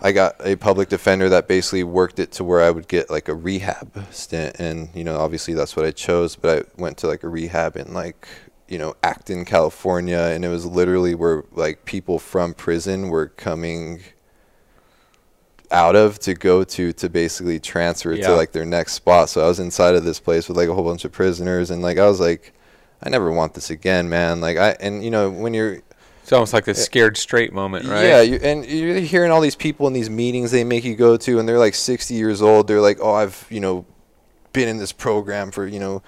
I 0.00 0.10
got 0.10 0.34
a 0.44 0.56
public 0.56 0.88
defender 0.88 1.28
that 1.28 1.46
basically 1.46 1.84
worked 1.84 2.18
it 2.18 2.32
to 2.32 2.44
where 2.44 2.60
I 2.60 2.70
would 2.70 2.88
get 2.88 3.08
like 3.08 3.28
a 3.28 3.34
rehab 3.34 4.04
stint, 4.10 4.56
and 4.58 4.88
you 4.94 5.04
know, 5.04 5.16
obviously 5.16 5.54
that's 5.54 5.76
what 5.76 5.86
I 5.86 5.92
chose. 5.92 6.34
But 6.34 6.58
I 6.58 6.80
went 6.80 6.98
to 6.98 7.06
like 7.06 7.22
a 7.22 7.28
rehab 7.28 7.76
in 7.76 7.94
like 7.94 8.26
you 8.68 8.78
know 8.78 8.94
Acton, 9.02 9.44
California, 9.44 10.18
and 10.18 10.44
it 10.44 10.48
was 10.48 10.64
literally 10.66 11.14
where 11.14 11.44
like 11.52 11.84
people 11.84 12.18
from 12.18 12.54
prison 12.54 13.08
were 13.08 13.28
coming 13.28 14.00
out 15.70 15.96
of 15.96 16.18
to 16.20 16.34
go 16.34 16.62
to 16.62 16.92
to 16.92 17.08
basically 17.08 17.58
transfer 17.58 18.12
Yeah. 18.12 18.28
to 18.28 18.34
like 18.36 18.52
their 18.52 18.64
next 18.64 18.92
spot. 18.92 19.28
So 19.28 19.42
I 19.44 19.48
was 19.48 19.58
inside 19.60 19.94
of 19.94 20.04
this 20.04 20.20
place 20.20 20.48
with 20.48 20.56
like 20.56 20.68
a 20.68 20.74
whole 20.74 20.84
bunch 20.84 21.04
of 21.04 21.12
prisoners, 21.12 21.70
and 21.70 21.82
like 21.82 21.98
I 21.98 22.06
was 22.06 22.20
like, 22.20 22.52
I 23.02 23.08
never 23.08 23.30
want 23.32 23.54
this 23.54 23.70
again, 23.70 24.08
man. 24.08 24.40
Like 24.40 24.56
I 24.56 24.76
and 24.80 25.04
you 25.04 25.10
know 25.10 25.30
when 25.30 25.52
you're 25.54 25.80
It's 26.22 26.32
almost 26.32 26.52
like 26.52 26.64
the 26.64 26.70
eh, 26.72 26.74
scared 26.74 27.16
straight 27.16 27.52
moment, 27.52 27.86
right? 27.86 28.04
yeah, 28.04 28.20
you, 28.20 28.36
and 28.42 28.64
you're 28.64 29.00
hearing 29.00 29.30
all 29.30 29.40
these 29.40 29.56
people 29.56 29.86
in 29.86 29.92
these 29.92 30.10
meetings 30.10 30.50
they 30.50 30.64
make 30.64 30.84
you 30.84 30.94
go 30.96 31.16
to, 31.16 31.38
and 31.38 31.48
they're 31.48 31.58
like 31.58 31.74
60 31.74 32.14
years 32.14 32.40
old. 32.40 32.66
They're 32.68 32.80
like, 32.80 32.98
oh, 33.00 33.12
I've 33.14 33.46
you 33.50 33.60
know 33.60 33.84
been 34.52 34.68
in 34.68 34.78
this 34.78 34.92
program 34.92 35.50
for 35.50 35.66
you 35.66 35.80
know 35.80 36.02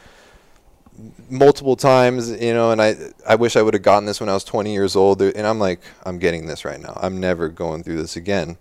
multiple 1.29 1.77
times, 1.77 2.31
you 2.31 2.55
know, 2.55 2.71
and 2.71 2.81
I 2.81 2.97
I 3.27 3.35
wish 3.35 3.57
I 3.57 3.63
would 3.63 3.75
have 3.75 3.83
gotten 3.83 4.07
this 4.07 4.21
when 4.21 4.29
I 4.29 4.35
was 4.35 4.45
20 4.45 4.73
years 4.73 4.97
old. 4.97 5.21
Uh, 5.21 5.33
and 5.35 5.47
I'm 5.47 5.59
like, 5.59 5.81
I'm 6.05 6.19
getting 6.19 6.47
this 6.47 6.65
right 6.65 6.81
now. 6.81 6.99
I'm 7.03 7.21
never 7.21 7.49
going 7.49 7.83
through 7.83 7.97
this 7.97 8.17
again. 8.17 8.57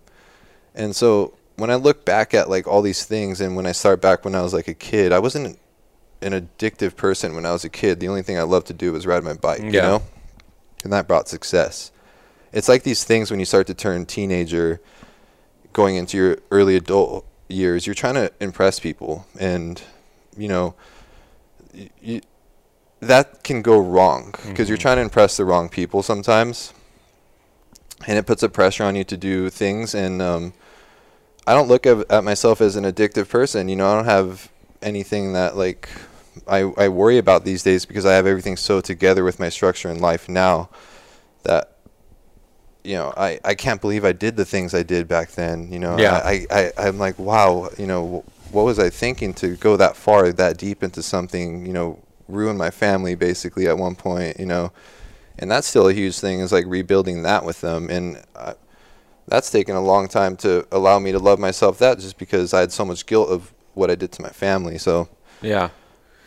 And 0.74 0.96
so 0.96 1.34
when 1.56 1.70
I 1.70 1.76
look 1.76 2.06
back 2.06 2.34
at 2.34 2.50
like 2.50 2.68
all 2.68 2.82
these 2.82 3.06
things, 3.06 3.42
and 3.42 3.56
when 3.56 3.66
I 3.66 3.72
start 3.72 4.02
back 4.02 4.26
when 4.26 4.36
I 4.36 4.42
was 4.42 4.54
like 4.54 4.68
a 4.68 4.74
kid, 4.74 5.14
I 5.14 5.20
wasn't 5.20 5.58
an 6.22 6.34
addictive 6.34 6.96
person 6.96 7.36
when 7.36 7.46
I 7.46 7.52
was 7.52 7.64
a 7.64 7.70
kid. 7.70 8.00
The 8.00 8.08
only 8.08 8.22
thing 8.24 8.38
I 8.38 8.44
loved 8.44 8.68
to 8.68 8.74
do 8.74 8.92
was 8.92 9.06
ride 9.06 9.24
my 9.24 9.34
bike, 9.34 9.62
you 9.62 9.72
know, 9.82 10.04
and 10.84 10.92
that 10.94 11.08
brought 11.08 11.30
success. 11.30 11.92
It's 12.52 12.68
like 12.70 12.84
these 12.84 13.04
things 13.04 13.32
when 13.32 13.40
you 13.40 13.46
start 13.46 13.68
to 13.68 13.74
turn 13.74 14.06
teenager, 14.06 14.82
going 15.74 15.96
into 15.98 16.18
your 16.18 16.38
early 16.52 16.76
adult 16.76 17.26
years, 17.50 17.86
you're 17.86 17.94
trying 17.94 18.16
to 18.16 18.32
impress 18.40 18.80
people, 18.80 19.26
and 19.40 19.82
you 20.38 20.48
know, 20.48 20.74
that 23.00 23.44
can 23.44 23.62
go 23.62 23.80
wrong 23.80 24.34
because 24.48 24.70
you're 24.70 24.78
trying 24.78 24.98
to 24.98 25.02
impress 25.02 25.38
the 25.38 25.46
wrong 25.46 25.70
people 25.70 26.02
sometimes, 26.04 26.74
and 28.08 28.18
it 28.18 28.26
puts 28.26 28.44
a 28.44 28.50
pressure 28.50 28.84
on 28.84 28.96
you 28.96 29.04
to 29.04 29.18
do 29.18 29.50
things. 29.50 29.94
And 29.96 30.22
um, 30.22 30.54
I 31.48 31.54
don't 31.54 31.68
look 31.68 31.86
at, 31.86 32.10
at 32.12 32.24
myself 32.24 32.62
as 32.62 32.76
an 32.76 32.84
addictive 32.84 33.30
person. 33.30 33.70
You 33.70 33.76
know, 33.76 33.88
I 33.88 33.96
don't 33.96 34.06
have 34.06 34.50
anything 34.82 35.34
that 35.34 35.56
like 35.56 35.90
I, 36.48 36.60
I 36.78 36.90
worry 36.90 37.18
about 37.18 37.46
these 37.46 37.64
days 37.64 37.86
because 37.86 38.06
I 38.06 38.14
have 38.14 38.26
everything 38.28 38.58
so 38.58 38.82
together 38.82 39.24
with 39.24 39.40
my 39.40 39.50
structure 39.50 39.90
in 39.90 40.00
life 40.00 40.28
now 40.30 40.70
that 41.44 41.78
you 42.84 42.96
know 42.96 43.14
I, 43.16 43.40
I 43.44 43.56
can't 43.56 43.82
believe 43.82 44.06
I 44.06 44.12
did 44.12 44.36
the 44.36 44.46
things 44.46 44.74
I 44.74 44.84
did 44.84 45.08
back 45.08 45.32
then. 45.32 45.72
You 45.72 45.80
know, 45.80 45.98
Yeah. 45.98 46.22
I, 46.24 46.46
I 46.52 46.72
I'm 46.78 46.98
like 46.98 47.18
wow. 47.20 47.70
You 47.78 47.88
know, 47.88 48.24
what 48.56 48.66
was 48.66 48.80
I 48.80 48.90
thinking 48.90 49.34
to 49.36 49.56
go 49.58 49.78
that 49.78 49.96
far, 49.96 50.32
that 50.34 50.58
deep 50.58 50.82
into 50.82 51.04
something? 51.04 51.66
You 51.66 51.74
know, 51.74 52.00
ruin 52.28 52.58
my 52.58 52.72
family 52.72 53.14
basically 53.16 53.68
at 53.68 53.78
one 53.78 53.96
point. 53.96 54.40
You 54.40 54.48
know, 54.48 54.72
and 55.38 55.52
that's 55.52 55.68
still 55.68 55.88
a 55.88 55.94
huge 55.94 56.18
thing. 56.20 56.40
Is 56.40 56.52
like 56.52 56.66
rebuilding 56.68 57.22
that 57.24 57.46
with 57.46 57.62
them 57.62 57.90
and. 57.90 58.24
Uh, 58.36 58.54
that's 59.28 59.50
taken 59.50 59.76
a 59.76 59.82
long 59.82 60.08
time 60.08 60.38
to 60.38 60.68
allow 60.72 61.00
me 61.00 61.12
to 61.12 61.18
love 61.18 61.40
myself 61.40 61.80
that 61.80 61.98
just 61.98 62.20
because 62.20 62.54
I 62.54 62.60
had 62.60 62.72
so 62.72 62.86
much 62.86 63.08
guilt 63.08 63.30
of 63.30 63.52
what 63.74 63.90
I 63.90 63.96
did 63.96 64.12
to 64.12 64.22
my 64.22 64.30
family. 64.30 64.78
So, 64.78 65.10
Yeah. 65.42 65.70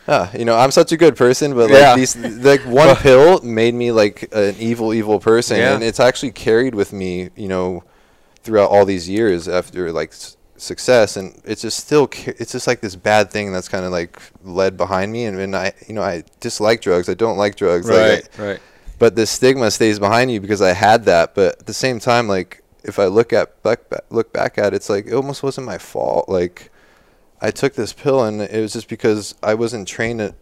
yeah, 0.05 0.35
you 0.37 0.43
know, 0.43 0.57
I'm 0.57 0.71
such 0.71 0.91
a 0.91 0.97
good 0.97 1.15
person, 1.15 1.53
but 1.55 1.69
like 1.71 1.79
Yeah. 1.79 1.95
these, 1.95 2.17
like 2.17 2.59
one 2.65 2.93
pill 2.97 3.39
made 3.41 3.73
me 3.73 3.93
like 3.93 4.27
an 4.33 4.53
evil, 4.59 4.93
evil 4.93 5.17
person, 5.21 5.59
Yeah. 5.59 5.75
and 5.75 5.81
it's 5.81 6.01
actually 6.01 6.31
carried 6.31 6.75
with 6.75 6.91
me, 6.91 7.29
you 7.37 7.47
know, 7.47 7.85
throughout 8.43 8.69
all 8.69 8.83
these 8.83 9.07
years 9.07 9.47
after 9.47 9.93
like 9.93 10.11
success, 10.61 11.17
and 11.17 11.39
it's 11.45 11.61
just 11.61 11.77
still, 11.79 12.09
it's 12.25 12.51
just 12.51 12.67
like 12.67 12.81
this 12.81 12.95
bad 12.95 13.31
thing 13.31 13.51
that's 13.51 13.67
kind 13.69 13.85
of 13.85 13.91
like 13.91 14.19
led 14.43 14.77
behind 14.77 15.11
me, 15.11 15.25
and, 15.25 15.39
and 15.39 15.55
I, 15.55 15.73
you 15.87 15.93
know, 15.93 16.01
I 16.03 16.23
dislike 16.39 16.81
drugs. 16.81 17.09
I 17.09 17.13
don't 17.13 17.37
like 17.37 17.55
drugs. 17.55 17.87
Like, 17.89 17.97
I- 17.97 18.07
Right. 18.09 18.29
right. 18.37 18.59
but 18.99 19.15
the 19.15 19.25
stigma 19.25 19.71
stays 19.71 19.99
behind 19.99 20.31
you 20.31 20.39
because 20.41 20.61
I 20.61 20.73
had 20.73 21.05
that. 21.05 21.33
But 21.35 21.59
at 21.59 21.65
the 21.65 21.73
same 21.73 21.99
time, 21.99 22.27
like 22.27 22.63
if 22.83 22.99
I 22.99 23.05
look 23.05 23.31
at 23.33 23.61
back, 23.63 23.79
look 24.09 24.31
back 24.33 24.57
at 24.57 24.73
it, 24.73 24.77
it's 24.77 24.89
like 24.89 25.05
it 25.07 25.13
almost 25.13 25.41
wasn't 25.43 25.65
my 25.67 25.77
fault. 25.77 26.27
Like 26.29 26.71
I 27.41 27.51
took 27.51 27.73
this 27.75 27.93
pill 27.93 28.23
and 28.23 28.41
it 28.41 28.59
was 28.61 28.73
just 28.73 28.87
because 28.89 29.35
I 29.41 29.53
wasn't 29.53 29.87
trained 29.87 30.33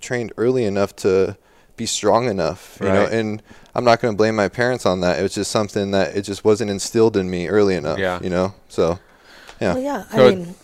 trained 0.00 0.32
early 0.36 0.64
enough 0.64 0.94
to 0.96 1.36
be 1.76 1.86
strong 1.86 2.28
enough. 2.28 2.78
You 2.80 2.86
know, 2.88 3.06
and 3.06 3.42
I'm 3.74 3.84
not 3.84 4.00
going 4.00 4.14
to 4.14 4.16
blame 4.16 4.36
my 4.36 4.48
parents 4.48 4.86
on 4.86 5.00
that. 5.00 5.18
It 5.18 5.22
was 5.22 5.34
just 5.34 5.50
something 5.50 5.90
that 5.92 6.14
it 6.16 6.22
just 6.22 6.44
wasn't 6.44 6.70
instilled 6.70 7.16
in 7.16 7.28
me 7.28 7.48
early 7.48 7.74
enough. 7.74 7.98
Yeah. 7.98 8.20
You 8.22 8.30
know, 8.30 8.54
so 8.68 8.98
yeah, 9.64 9.74
Well, 9.74 9.82
yeah. 9.82 10.04
I 10.12 10.16
So 10.16 10.26
it- 10.28 10.36
mean, 10.38 10.54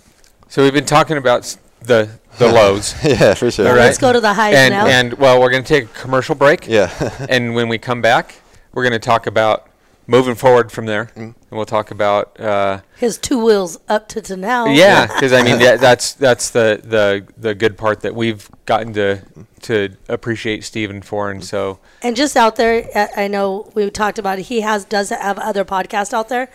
So 0.48 0.62
we've 0.64 0.72
been 0.74 0.84
talking 0.86 1.16
about 1.16 1.56
the 1.82 2.08
the 2.38 2.48
lows. 2.48 2.94
yeah, 3.04 3.34
for 3.34 3.50
sure. 3.50 3.68
All 3.68 3.74
let's 3.74 3.98
go 3.98 4.12
to 4.12 4.20
the 4.20 4.32
highs 4.34 4.54
and 4.54 4.72
now. 4.74 4.86
and 4.86 5.12
well, 5.14 5.40
we're 5.40 5.50
going 5.50 5.64
to 5.64 5.68
take 5.68 5.84
a 5.84 6.00
commercial 6.02 6.34
break. 6.34 6.66
Yeah. 6.68 6.90
and 7.28 7.54
when 7.54 7.68
we 7.68 7.78
come 7.78 8.00
back, 8.02 8.36
we're 8.72 8.82
going 8.84 8.92
to 9.00 9.06
talk 9.12 9.26
about 9.26 9.66
moving 10.06 10.34
forward 10.34 10.72
from 10.72 10.86
there, 10.86 11.04
Mm. 11.16 11.16
and 11.16 11.34
we'll 11.50 11.64
talk 11.66 11.90
about 11.92 12.38
uh, 12.40 12.80
His 12.98 13.16
two 13.18 13.38
wheels 13.44 13.78
up 13.88 14.08
to, 14.08 14.20
to 14.22 14.36
now. 14.36 14.66
yeah, 14.66 15.06
because 15.06 15.32
I 15.32 15.42
mean 15.42 15.58
that, 15.60 15.80
that's 15.80 16.14
that's 16.14 16.50
the, 16.50 16.80
the 16.82 17.24
the 17.38 17.54
good 17.54 17.76
part 17.78 18.00
that 18.00 18.14
we've 18.14 18.48
gotten 18.66 18.92
to 18.94 19.20
to 19.62 19.90
appreciate 20.08 20.64
Steven 20.64 21.00
for, 21.02 21.30
and 21.30 21.44
so 21.44 21.78
And 22.02 22.16
just 22.16 22.36
out 22.36 22.56
there, 22.56 22.88
I- 22.94 23.24
I 23.24 23.28
know 23.28 23.70
we 23.74 23.88
talked 23.90 24.18
about 24.18 24.38
it. 24.40 24.42
He 24.46 24.62
has 24.62 24.84
does 24.84 25.10
have 25.10 25.38
other 25.38 25.64
podcasts 25.64 26.12
out 26.12 26.28
there. 26.28 26.48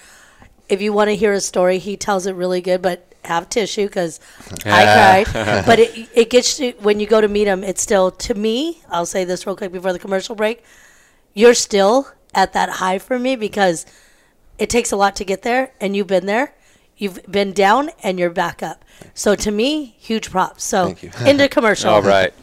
If 0.68 0.82
you 0.82 0.94
want 0.94 1.10
to 1.10 1.16
hear 1.16 1.34
a 1.34 1.42
story, 1.42 1.78
he 1.78 1.96
tells 1.98 2.26
it 2.26 2.34
really 2.36 2.62
good. 2.62 2.82
But 2.82 3.14
have 3.26 3.50
tissue 3.50 3.88
because 3.88 4.20
I 4.66 5.24
cried. 5.34 5.64
But 5.66 5.80
it 5.80 6.10
it 6.14 6.30
gets 6.30 6.58
to 6.58 6.72
when 6.80 7.00
you 7.00 7.08
go 7.08 7.22
to 7.22 7.28
meet 7.28 7.48
him. 7.48 7.64
It's 7.64 7.82
still 7.82 8.12
to 8.12 8.34
me. 8.34 8.82
I'll 8.90 9.06
say 9.06 9.26
this 9.26 9.46
real 9.46 9.56
quick 9.56 9.72
before 9.72 9.94
the 9.94 10.00
commercial 10.00 10.36
break. 10.36 10.64
You're 11.34 11.54
still 11.54 12.08
at 12.34 12.54
that 12.54 12.70
high 12.70 13.00
for 13.00 13.20
me 13.20 13.36
because 13.36 13.86
it 14.58 14.70
takes 14.70 14.92
a 14.92 14.96
lot 14.96 15.16
to 15.18 15.26
get 15.26 15.42
there, 15.42 15.72
and 15.82 15.96
you've 15.96 16.08
been 16.08 16.26
there. 16.26 16.54
You've 16.98 17.20
been 17.30 17.52
down 17.52 17.90
and 18.04 18.18
you're 18.18 18.30
back 18.30 18.64
up. 18.64 18.86
So 19.14 19.36
to 19.36 19.52
me, 19.52 19.96
huge 20.00 20.32
props. 20.32 20.64
So 20.64 20.86
Thank 20.86 21.04
you. 21.04 21.12
into 21.26 21.50
commercial. 21.50 21.90
all 21.90 22.02
right. 22.02 22.34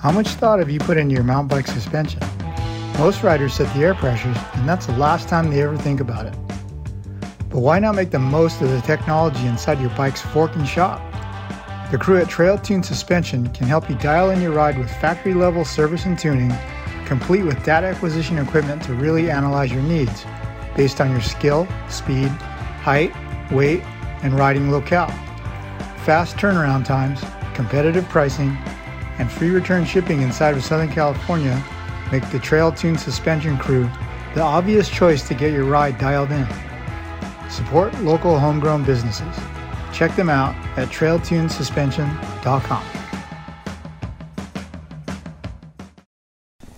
How 0.00 0.10
much 0.10 0.28
thought 0.28 0.60
have 0.60 0.70
you 0.70 0.78
put 0.80 0.96
into 0.96 1.14
your 1.14 1.24
mountain 1.24 1.48
bike 1.48 1.66
suspension? 1.66 2.22
Most 2.98 3.22
riders 3.22 3.54
set 3.54 3.72
the 3.74 3.84
air 3.84 3.94
pressures, 3.94 4.36
and 4.54 4.68
that's 4.68 4.86
the 4.86 4.96
last 4.96 5.28
time 5.28 5.50
they 5.50 5.62
ever 5.62 5.76
think 5.76 6.00
about 6.00 6.26
it. 6.26 6.34
But 7.48 7.60
why 7.60 7.78
not 7.78 7.94
make 7.94 8.10
the 8.10 8.18
most 8.18 8.60
of 8.60 8.70
the 8.70 8.80
technology 8.82 9.46
inside 9.46 9.80
your 9.80 9.90
bike's 9.90 10.20
fork 10.20 10.54
and 10.54 10.68
shock? 10.68 11.00
The 11.90 11.98
crew 11.98 12.18
at 12.18 12.28
Trail 12.28 12.56
Tune 12.56 12.82
Suspension 12.82 13.48
can 13.48 13.66
help 13.66 13.90
you 13.90 13.96
dial 13.96 14.30
in 14.30 14.40
your 14.40 14.52
ride 14.52 14.78
with 14.78 14.88
factory 14.88 15.34
level 15.34 15.64
service 15.64 16.04
and 16.04 16.16
tuning, 16.16 16.52
complete 17.04 17.42
with 17.42 17.64
data 17.64 17.88
acquisition 17.88 18.38
equipment 18.38 18.82
to 18.84 18.94
really 18.94 19.30
analyze 19.30 19.72
your 19.72 19.82
needs 19.82 20.24
based 20.76 21.00
on 21.00 21.10
your 21.10 21.20
skill, 21.20 21.66
speed, 21.88 22.28
height, 22.82 23.12
weight, 23.50 23.82
and 24.22 24.38
riding 24.38 24.70
locale. 24.70 25.10
Fast 26.04 26.36
turnaround 26.36 26.84
times, 26.84 27.20
competitive 27.54 28.08
pricing, 28.08 28.56
and 29.18 29.30
free 29.30 29.50
return 29.50 29.84
shipping 29.84 30.22
inside 30.22 30.56
of 30.56 30.64
Southern 30.64 30.90
California 30.90 31.60
make 32.12 32.28
the 32.30 32.38
Trail 32.38 32.72
Tune 32.72 32.96
Suspension 32.96 33.58
crew 33.58 33.90
the 34.34 34.40
obvious 34.40 34.88
choice 34.88 35.26
to 35.28 35.34
get 35.34 35.52
your 35.52 35.64
ride 35.64 35.98
dialed 35.98 36.30
in. 36.30 36.46
Support 37.50 38.00
local 38.02 38.38
homegrown 38.38 38.84
businesses. 38.84 39.36
Check 39.92 40.14
them 40.14 40.28
out 40.30 40.54
at 40.78 40.88
trailtunesuspension.com. 40.88 42.84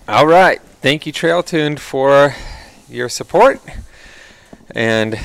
All 0.07 0.27
right. 0.27 0.61
Thank 0.81 1.05
you, 1.05 1.11
Trail 1.11 1.43
Tuned, 1.43 1.79
for 1.79 2.35
your 2.89 3.07
support. 3.07 3.61
And 4.71 5.19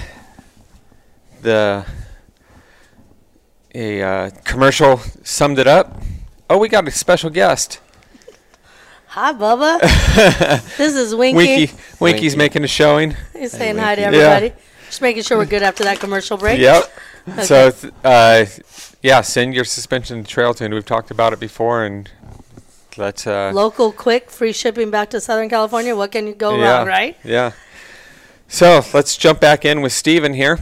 the 1.41 1.87
a 3.75 4.03
uh, 4.03 4.31
commercial 4.45 4.99
summed 5.23 5.59
it 5.59 5.67
up. 5.67 6.01
Oh, 6.51 6.59
we 6.59 6.69
got 6.69 6.87
a 6.87 6.91
special 6.91 7.31
guest. 7.31 7.81
Hi, 9.21 9.33
Bubba. 9.33 9.81
this 10.77 10.95
is 10.95 11.13
Winky. 11.13 11.37
Winky, 11.37 11.75
Winky's 11.99 12.23
Winky. 12.35 12.37
making 12.37 12.63
a 12.63 12.69
showing. 12.69 13.17
He's 13.33 13.51
saying 13.51 13.77
hi 13.77 13.97
to 13.97 14.03
Winky. 14.03 14.17
Yeah. 14.17 14.23
everybody. 14.23 14.63
Just 14.87 15.03
making 15.03 15.25
sure 15.25 15.37
we're 15.37 15.45
good 15.45 15.65
after 15.65 15.83
that 15.83 15.99
commercial 15.99 16.37
break. 16.37 16.61
Yep. 16.61 16.85
So, 17.43 17.73
uh, 18.05 18.45
yeah, 19.03 19.21
send 19.23 19.55
your 19.55 19.65
suspension 19.65 20.23
to 20.23 20.31
Trail 20.31 20.55
Tuned. 20.55 20.73
We've 20.73 20.87
talked 20.87 21.11
about 21.11 21.33
it 21.33 21.41
before, 21.41 21.85
and 21.85 22.09
let's. 22.97 23.27
Uh, 23.27 23.51
Local, 23.53 23.91
quick, 23.91 24.31
free 24.31 24.53
shipping 24.53 24.89
back 24.89 25.11
to 25.11 25.21
Southern 25.21 25.49
California. 25.49 25.97
What 25.97 26.13
can 26.13 26.29
you 26.29 26.35
go 26.35 26.57
yeah, 26.57 26.79
wrong, 26.79 26.87
right? 26.87 27.17
Yeah. 27.25 27.51
So 28.47 28.83
let's 28.95 29.17
jump 29.17 29.41
back 29.41 29.65
in 29.65 29.83
with 29.83 29.93
Steven 29.93 30.33
here. 30.33 30.61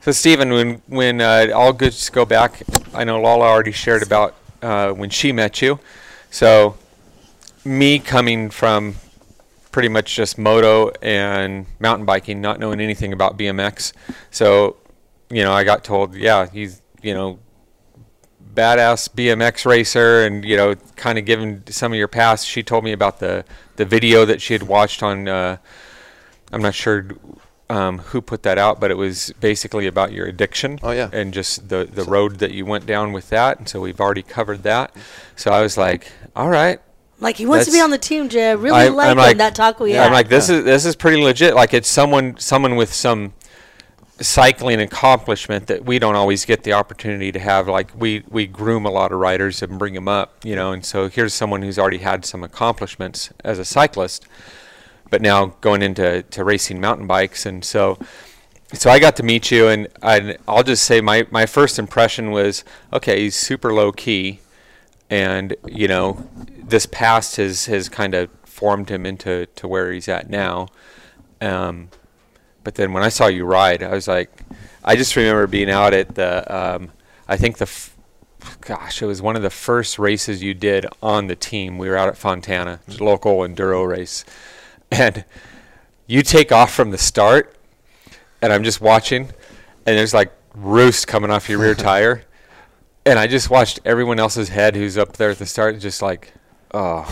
So 0.00 0.10
Steven, 0.10 0.50
when 0.50 0.82
when 0.88 1.20
uh, 1.20 1.52
all 1.54 1.72
goods 1.72 2.10
go 2.10 2.24
back, 2.24 2.64
I 2.92 3.04
know 3.04 3.20
Lala 3.20 3.44
already 3.44 3.70
shared 3.70 4.02
about 4.02 4.34
uh, 4.60 4.90
when 4.90 5.08
she 5.08 5.30
met 5.30 5.62
you. 5.62 5.78
So 6.32 6.76
me 7.64 7.98
coming 7.98 8.50
from 8.50 8.96
pretty 9.70 9.88
much 9.88 10.14
just 10.14 10.36
moto 10.36 10.90
and 11.00 11.66
mountain 11.80 12.04
biking, 12.04 12.40
not 12.40 12.60
knowing 12.60 12.80
anything 12.80 13.12
about 13.12 13.38
BMX. 13.38 13.92
So, 14.30 14.76
you 15.30 15.42
know, 15.42 15.52
I 15.52 15.64
got 15.64 15.82
told, 15.82 16.14
yeah, 16.14 16.46
he's, 16.46 16.82
you 17.02 17.14
know, 17.14 17.38
badass 18.54 19.08
BMX 19.08 19.64
racer 19.64 20.26
and, 20.26 20.44
you 20.44 20.56
know, 20.56 20.74
kind 20.96 21.18
of 21.18 21.24
given 21.24 21.64
some 21.68 21.92
of 21.92 21.98
your 21.98 22.08
past. 22.08 22.46
She 22.46 22.62
told 22.62 22.84
me 22.84 22.92
about 22.92 23.18
the, 23.18 23.44
the 23.76 23.86
video 23.86 24.26
that 24.26 24.42
she 24.42 24.52
had 24.52 24.64
watched 24.64 25.02
on 25.02 25.26
uh, 25.26 25.56
I'm 26.52 26.60
not 26.60 26.74
sure 26.74 27.06
um, 27.70 27.98
who 27.98 28.20
put 28.20 28.42
that 28.42 28.58
out, 28.58 28.78
but 28.78 28.90
it 28.90 28.96
was 28.96 29.32
basically 29.40 29.86
about 29.86 30.12
your 30.12 30.26
addiction. 30.26 30.78
Oh, 30.82 30.90
yeah. 30.90 31.08
And 31.12 31.32
just 31.32 31.70
the 31.70 31.84
the 31.84 32.04
road 32.04 32.38
that 32.38 32.52
you 32.52 32.66
went 32.66 32.84
down 32.84 33.12
with 33.12 33.30
that. 33.30 33.58
And 33.58 33.68
so 33.68 33.80
we've 33.80 34.00
already 34.00 34.22
covered 34.22 34.62
that. 34.64 34.94
So 35.34 35.50
I 35.50 35.62
was 35.62 35.78
like, 35.78 36.12
all 36.36 36.50
right. 36.50 36.80
Like 37.22 37.36
he 37.36 37.46
wants 37.46 37.66
to 37.66 37.72
be 37.72 37.80
on 37.80 37.90
the 37.90 37.98
team, 37.98 38.28
Jay. 38.28 38.50
I 38.50 38.52
really 38.52 38.76
I- 38.76 38.88
like, 38.88 39.06
I'm 39.06 39.12
him, 39.12 39.18
like- 39.18 39.38
that 39.38 39.54
talk 39.54 39.80
we 39.80 39.92
Yeah, 39.92 39.98
had. 40.00 40.06
I'm 40.08 40.12
like, 40.12 40.28
this 40.28 40.50
is 40.50 40.64
this 40.64 40.84
is 40.84 40.96
pretty 40.96 41.22
legit. 41.22 41.54
Like 41.54 41.72
it's 41.72 41.88
someone 41.88 42.36
someone 42.38 42.76
with 42.76 42.92
some 42.92 43.32
cycling 44.20 44.80
accomplishment 44.80 45.66
that 45.66 45.84
we 45.84 45.98
don't 45.98 46.14
always 46.14 46.44
get 46.44 46.62
the 46.64 46.72
opportunity 46.72 47.32
to 47.32 47.38
have. 47.38 47.68
Like 47.68 47.90
we 47.96 48.24
we 48.28 48.46
groom 48.46 48.84
a 48.84 48.90
lot 48.90 49.12
of 49.12 49.18
riders 49.18 49.62
and 49.62 49.78
bring 49.78 49.94
them 49.94 50.08
up, 50.08 50.34
you 50.44 50.56
know. 50.56 50.72
And 50.72 50.84
so 50.84 51.08
here's 51.08 51.32
someone 51.32 51.62
who's 51.62 51.78
already 51.78 51.98
had 51.98 52.24
some 52.24 52.42
accomplishments 52.42 53.30
as 53.44 53.58
a 53.58 53.64
cyclist, 53.64 54.26
but 55.10 55.22
now 55.22 55.54
going 55.60 55.80
into 55.82 56.22
to 56.22 56.44
racing 56.44 56.80
mountain 56.80 57.06
bikes. 57.06 57.46
And 57.46 57.64
so 57.64 57.98
so 58.74 58.90
I 58.90 58.98
got 58.98 59.16
to 59.16 59.22
meet 59.22 59.50
you, 59.50 59.68
and 59.68 59.88
I, 60.02 60.36
I'll 60.48 60.62
just 60.62 60.84
say 60.84 61.00
my 61.00 61.26
my 61.30 61.46
first 61.46 61.78
impression 61.78 62.30
was 62.30 62.64
okay. 62.92 63.20
He's 63.22 63.36
super 63.36 63.72
low 63.72 63.92
key, 63.92 64.40
and 65.10 65.54
you 65.66 65.88
know 65.88 66.26
this 66.72 66.86
past 66.86 67.36
has 67.36 67.66
has 67.66 67.88
kind 67.88 68.14
of 68.14 68.28
formed 68.44 68.88
him 68.88 69.06
into 69.06 69.46
to 69.54 69.68
where 69.68 69.92
he's 69.92 70.08
at 70.08 70.28
now. 70.28 70.68
Um, 71.40 71.90
but 72.64 72.76
then 72.76 72.92
when 72.92 73.02
I 73.02 73.08
saw 73.08 73.26
you 73.26 73.44
ride, 73.44 73.82
I 73.82 73.92
was 73.92 74.08
like, 74.08 74.30
I 74.84 74.96
just 74.96 75.14
remember 75.16 75.46
being 75.46 75.70
out 75.70 75.92
at 75.94 76.14
the, 76.14 76.54
um, 76.54 76.92
I 77.28 77.36
think 77.36 77.58
the, 77.58 77.64
f- 77.64 77.96
gosh, 78.60 79.02
it 79.02 79.06
was 79.06 79.20
one 79.20 79.36
of 79.36 79.42
the 79.42 79.50
first 79.50 79.98
races 79.98 80.42
you 80.42 80.54
did 80.54 80.86
on 81.02 81.26
the 81.26 81.36
team. 81.36 81.78
We 81.78 81.88
were 81.88 81.96
out 81.96 82.08
at 82.08 82.16
Fontana, 82.16 82.80
a 82.88 83.04
local 83.04 83.38
enduro 83.38 83.86
race, 83.88 84.24
and 84.90 85.24
you 86.06 86.22
take 86.22 86.52
off 86.52 86.72
from 86.72 86.90
the 86.90 86.98
start, 86.98 87.56
and 88.40 88.52
I'm 88.52 88.64
just 88.64 88.80
watching, 88.80 89.22
and 89.86 89.98
there's 89.98 90.14
like 90.14 90.32
roost 90.54 91.06
coming 91.06 91.30
off 91.30 91.48
your 91.48 91.58
rear 91.58 91.74
tire, 91.90 92.24
and 93.04 93.18
I 93.18 93.26
just 93.26 93.50
watched 93.50 93.80
everyone 93.84 94.20
else's 94.20 94.50
head 94.50 94.76
who's 94.76 94.96
up 94.96 95.16
there 95.16 95.30
at 95.30 95.38
the 95.38 95.46
start, 95.46 95.78
just 95.80 96.00
like. 96.02 96.32
Oh, 96.74 97.04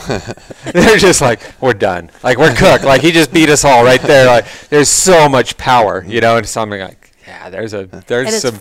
they're 0.72 0.96
just 0.96 1.20
like 1.20 1.40
we're 1.61 1.74
done. 1.74 2.11
Like 2.22 2.38
we're 2.38 2.54
cooked. 2.54 2.84
Like 2.84 3.02
he 3.02 3.12
just 3.12 3.32
beat 3.32 3.50
us 3.50 3.64
all 3.64 3.84
right 3.84 4.00
there. 4.00 4.26
Like 4.26 4.46
there's 4.70 4.88
so 4.88 5.28
much 5.28 5.56
power, 5.58 6.04
you 6.06 6.20
know. 6.20 6.36
And 6.36 6.48
something 6.48 6.80
like, 6.80 7.12
yeah, 7.26 7.50
there's 7.50 7.74
a 7.74 7.84
there's 8.06 8.40
some 8.40 8.61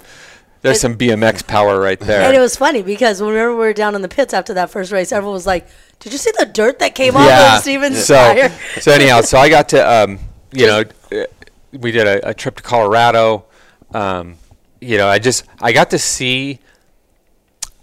there's 0.61 0.77
it- 0.77 0.81
some 0.81 0.97
BMX 0.97 1.47
power 1.47 1.79
right 1.79 1.99
there. 1.99 2.21
And 2.23 2.35
it 2.35 2.39
was 2.39 2.57
funny 2.57 2.81
because 2.81 3.21
whenever 3.21 3.51
we 3.51 3.59
were 3.59 3.73
down 3.73 3.95
in 3.95 4.01
the 4.01 4.09
pits 4.09 4.33
after 4.33 4.53
that 4.55 4.69
first 4.69 4.91
race, 4.91 5.11
everyone 5.13 5.33
was 5.33 5.47
like, 5.47 5.67
"Did 5.99 6.11
you 6.11 6.17
see 6.17 6.31
the 6.37 6.45
dirt 6.45 6.79
that 6.79 6.95
came 6.95 7.15
off 7.15 7.29
of 7.29 7.61
Steven's 7.61 8.03
so, 8.03 8.15
tire?" 8.15 8.49
so 8.81 8.91
anyhow, 8.91 9.21
so 9.21 9.37
I 9.37 9.47
got 9.47 9.69
to, 9.69 9.89
um, 9.89 10.19
you 10.51 10.67
know, 10.67 10.83
uh, 11.13 11.23
we 11.71 11.91
did 11.91 12.07
a, 12.07 12.29
a 12.29 12.33
trip 12.33 12.57
to 12.57 12.63
Colorado. 12.63 13.45
Um, 13.93 14.35
you 14.81 14.97
know, 14.97 15.07
I 15.07 15.19
just 15.19 15.45
I 15.61 15.71
got 15.71 15.91
to 15.91 15.97
see 15.99 16.59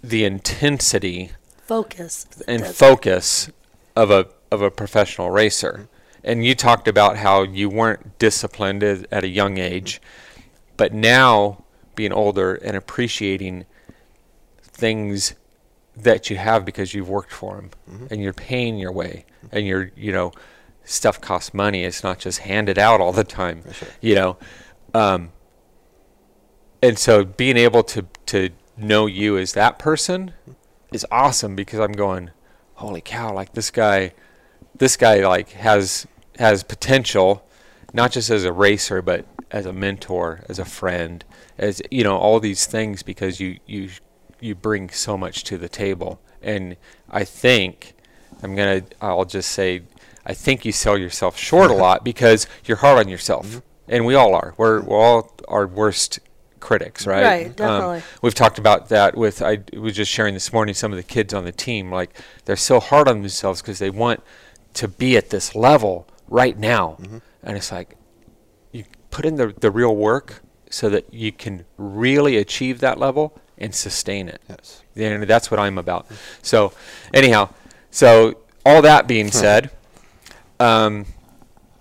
the 0.03 0.25
intensity 0.25 1.33
Focus. 1.67 2.27
And 2.47 2.61
That's- 2.61 2.79
focus 2.79 3.51
of 3.97 4.11
a 4.11 4.29
of 4.51 4.63
a 4.63 4.71
professional 4.71 5.31
racer. 5.31 5.89
And 6.23 6.45
you 6.45 6.55
talked 6.55 6.89
about 6.89 7.17
how 7.17 7.43
you 7.43 7.69
weren't 7.69 8.19
disciplined 8.19 8.83
at, 8.83 9.07
at 9.13 9.25
a 9.25 9.29
young 9.29 9.59
age, 9.59 10.01
but 10.77 10.93
now 10.93 11.65
being 11.95 12.13
older 12.13 12.55
and 12.55 12.77
appreciating 12.77 13.65
things 14.61 15.35
that 15.97 16.29
you 16.31 16.37
have 16.37 16.65
because 16.65 16.95
you've 16.95 17.09
worked 17.09 17.33
for 17.33 17.57
them 17.57 17.71
and 18.11 18.23
you're 18.23 18.33
paying 18.33 18.77
your 18.77 18.93
way 18.93 19.25
and 19.51 19.67
you're 19.67 19.91
you 19.97 20.13
know 20.13 20.31
stuff 20.85 21.21
costs 21.21 21.53
money. 21.53 21.85
It's 21.85 22.05
not 22.05 22.19
just 22.21 22.41
handed 22.41 22.79
out 22.79 23.01
all 23.01 23.13
the 23.13 23.25
time 23.25 23.63
you 24.01 24.15
know? 24.15 24.37
Um, 24.95 25.33
and 26.83 26.99
so 26.99 27.25
being 27.25 27.57
able 27.57 27.83
to 27.85 28.07
to 28.27 28.51
know 28.77 29.07
you 29.07 29.37
as 29.39 29.53
that 29.55 29.79
person 29.79 30.33
is 30.93 31.07
awesome 31.11 31.57
because 31.57 31.81
I'm 31.81 31.93
going, 31.93 32.31
holy 32.75 33.01
cow, 33.01 33.33
like 33.33 33.53
this 33.53 33.71
guy, 33.71 34.13
this 34.77 34.97
guy 34.97 35.27
like 35.27 35.51
has 35.51 36.07
has 36.39 36.63
potential, 36.63 37.47
not 37.93 38.13
just 38.13 38.31
as 38.31 38.45
a 38.45 38.53
racer, 38.53 39.03
but 39.03 39.27
as 39.51 39.67
a 39.67 39.73
mentor, 39.73 40.41
as 40.49 40.59
a 40.59 40.65
friend, 40.65 41.25
as 41.59 41.81
you 41.91 42.05
know, 42.05 42.17
all 42.17 42.41
these 42.41 42.67
things 42.67 43.03
because 43.03 43.41
you 43.41 43.59
you 43.67 43.91
you 44.41 44.55
bring 44.55 44.91
so 44.91 45.17
much 45.17 45.45
to 45.45 45.59
the 45.59 45.69
table, 45.69 46.21
and 46.43 46.77
I 47.11 47.25
think 47.25 47.95
I'm 48.43 48.55
gonna 48.55 48.83
I'll 49.01 49.25
just 49.25 49.51
say 49.51 49.83
I 50.25 50.35
think 50.35 50.65
you 50.65 50.73
sell 50.73 50.99
yourself 50.99 51.37
short 51.39 51.71
a 51.71 51.75
lot 51.87 52.05
because 52.05 52.47
you're 52.65 52.79
hard 52.79 52.99
on 52.99 53.09
yourself, 53.09 53.47
mm-hmm. 53.47 53.59
and 53.89 54.07
we 54.07 54.15
all 54.15 54.35
are. 54.35 54.55
We're 54.57 54.83
we're 54.83 55.01
all 55.01 55.35
our 55.49 55.67
worst 55.67 56.21
critics, 56.67 57.07
right? 57.07 57.23
Right, 57.25 57.47
Um, 57.47 57.53
definitely. 57.53 58.03
we've 58.23 58.35
talked 58.35 58.59
about 58.59 58.89
that 58.89 59.17
with 59.17 59.41
I 59.41 59.59
was 59.73 59.95
just 59.95 60.11
sharing 60.11 60.35
this 60.35 60.53
morning 60.53 60.75
some 60.75 60.93
of 60.93 60.97
the 60.97 61.03
kids 61.17 61.33
on 61.33 61.45
the 61.45 61.53
team 61.53 61.91
like 61.93 62.11
they're 62.45 62.57
so 62.57 62.81
hard 62.81 63.07
on 63.09 63.21
themselves 63.23 63.63
because 63.63 63.79
they 63.79 63.91
want 63.91 64.21
to 64.75 64.89
be 64.89 65.17
at 65.17 65.31
this 65.31 65.55
level 65.55 66.07
right 66.29 66.59
now 66.59 66.99
and 67.43 67.57
it's 67.57 67.71
like 67.71 67.97
you 68.73 68.85
put 69.11 69.25
in 69.25 69.37
the, 69.37 69.55
the 69.61 69.71
real 69.71 69.95
work 69.95 70.43
so 70.69 70.89
that 70.91 71.05
you 71.15 71.31
can 71.31 71.65
really 71.79 72.37
achieve 72.37 72.81
that 72.81 72.99
level 72.99 73.39
and 73.57 73.73
sustain 73.75 74.29
it 74.29 74.41
Yes. 74.49 74.83
and 74.97 75.23
that's 75.23 75.51
what 75.51 75.61
i'm 75.61 75.79
about 75.79 76.07
so 76.43 76.73
anyhow 77.15 77.49
so 77.91 78.39
all 78.67 78.83
that 78.83 79.07
being 79.07 79.31
said 79.31 79.71
um, 80.59 81.07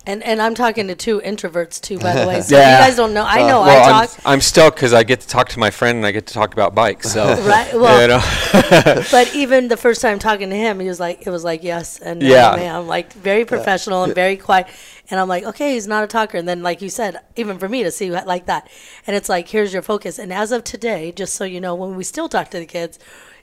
And 0.08 0.22
and 0.24 0.42
I'm 0.42 0.54
talking 0.54 0.88
to 0.88 0.96
two 0.96 1.20
introverts 1.22 1.82
too, 1.82 1.98
by 1.98 2.14
the 2.14 2.28
way. 2.28 2.42
So 2.46 2.56
Yeah. 2.58 2.80
you 2.80 2.86
guys 2.88 2.96
don't 2.96 3.14
know. 3.14 3.24
I 3.24 3.44
uh, 3.44 3.48
know 3.48 3.62
well, 3.62 3.70
I 3.70 4.02
I'm, 4.02 4.08
talk, 4.08 4.20
I'm 4.26 4.42
stoked 4.42 4.76
because 4.78 4.94
I 4.94 5.04
get 5.04 5.22
to 5.22 5.28
talk 5.28 5.50
to 5.50 5.60
my 5.60 5.72
friend 5.72 5.98
and 5.98 6.06
I 6.06 6.12
get 6.12 6.28
to 6.28 6.34
talk 6.34 6.54
about 6.54 6.76
bikes. 6.76 7.12
So, 7.12 7.26
Right, 7.44 7.74
well- 7.74 8.08
know. 8.08 9.04
but 9.12 9.34
even 9.34 9.68
the 9.68 9.78
first 9.78 10.02
time 10.02 10.20
talking 10.20 10.50
to 10.50 10.56
him, 10.56 10.80
he 10.80 10.88
was 10.88 11.00
like, 11.00 11.26
it 11.26 11.30
was 11.30 11.44
like 11.44 11.64
yes 11.64 12.00
and 12.00 12.20
no, 12.20 12.28
Yeah. 12.28 12.56
man. 12.56 12.76
I'm 12.76 12.88
like 12.88 13.14
very 13.14 13.46
professional 13.46 14.04
and 14.04 14.14
very 14.14 14.38
quiet. 14.38 14.68
And 15.10 15.20
I'm 15.20 15.28
like, 15.28 15.44
okay, 15.44 15.74
he's 15.74 15.88
not 15.88 16.04
a 16.04 16.08
talker. 16.08 16.38
And 16.38 16.48
then, 16.48 16.62
like 16.64 16.82
you 16.82 16.90
said, 16.90 17.20
even 17.36 17.58
for 17.60 17.70
me 17.70 17.84
to 17.84 17.92
see 17.92 18.12
like 18.12 18.46
that, 18.48 18.70
and 19.06 19.16
it's 19.16 19.30
like, 19.30 19.48
here's 19.48 19.72
your 19.74 19.82
focus. 19.84 20.20
And 20.20 20.34
as 20.34 20.52
of 20.52 20.64
today, 20.64 21.12
just 21.12 21.34
so 21.36 21.44
you 21.46 21.62
know, 21.62 21.76
when 21.76 21.96
we 21.96 22.04
still 22.04 22.28
talk 22.30 22.50
to 22.52 22.60
the 22.60 22.66
kids, 22.66 22.98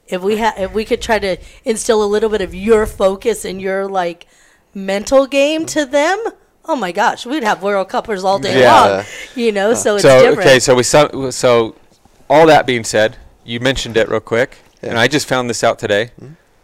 if 0.09 0.23
we 0.23 0.37
had, 0.39 0.55
if 0.59 0.73
we 0.73 0.85
could 0.85 1.01
try 1.01 1.19
to 1.21 1.37
instill 1.65 2.03
a 2.03 2.07
little 2.07 2.29
bit 2.29 2.41
of 2.41 2.55
your 2.55 2.87
focus 2.87 3.45
and 3.45 3.61
your 3.63 3.87
like 3.89 4.27
mental 4.75 5.27
game 5.27 5.67
to 5.67 5.85
them. 5.87 6.23
Oh 6.65 6.77
my 6.77 6.93
gosh, 6.93 7.27
we'd 7.27 7.43
have 7.45 7.63
World 7.63 7.89
Cuppers 7.89 8.23
all 8.25 8.39
day 8.39 8.61
Yeah. 8.61 8.73
long, 8.97 9.05
you 9.35 9.51
know. 9.53 9.75
So 9.75 9.95
it's 9.97 10.03
so 10.05 10.19
different. 10.21 10.39
okay, 10.49 10.59
so 10.61 10.75
we 10.75 10.83
saw, 10.85 11.31
so 11.31 11.75
all 12.31 12.47
that 12.47 12.67
being 12.67 12.85
said, 12.85 13.17
you 13.45 13.59
mentioned 13.61 13.97
it 13.97 14.09
real 14.09 14.21
quick, 14.21 14.59
and 14.81 14.99
I 14.99 15.09
just 15.09 15.27
found 15.27 15.51
this 15.51 15.65
out 15.65 15.79
today. 15.79 16.11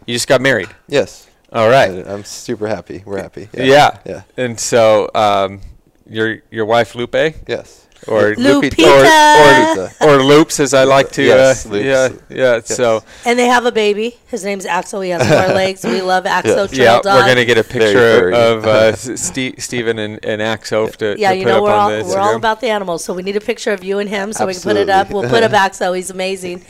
You 0.05 0.15
just 0.15 0.27
got 0.27 0.39
married. 0.41 0.69
Yes. 0.87 1.27
All 1.51 1.69
right. 1.69 1.91
I- 1.91 2.13
I'm 2.13 2.23
super 2.23 2.67
happy. 2.67 3.03
We're 3.05 3.21
happy. 3.21 3.49
Yeah. 3.53 3.97
Yeah. 4.05 4.21
And 4.37 4.59
so 4.59 5.09
um, 5.13 5.61
your 6.09 6.37
your 6.49 6.65
wife 6.65 6.95
Lupe 6.95 7.35
Yes. 7.47 7.85
Or 8.07 8.33
Lupita. 8.33 9.89
or, 10.01 10.09
or, 10.09 10.15
or 10.19 10.23
Loops 10.23 10.59
as 10.59 10.73
I 10.73 10.83
like 10.85 11.11
to 11.11 11.23
Yes, 11.23 11.65
uh, 11.65 11.69
Loops. 11.69 11.85
yeah 11.85 12.09
yeah 12.29 12.59
so 12.61 13.03
And 13.25 13.37
they 13.37 13.47
have 13.47 13.65
a 13.65 13.71
baby. 13.71 14.17
His 14.27 14.43
name's 14.45 14.65
Axel. 14.65 15.01
He 15.01 15.09
has 15.11 15.21
four 15.27 15.53
legs. 15.55 15.83
We 15.83 16.01
love 16.01 16.25
Axel 16.25 16.67
Trail 16.67 17.01
yeah 17.05 17.15
we're 17.15 17.27
gonna 17.27 17.45
get 17.45 17.57
a 17.57 17.63
picture 17.63 18.31
of 18.31 18.65
uh, 18.65 18.95
Ste 18.95 19.59
Steven 19.59 19.99
and, 19.99 20.23
and 20.23 20.41
Axel 20.41 20.87
to, 20.87 21.15
yeah, 21.19 21.31
to 21.31 21.37
you 21.37 21.43
put 21.43 21.49
know 21.49 21.57
up 21.57 21.63
we're 21.63 21.71
all 21.99 22.09
we're 22.09 22.19
all 22.19 22.35
about 22.35 22.61
the 22.61 22.69
animals, 22.69 23.03
so 23.03 23.13
we 23.13 23.21
need 23.21 23.35
a 23.35 23.41
picture 23.41 23.71
of 23.71 23.83
you 23.83 23.99
and 23.99 24.09
him 24.09 24.31
so 24.33 24.45
we 24.47 24.53
can 24.53 24.61
put 24.61 24.77
it 24.77 24.89
up. 24.89 25.11
We'll 25.11 25.29
put 25.29 25.43
up 25.43 25.51
Axel. 25.65 25.93
He's 25.93 26.09
amazing. 26.09 26.63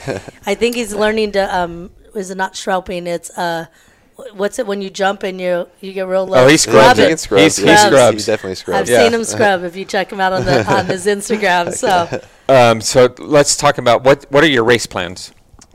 I 0.45 0.55
think 0.55 0.75
he's 0.75 0.93
learning 0.93 1.33
to 1.33 1.55
um 1.55 1.91
is 2.15 2.31
it 2.31 2.37
not 2.37 2.53
shrouping? 2.53 3.05
It's 3.05 3.29
uh 3.37 3.65
wh- 3.67 3.88
what's 4.33 4.59
it 4.59 4.67
when 4.67 4.81
you 4.81 4.89
jump 4.89 5.23
and 5.23 5.39
you 5.39 5.67
you 5.81 5.93
get 5.93 6.07
real 6.07 6.25
low? 6.27 6.43
Oh, 6.45 6.47
he 6.47 6.57
scrubs 6.57 6.97
Yeah, 6.99 7.05
it. 7.05 7.07
he 7.07 7.11
can 7.11 7.17
scrub. 7.17 7.39
He 7.39 7.43
Yes, 7.45 7.85
scrubs. 7.87 8.25
He 8.25 8.31
definitely 8.31 8.55
scrubs. 8.55 8.81
I've. 8.81 8.89
Yeah. 8.89 9.03
seen 9.03 9.13
him 9.13 9.23
scrub. 9.23 9.63
If 9.63 9.75
you 9.75 9.85
check 9.85 10.11
him 10.11 10.19
out 10.19 10.33
on 10.33 10.45
the 10.45 10.65
on 10.71 10.85
his 10.85 11.05
Instagram, 11.05 11.73
so 11.83 12.21
Um, 12.47 12.81
so 12.81 13.13
let's 13.19 13.55
talk 13.55 13.77
about 13.77 14.03
what 14.03 14.25
what 14.31 14.43
are 14.43 14.47
your 14.49 14.63
race 14.63 14.85
plans 14.85 15.31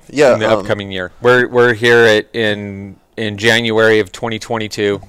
Yeah. 0.08 0.34
in 0.34 0.40
the 0.40 0.50
um, 0.52 0.60
upcoming 0.60 0.90
year? 0.92 1.12
We're 1.22 1.48
we're 1.48 1.74
here 1.74 1.98
at, 2.04 2.28
in 2.34 2.96
in 3.16 3.36
January 3.38 3.98
of 4.00 4.10
2022. 4.12 5.00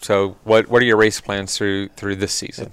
So 0.00 0.36
what 0.44 0.68
what 0.68 0.82
are 0.82 0.84
your 0.84 0.96
race 0.96 1.20
plans 1.20 1.56
through 1.56 1.88
through 1.96 2.16
this 2.16 2.32
season? 2.32 2.72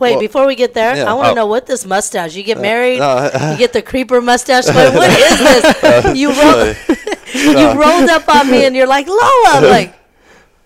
wait 0.00 0.10
Well, 0.12 0.20
before 0.20 0.44
we 0.46 0.56
get 0.56 0.74
there, 0.74 0.96
yeah. 0.96 1.04
I 1.08 1.14
want 1.14 1.26
to 1.26 1.30
Oh. 1.30 1.34
know 1.34 1.46
what 1.46 1.66
this 1.66 1.86
mustache. 1.86 2.34
You 2.34 2.42
get 2.42 2.58
married, 2.60 2.98
no, 2.98 3.30
you 3.52 3.56
get 3.58 3.72
the 3.72 3.80
creeper 3.80 4.20
mustache. 4.20 4.66
Going, 4.66 4.92
what 4.94 5.08
is 5.08 5.38
this? 5.38 6.16
You 6.20 6.28
roll, 6.30 6.74
you 7.52 7.80
rolled 7.80 8.10
up 8.10 8.28
on 8.28 8.50
me 8.50 8.64
and 8.64 8.74
you're 8.74 8.86
like 8.86 9.06
Lola. 9.06 9.44
I'm 9.46 9.64
like, 9.64 9.94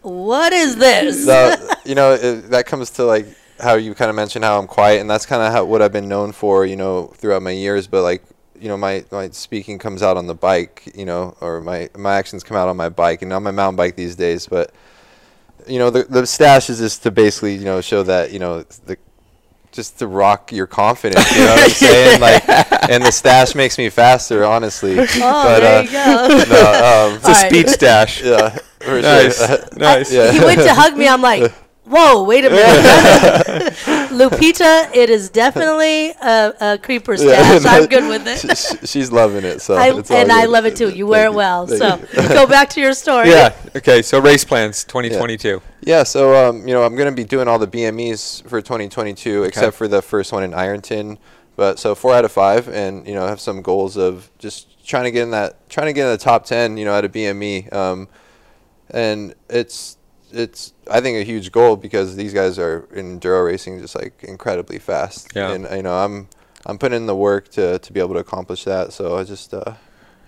what 0.02 0.52
is 0.52 0.76
this? 0.76 1.26
no, 1.26 1.54
you 1.84 1.94
know, 1.94 2.14
it, 2.14 2.50
that 2.50 2.66
comes 2.66 2.90
to 2.90 3.04
like 3.04 3.26
how 3.60 3.74
you 3.74 3.94
kind 3.94 4.08
of 4.08 4.16
mentioned 4.16 4.44
how 4.44 4.58
I'm 4.58 4.66
quiet, 4.66 5.00
and 5.00 5.10
that's 5.10 5.26
kind 5.26 5.42
of 5.42 5.52
how 5.52 5.64
what 5.64 5.82
I've 5.82 5.92
been 5.92 6.08
known 6.08 6.32
for, 6.32 6.64
you 6.64 6.76
know, 6.76 7.08
throughout 7.08 7.42
my 7.42 7.50
years. 7.50 7.86
But 7.86 8.02
like, 8.02 8.22
you 8.58 8.68
know, 8.68 8.76
my 8.76 9.04
my 9.10 9.30
speaking 9.30 9.78
comes 9.78 10.02
out 10.02 10.16
on 10.16 10.26
the 10.26 10.34
bike, 10.34 10.90
you 10.94 11.04
know, 11.04 11.36
or 11.40 11.60
my 11.60 11.90
my 11.96 12.14
actions 12.14 12.44
come 12.44 12.56
out 12.56 12.68
on 12.68 12.76
my 12.76 12.88
bike, 12.88 13.22
and 13.22 13.32
on 13.32 13.42
my 13.42 13.50
mountain 13.50 13.76
bike 13.76 13.96
these 13.96 14.16
days. 14.16 14.46
But 14.46 14.72
you 15.66 15.78
know, 15.78 15.90
the 15.90 16.04
the 16.04 16.26
stash 16.26 16.70
is 16.70 16.78
just 16.78 17.02
to 17.02 17.10
basically, 17.10 17.56
you 17.56 17.64
know, 17.64 17.80
show 17.80 18.02
that 18.04 18.32
you 18.32 18.38
know 18.38 18.62
the 18.86 18.96
just 19.72 19.98
to 20.00 20.06
rock 20.06 20.50
your 20.52 20.66
confidence. 20.66 21.30
You 21.36 21.44
know 21.44 21.54
what 21.54 21.64
I'm 21.64 21.70
saying? 21.70 22.20
Like, 22.28 22.42
and 22.90 23.04
the 23.04 23.12
stash 23.12 23.54
makes 23.54 23.78
me 23.78 23.88
faster, 23.90 24.44
honestly. 24.44 24.98
Oh, 24.98 25.06
But, 25.20 25.60
there 25.60 25.78
uh, 25.78 25.82
you 25.82 25.90
go. 25.90 26.44
No, 26.54 27.08
um, 27.10 27.16
It's 27.16 27.24
a 27.24 27.28
All 27.28 27.34
right. 27.34 27.50
speed 27.50 27.68
stash. 27.68 28.22
yeah, 28.22 28.58
nice. 28.86 29.46
sure. 29.46 29.58
nice. 29.76 30.12
Yeah. 30.18 30.32
He 30.32 30.40
went 30.40 30.60
to 30.62 30.74
hug 30.74 30.96
me. 30.96 31.06
I'm 31.08 31.22
like, 31.22 31.52
whoa, 31.84 32.22
wait 32.24 32.44
a 32.44 32.50
minute. 32.50 33.74
Lupita, 34.18 34.94
it 34.94 35.10
is 35.10 35.30
definitely 35.30 36.10
a, 36.10 36.54
a 36.60 36.78
creeper 36.78 37.16
stash. 37.16 37.62
no, 37.64 37.70
I'm 37.70 37.86
good 37.86 38.08
with 38.08 38.26
it. 38.26 38.38
she- 38.56 38.76
she- 38.78 38.86
she's 38.86 39.12
loving 39.12 39.44
it. 39.44 39.60
So 39.60 39.74
I, 39.74 39.96
it's 39.98 40.10
and 40.10 40.30
I 40.32 40.42
good. 40.42 40.50
love 40.50 40.64
it 40.66 40.76
too. 40.76 40.90
You 40.90 41.06
wear 41.06 41.26
it 41.26 41.34
well. 41.34 41.66
So 41.66 41.96
go 42.14 42.46
back 42.46 42.70
to 42.70 42.80
your 42.80 42.92
story. 42.94 43.30
Yeah. 43.30 43.54
Okay. 43.76 44.02
So 44.02 44.20
race 44.20 44.44
plans 44.44 44.84
2022. 44.84 45.60
Yeah, 45.82 46.02
so 46.02 46.48
um, 46.48 46.66
you 46.66 46.74
know, 46.74 46.82
I'm 46.82 46.96
going 46.96 47.08
to 47.08 47.14
be 47.14 47.24
doing 47.24 47.48
all 47.48 47.58
the 47.58 47.66
BMEs 47.68 48.42
for 48.48 48.60
2022, 48.60 49.44
except 49.44 49.76
for 49.76 49.86
the 49.88 50.02
first 50.02 50.32
one 50.32 50.42
in 50.42 50.52
Ironton. 50.54 51.18
But 51.56 51.78
so 51.78 51.94
four 51.94 52.14
out 52.14 52.24
of 52.24 52.32
five, 52.32 52.68
and 52.68 53.06
you 53.06 53.14
know, 53.14 53.26
have 53.26 53.40
some 53.40 53.62
goals 53.62 53.96
of 53.96 54.30
just 54.38 54.86
trying 54.86 55.04
to 55.04 55.10
get 55.10 55.22
in 55.24 55.30
that, 55.32 55.68
trying 55.68 55.86
to 55.88 55.92
get 55.92 56.06
in 56.06 56.12
the 56.12 56.18
top 56.18 56.44
10, 56.46 56.76
you 56.78 56.84
know, 56.84 56.94
at 56.96 57.04
a 57.04 57.08
BME. 57.08 57.72
Um, 57.72 58.08
and 58.90 59.34
it's 59.50 59.97
it's 60.32 60.72
I 60.90 61.00
think 61.00 61.18
a 61.18 61.24
huge 61.24 61.52
goal 61.52 61.76
because 61.76 62.16
these 62.16 62.34
guys 62.34 62.58
are 62.58 62.88
in 62.92 63.20
enduro 63.20 63.46
racing 63.46 63.80
just 63.80 63.94
like 63.94 64.22
incredibly 64.22 64.78
fast. 64.78 65.32
Yeah. 65.34 65.52
And 65.52 65.66
you 65.70 65.82
know, 65.82 65.94
I'm 65.94 66.28
I'm 66.66 66.78
putting 66.78 66.96
in 66.96 67.06
the 67.06 67.16
work 67.16 67.48
to 67.50 67.78
to 67.78 67.92
be 67.92 68.00
able 68.00 68.14
to 68.14 68.20
accomplish 68.20 68.64
that. 68.64 68.92
So 68.92 69.16
I 69.16 69.24
just 69.24 69.54
uh, 69.54 69.74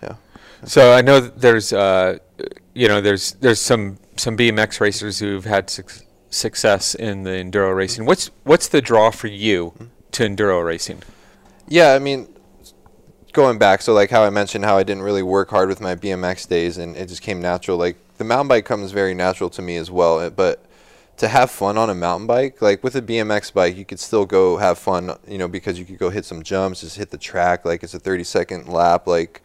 yeah. 0.02 0.14
So 0.64 0.92
I 0.92 1.00
know 1.00 1.20
there's, 1.20 1.72
uh, 1.72 2.18
you 2.74 2.88
know, 2.88 3.00
there's 3.00 3.32
there's 3.34 3.60
some 3.60 3.98
some 4.16 4.36
BMX 4.36 4.80
racers 4.80 5.18
who've 5.18 5.44
had 5.44 5.70
suc 5.70 5.92
success 6.30 6.94
in 6.94 7.24
the 7.24 7.30
enduro 7.30 7.74
racing. 7.74 8.06
What's 8.06 8.30
what's 8.44 8.68
the 8.68 8.80
draw 8.80 9.10
for 9.10 9.26
you 9.26 9.90
to 10.12 10.24
enduro 10.24 10.64
racing? 10.64 11.02
Yeah, 11.68 11.92
I 11.94 11.98
mean, 11.98 12.28
going 13.32 13.58
back, 13.58 13.82
so 13.82 13.92
like 13.92 14.10
how 14.10 14.24
I 14.24 14.30
mentioned 14.30 14.64
how 14.64 14.76
I 14.76 14.82
didn't 14.82 15.02
really 15.02 15.22
work 15.22 15.50
hard 15.50 15.68
with 15.68 15.80
my 15.80 15.94
BMX 15.94 16.48
days 16.48 16.78
and 16.78 16.96
it 16.96 17.08
just 17.08 17.22
came 17.22 17.40
natural. 17.40 17.78
Like 17.78 17.96
the 18.20 18.24
mountain 18.24 18.48
bike 18.48 18.66
comes 18.66 18.92
very 18.92 19.14
natural 19.14 19.48
to 19.48 19.62
me 19.62 19.76
as 19.78 19.90
well, 19.90 20.18
uh, 20.20 20.28
but 20.28 20.62
to 21.16 21.26
have 21.26 21.50
fun 21.50 21.78
on 21.78 21.88
a 21.88 21.94
mountain 21.94 22.26
bike, 22.26 22.60
like 22.60 22.84
with 22.84 22.94
a 22.94 23.00
BMX 23.00 23.50
bike, 23.50 23.74
you 23.74 23.86
could 23.86 23.98
still 23.98 24.26
go 24.26 24.58
have 24.58 24.78
fun, 24.78 25.16
you 25.26 25.38
know, 25.38 25.48
because 25.48 25.78
you 25.78 25.86
could 25.86 25.96
go 25.98 26.10
hit 26.10 26.26
some 26.26 26.42
jumps, 26.42 26.82
just 26.82 26.98
hit 26.98 27.10
the 27.10 27.16
track, 27.16 27.64
like 27.64 27.82
it's 27.82 27.94
a 27.94 27.98
30 27.98 28.24
second 28.24 28.68
lap, 28.68 29.06
like, 29.06 29.40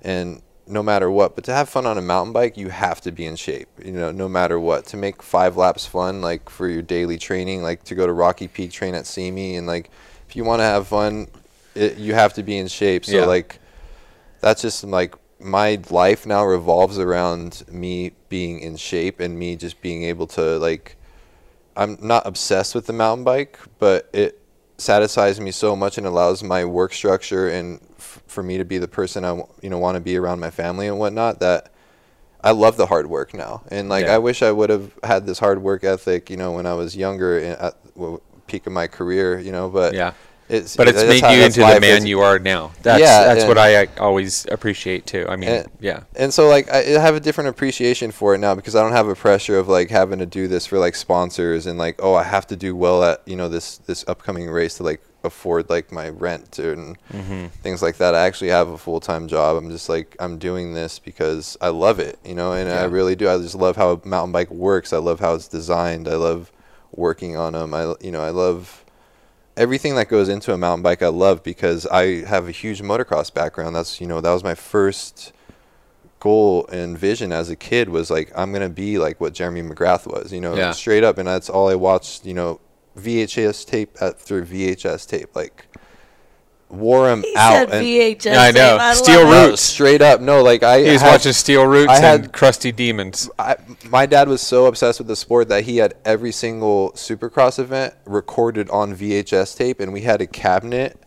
and 0.00 0.40
no 0.66 0.82
matter 0.82 1.10
what. 1.10 1.34
But 1.34 1.44
to 1.44 1.52
have 1.52 1.68
fun 1.68 1.84
on 1.84 1.98
a 1.98 2.02
mountain 2.02 2.32
bike, 2.32 2.56
you 2.56 2.70
have 2.70 3.02
to 3.02 3.12
be 3.12 3.26
in 3.26 3.36
shape, 3.36 3.68
you 3.84 3.92
know, 3.92 4.10
no 4.10 4.30
matter 4.30 4.58
what. 4.58 4.86
To 4.86 4.96
make 4.96 5.22
five 5.22 5.58
laps 5.58 5.84
fun, 5.84 6.22
like 6.22 6.48
for 6.48 6.68
your 6.68 6.80
daily 6.80 7.18
training, 7.18 7.62
like 7.62 7.84
to 7.84 7.94
go 7.94 8.06
to 8.06 8.14
Rocky 8.14 8.48
Peak, 8.48 8.72
train 8.72 8.94
at 8.94 9.06
Simi, 9.06 9.56
and 9.56 9.66
like 9.66 9.90
if 10.26 10.36
you 10.36 10.42
want 10.42 10.60
to 10.60 10.64
have 10.64 10.86
fun, 10.86 11.28
it, 11.74 11.98
you 11.98 12.14
have 12.14 12.32
to 12.32 12.42
be 12.42 12.56
in 12.56 12.66
shape. 12.68 13.04
So 13.04 13.12
Yeah. 13.20 13.26
like, 13.26 13.58
that's 14.40 14.62
just 14.62 14.84
like 14.84 15.14
my 15.38 15.80
life 15.90 16.26
now 16.26 16.44
revolves 16.44 16.98
around 16.98 17.64
me 17.70 18.12
being 18.28 18.60
in 18.60 18.76
shape 18.76 19.20
and 19.20 19.38
me 19.38 19.56
just 19.56 19.80
being 19.80 20.04
able 20.04 20.26
to 20.28 20.58
like. 20.58 20.96
I'm 21.78 21.98
not 22.00 22.26
obsessed 22.26 22.74
with 22.74 22.86
the 22.86 22.94
mountain 22.94 23.22
bike, 23.22 23.58
but 23.78 24.08
it 24.14 24.40
satisfies 24.78 25.38
me 25.40 25.50
so 25.50 25.76
much 25.76 25.98
and 25.98 26.06
allows 26.06 26.42
my 26.42 26.64
work 26.64 26.94
structure 26.94 27.48
and 27.48 27.80
f- 27.98 28.22
for 28.26 28.42
me 28.42 28.56
to 28.56 28.64
be 28.64 28.78
the 28.78 28.88
person 28.88 29.24
I 29.24 29.34
you 29.62 29.70
know 29.70 29.78
want 29.78 29.96
to 29.96 30.00
be 30.00 30.16
around 30.16 30.40
my 30.40 30.50
family 30.50 30.86
and 30.86 30.98
whatnot 30.98 31.40
that 31.40 31.72
I 32.42 32.52
love 32.52 32.76
the 32.76 32.86
hard 32.86 33.08
work 33.08 33.34
now. 33.34 33.62
And 33.70 33.88
like 33.88 34.06
Yeah. 34.06 34.14
I 34.14 34.18
wish 34.18 34.42
I 34.42 34.52
would 34.52 34.70
have 34.70 34.92
had 35.02 35.26
this 35.26 35.38
hard 35.38 35.62
work 35.62 35.84
ethic, 35.84 36.30
you 36.30 36.36
know, 36.36 36.52
when 36.52 36.64
I 36.66 36.74
was 36.74 36.96
younger 36.96 37.40
eh, 37.40 37.56
at 37.58 37.74
the 37.94 38.20
peak 38.46 38.66
of 38.66 38.72
my 38.72 38.86
career, 38.86 39.38
you 39.38 39.52
know, 39.52 39.68
but 39.68 39.94
Yeah. 39.94 40.12
It's 40.48 40.76
But 40.76 40.88
it's 40.88 41.02
made 41.04 41.22
how- 41.22 41.30
you 41.30 41.42
into 41.44 41.60
the 41.60 41.80
man 41.80 42.06
you 42.06 42.20
are 42.20 42.38
now. 42.38 42.72
That's 42.82 43.00
Yeah, 43.00 43.34
that's 43.34 43.46
what 43.46 43.58
I 43.58 43.86
always 43.98 44.46
appreciate 44.50 45.06
too. 45.06 45.26
I 45.28 45.36
mean, 45.36 45.48
And- 45.50 45.68
yeah. 45.80 46.00
And 46.14 46.32
so 46.32 46.48
like 46.48 46.70
I 46.70 46.82
have 46.82 47.14
a 47.16 47.20
different 47.20 47.50
appreciation 47.50 48.10
for 48.12 48.34
it 48.34 48.38
now 48.38 48.54
because 48.54 48.74
I 48.76 48.82
don't 48.82 48.92
have 48.92 49.08
a 49.08 49.14
pressure 49.14 49.58
of 49.58 49.68
like 49.68 49.90
having 49.90 50.18
to 50.20 50.26
do 50.26 50.46
this 50.48 50.66
for 50.66 50.78
like 50.78 50.94
sponsors 50.94 51.66
and 51.66 51.78
like 51.78 51.96
oh 52.02 52.14
I 52.14 52.22
have 52.22 52.46
to 52.48 52.56
do 52.56 52.76
well 52.76 53.02
at 53.02 53.22
you 53.26 53.36
know 53.36 53.48
this 53.48 53.78
this 53.78 54.04
upcoming 54.06 54.48
race 54.50 54.76
to 54.76 54.82
like 54.84 55.00
afford 55.24 55.68
like 55.68 55.90
my 55.90 56.08
rent 56.08 56.60
and 56.60 56.96
Mm-hmm. 57.12 57.46
things 57.62 57.82
like 57.82 57.96
that. 57.96 58.14
I 58.14 58.26
actually 58.26 58.50
have 58.50 58.68
a 58.68 58.78
full 58.78 59.00
time 59.00 59.26
job. 59.26 59.56
I'm 59.56 59.70
just 59.70 59.88
like 59.88 60.14
I'm 60.20 60.38
doing 60.38 60.74
this 60.74 61.00
because 61.00 61.56
I 61.60 61.68
love 61.70 61.98
it, 61.98 62.18
you 62.24 62.34
know, 62.36 62.52
and 62.52 62.70
I 62.70 62.84
really 62.84 63.16
do. 63.16 63.28
I 63.28 63.36
just 63.38 63.56
love 63.56 63.74
how 63.74 63.90
a 63.92 64.06
mountain 64.06 64.30
bike 64.30 64.50
works. 64.52 64.92
I 64.92 64.98
love 64.98 65.18
how 65.18 65.34
it's 65.34 65.48
designed. 65.48 66.06
I 66.06 66.14
love 66.14 66.52
working 66.92 67.36
on 67.36 67.54
them. 67.54 67.74
I 67.74 67.94
you 68.00 68.12
know 68.12 68.22
I 68.22 68.30
love 68.30 68.84
everything 69.56 69.94
that 69.96 70.08
goes 70.08 70.28
into 70.28 70.52
a 70.52 70.58
mountain 70.58 70.82
bike 70.82 71.02
I 71.02 71.08
love 71.08 71.42
because 71.42 71.86
I 71.86 72.24
have 72.26 72.46
a 72.48 72.50
huge 72.52 72.82
motocross 72.82 73.32
background. 73.32 73.74
That's 73.76 74.00
you 74.00 74.06
know 74.06 74.20
that 74.20 74.32
was 74.32 74.44
my 74.44 74.54
first 74.54 75.32
goal 76.18 76.66
and 76.68 76.96
vision 76.98 77.30
as 77.32 77.50
a 77.50 77.56
kid 77.56 77.88
was 77.88 78.10
like 78.10 78.32
I'm 78.36 78.52
gonna 78.52 78.68
be 78.68 78.98
like 78.98 79.20
what 79.20 79.32
Jeremy 79.34 79.62
McGrath 79.62 80.06
was, 80.06 80.32
you 80.32 80.40
know, 80.40 80.54
Yeah. 80.56 80.72
straight 80.72 81.04
up, 81.04 81.18
and 81.18 81.28
that's 81.28 81.48
all 81.50 81.68
I 81.68 81.74
watched. 81.74 82.24
You 82.24 82.34
know, 82.34 82.60
VHS 82.98 83.64
tape 83.66 83.96
after 84.00 84.42
VHS 84.42 85.06
tape, 85.06 85.34
like 85.36 85.66
wore 86.68 87.10
him 87.10 87.22
He 87.22 87.32
out. 87.36 87.52
said 87.52 87.70
and 87.70 87.86
VHS. 87.86 88.24
Yeah, 88.24 88.40
I 88.40 88.50
know. 88.50 88.76
I 88.80 88.94
Steel 88.94 89.20
love 89.24 89.28
it. 89.28 89.30
No, 89.30 89.48
Roots. 89.50 89.62
straight 89.62 90.02
up, 90.02 90.20
no, 90.20 90.42
like 90.42 90.62
I 90.62 90.82
He 90.82 90.90
was 90.90 91.00
had- 91.02 91.10
watching 91.12 91.32
Steel 91.32 91.64
Roots 91.64 91.90
I 91.92 91.96
and 91.96 92.04
had- 92.24 92.32
Crusty 92.32 92.72
Demons. 92.72 93.30
I, 93.38 93.56
my 93.88 94.06
dad 94.06 94.28
was 94.28 94.40
so 94.42 94.66
obsessed 94.66 94.98
with 94.98 95.06
the 95.08 95.16
sport 95.16 95.48
that 95.48 95.64
he 95.64 95.76
had 95.78 95.94
every 96.04 96.32
single 96.32 96.90
supercross 96.92 97.58
event 97.58 97.94
recorded 98.04 98.68
on 98.70 98.94
VHS 98.94 99.54
tape, 99.56 99.78
and 99.80 99.92
we 99.92 100.00
had 100.02 100.20
a 100.20 100.26
cabinet 100.26 100.98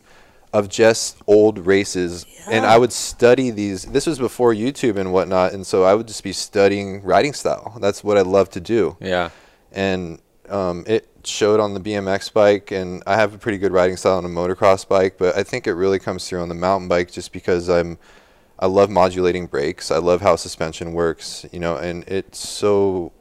of 0.51 0.68
just 0.70 1.18
old 1.28 1.66
races. 1.68 2.26
And 2.49 2.66
I 2.66 2.78
would 2.80 2.91
study 2.91 3.51
these. 3.51 3.84
This 3.84 4.07
was 4.07 4.18
before 4.18 4.51
YouTube 4.53 4.95
and 4.97 5.14
whatnot, 5.14 5.51
and 5.53 5.68
so 5.68 5.84
I 5.84 5.93
would 5.93 6.07
just 6.07 6.24
be 6.24 6.34
studying 6.34 7.03
riding 7.03 7.34
style. 7.34 7.78
That's 7.80 8.03
what 8.03 8.18
I 8.18 8.22
love 8.22 8.49
to 8.51 8.60
do, 8.60 8.97
Yeah. 8.99 9.30
and 9.72 10.20
um, 10.49 10.83
it 10.87 11.07
showed 11.23 11.59
on 11.59 11.73
the 11.73 11.79
BMX 11.79 12.31
bike. 12.31 12.71
And 12.71 13.03
I 13.05 13.15
have 13.15 13.33
a 13.33 13.37
pretty 13.37 13.57
good 13.57 13.71
riding 13.71 13.97
style 13.97 14.17
on 14.17 14.25
a 14.25 14.29
motocross 14.29 14.87
bike, 14.87 15.17
but 15.17 15.35
I 15.35 15.43
think 15.43 15.67
it 15.67 15.73
really 15.73 15.99
comes 15.99 16.27
through 16.27 16.41
on 16.41 16.49
the 16.49 16.55
mountain 16.55 16.87
bike 16.87 17.11
just 17.11 17.31
because 17.31 17.69
I'm 17.69 17.97
I 18.61 18.65
love 18.65 18.89
modulating 18.89 19.47
brakes. 19.47 19.89
I 19.89 19.97
love 19.99 20.21
how 20.21 20.35
suspension 20.35 20.91
works, 20.91 21.45
you 21.51 21.59
know, 21.59 21.77
and 21.77 22.03
it's 22.07 22.39
so 22.39 23.13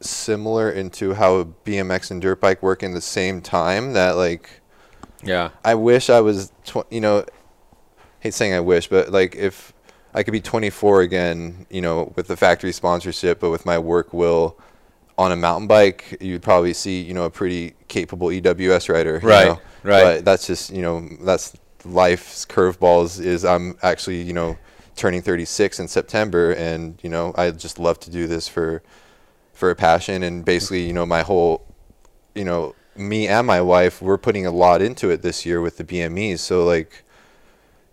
similar 0.00 0.70
into 0.70 1.14
how 1.14 1.36
a 1.36 1.44
BMX 1.44 2.10
and 2.10 2.22
dirt 2.22 2.40
bike 2.40 2.62
work 2.62 2.82
in 2.82 2.92
the 2.92 3.00
same 3.00 3.40
time 3.40 3.92
that 3.92 4.16
like 4.16 4.60
Yeah. 5.22 5.50
I 5.64 5.74
wish 5.74 6.08
I 6.10 6.20
was 6.20 6.52
tw- 6.64 6.90
you 6.90 7.00
know 7.00 7.24
hate 8.20 8.34
saying 8.34 8.54
I 8.54 8.60
wish, 8.60 8.88
but 8.88 9.10
like 9.10 9.36
if 9.36 9.72
I 10.14 10.22
could 10.22 10.32
be 10.32 10.40
24 10.40 11.02
again, 11.02 11.66
you 11.68 11.82
know, 11.82 12.12
with 12.16 12.26
the 12.26 12.36
factory 12.38 12.72
sponsorship, 12.72 13.38
but 13.38 13.50
with 13.50 13.66
my 13.66 13.78
work 13.78 14.14
will 14.14 14.58
on 15.18 15.32
a 15.32 15.36
mountain 15.36 15.66
bike, 15.66 16.16
you'd 16.20 16.42
probably 16.42 16.74
see, 16.74 17.00
you 17.00 17.14
know, 17.14 17.24
a 17.24 17.30
pretty 17.30 17.74
capable 17.88 18.28
EWS 18.28 18.92
rider. 18.92 19.18
you 19.22 19.28
Right, 19.28 19.46
know? 19.46 19.60
right. 19.82 20.02
But 20.02 20.24
that's 20.24 20.46
just, 20.46 20.70
you 20.70 20.82
know, 20.82 21.08
that's 21.22 21.56
life's 21.84 22.44
curveballs 22.44 23.20
is 23.24 23.44
I'm 23.44 23.78
actually, 23.82 24.22
you 24.22 24.32
know, 24.32 24.58
turning 24.94 25.22
36 25.22 25.78
in 25.80 25.88
September 25.88 26.52
and, 26.52 26.98
you 27.02 27.10
know, 27.10 27.34
I 27.36 27.50
just 27.50 27.78
love 27.78 27.98
to 28.00 28.10
do 28.10 28.26
this 28.26 28.48
for 28.48 28.82
for 29.52 29.70
a 29.70 29.74
passion 29.74 30.22
and 30.22 30.44
basically, 30.44 30.86
you 30.86 30.92
know, 30.92 31.06
my 31.06 31.22
whole 31.22 31.66
you 32.36 32.44
know, 32.44 32.74
me 32.94 33.26
and 33.26 33.46
my 33.46 33.60
wife, 33.60 34.00
we're 34.00 34.18
putting 34.18 34.46
a 34.46 34.50
lot 34.50 34.82
into 34.82 35.10
it 35.10 35.22
this 35.22 35.44
year 35.44 35.60
with 35.60 35.78
the 35.78 35.84
BMEs. 35.84 36.38
So 36.38 36.64
like, 36.64 37.02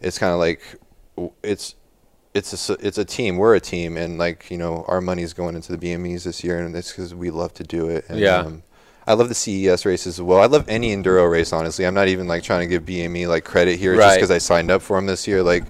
it's 0.02 0.20
kind 0.20 0.34
of 0.34 0.40
like, 0.40 0.62
it's, 1.42 1.76
it's 2.34 2.70
a, 2.70 2.74
it's 2.86 2.98
a 2.98 3.06
team. 3.06 3.38
We're 3.38 3.56
a 3.56 3.60
team, 3.60 3.98
and 3.98 4.18
like 4.18 4.50
you 4.50 4.58
know, 4.58 4.86
our 4.88 5.02
money's 5.02 5.34
going 5.34 5.56
into 5.56 5.76
the 5.76 5.78
BMEs 5.78 6.24
this 6.24 6.44
year, 6.44 6.60
and 6.60 6.76
it's 6.76 6.92
because 6.92 7.14
we 7.14 7.30
love 7.30 7.54
to 7.56 7.64
do 7.64 7.90
it. 7.90 8.06
And, 8.10 8.20
Yeah. 8.20 8.38
Um, 8.38 8.64
I 9.06 9.14
love 9.16 9.28
the 9.28 9.36
CES 9.36 9.86
races 9.86 10.18
as 10.18 10.22
well. 10.22 10.40
I 10.40 10.46
love 10.46 10.64
any 10.70 10.96
enduro 10.96 11.30
race. 11.30 11.52
Honestly, 11.52 11.86
I'm 11.86 11.94
not 11.94 12.08
even 12.08 12.26
like 12.28 12.42
trying 12.42 12.62
to 12.62 12.68
give 12.68 12.86
BME 12.86 13.28
like 13.28 13.44
credit 13.44 13.78
here 13.78 13.96
just 13.96 14.16
because 14.16 14.32
I 14.32 14.38
signed 14.38 14.72
up 14.72 14.82
for 14.82 14.98
them 14.98 15.08
this 15.08 15.28
year. 15.28 15.44
Like, 15.44 15.66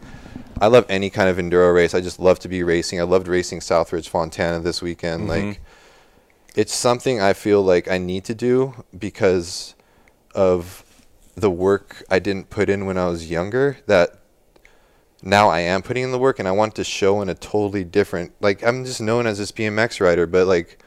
I 0.61 0.67
love 0.67 0.85
any 0.87 1.09
kind 1.09 1.29
of 1.29 1.37
enduro 1.37 1.73
race. 1.73 1.95
I 1.95 2.01
just 2.01 2.19
love 2.19 2.37
to 2.39 2.47
be 2.47 2.61
racing. 2.61 2.99
I 2.99 3.03
loved 3.03 3.27
racing 3.27 3.61
Southridge 3.61 4.07
Fontana 4.07 4.59
this 4.59 4.83
weekend. 4.83 5.27
Like, 5.27 5.61
it's 6.55 6.75
something 6.75 7.19
I 7.21 7.33
feel 7.33 7.63
like 7.63 7.89
I 7.89 7.97
need 7.97 8.23
to 8.25 8.35
do 8.35 8.85
because 8.97 9.73
of 10.35 10.83
the 11.33 11.49
work 11.49 12.03
I 12.11 12.19
didn't 12.19 12.51
put 12.51 12.69
in 12.69 12.85
when 12.85 12.99
I 12.99 13.07
was 13.07 13.31
younger 13.31 13.77
that 13.87 14.19
now 15.25 15.47
I 15.49 15.61
am 15.61 15.81
putting 15.81 16.03
in 16.03 16.11
the 16.11 16.19
work 16.19 16.37
and 16.39 16.47
I 16.47 16.51
want 16.51 16.75
to 16.75 16.83
show 16.83 17.21
in 17.21 17.29
a 17.29 17.33
totally 17.33 17.83
different 17.83 18.33
like 18.41 18.61
I'm 18.63 18.83
just 18.85 19.01
known 19.01 19.25
as 19.25 19.37
this 19.37 19.51
BMX 19.51 19.99
rider 20.01 20.27
but 20.27 20.45
like 20.47 20.77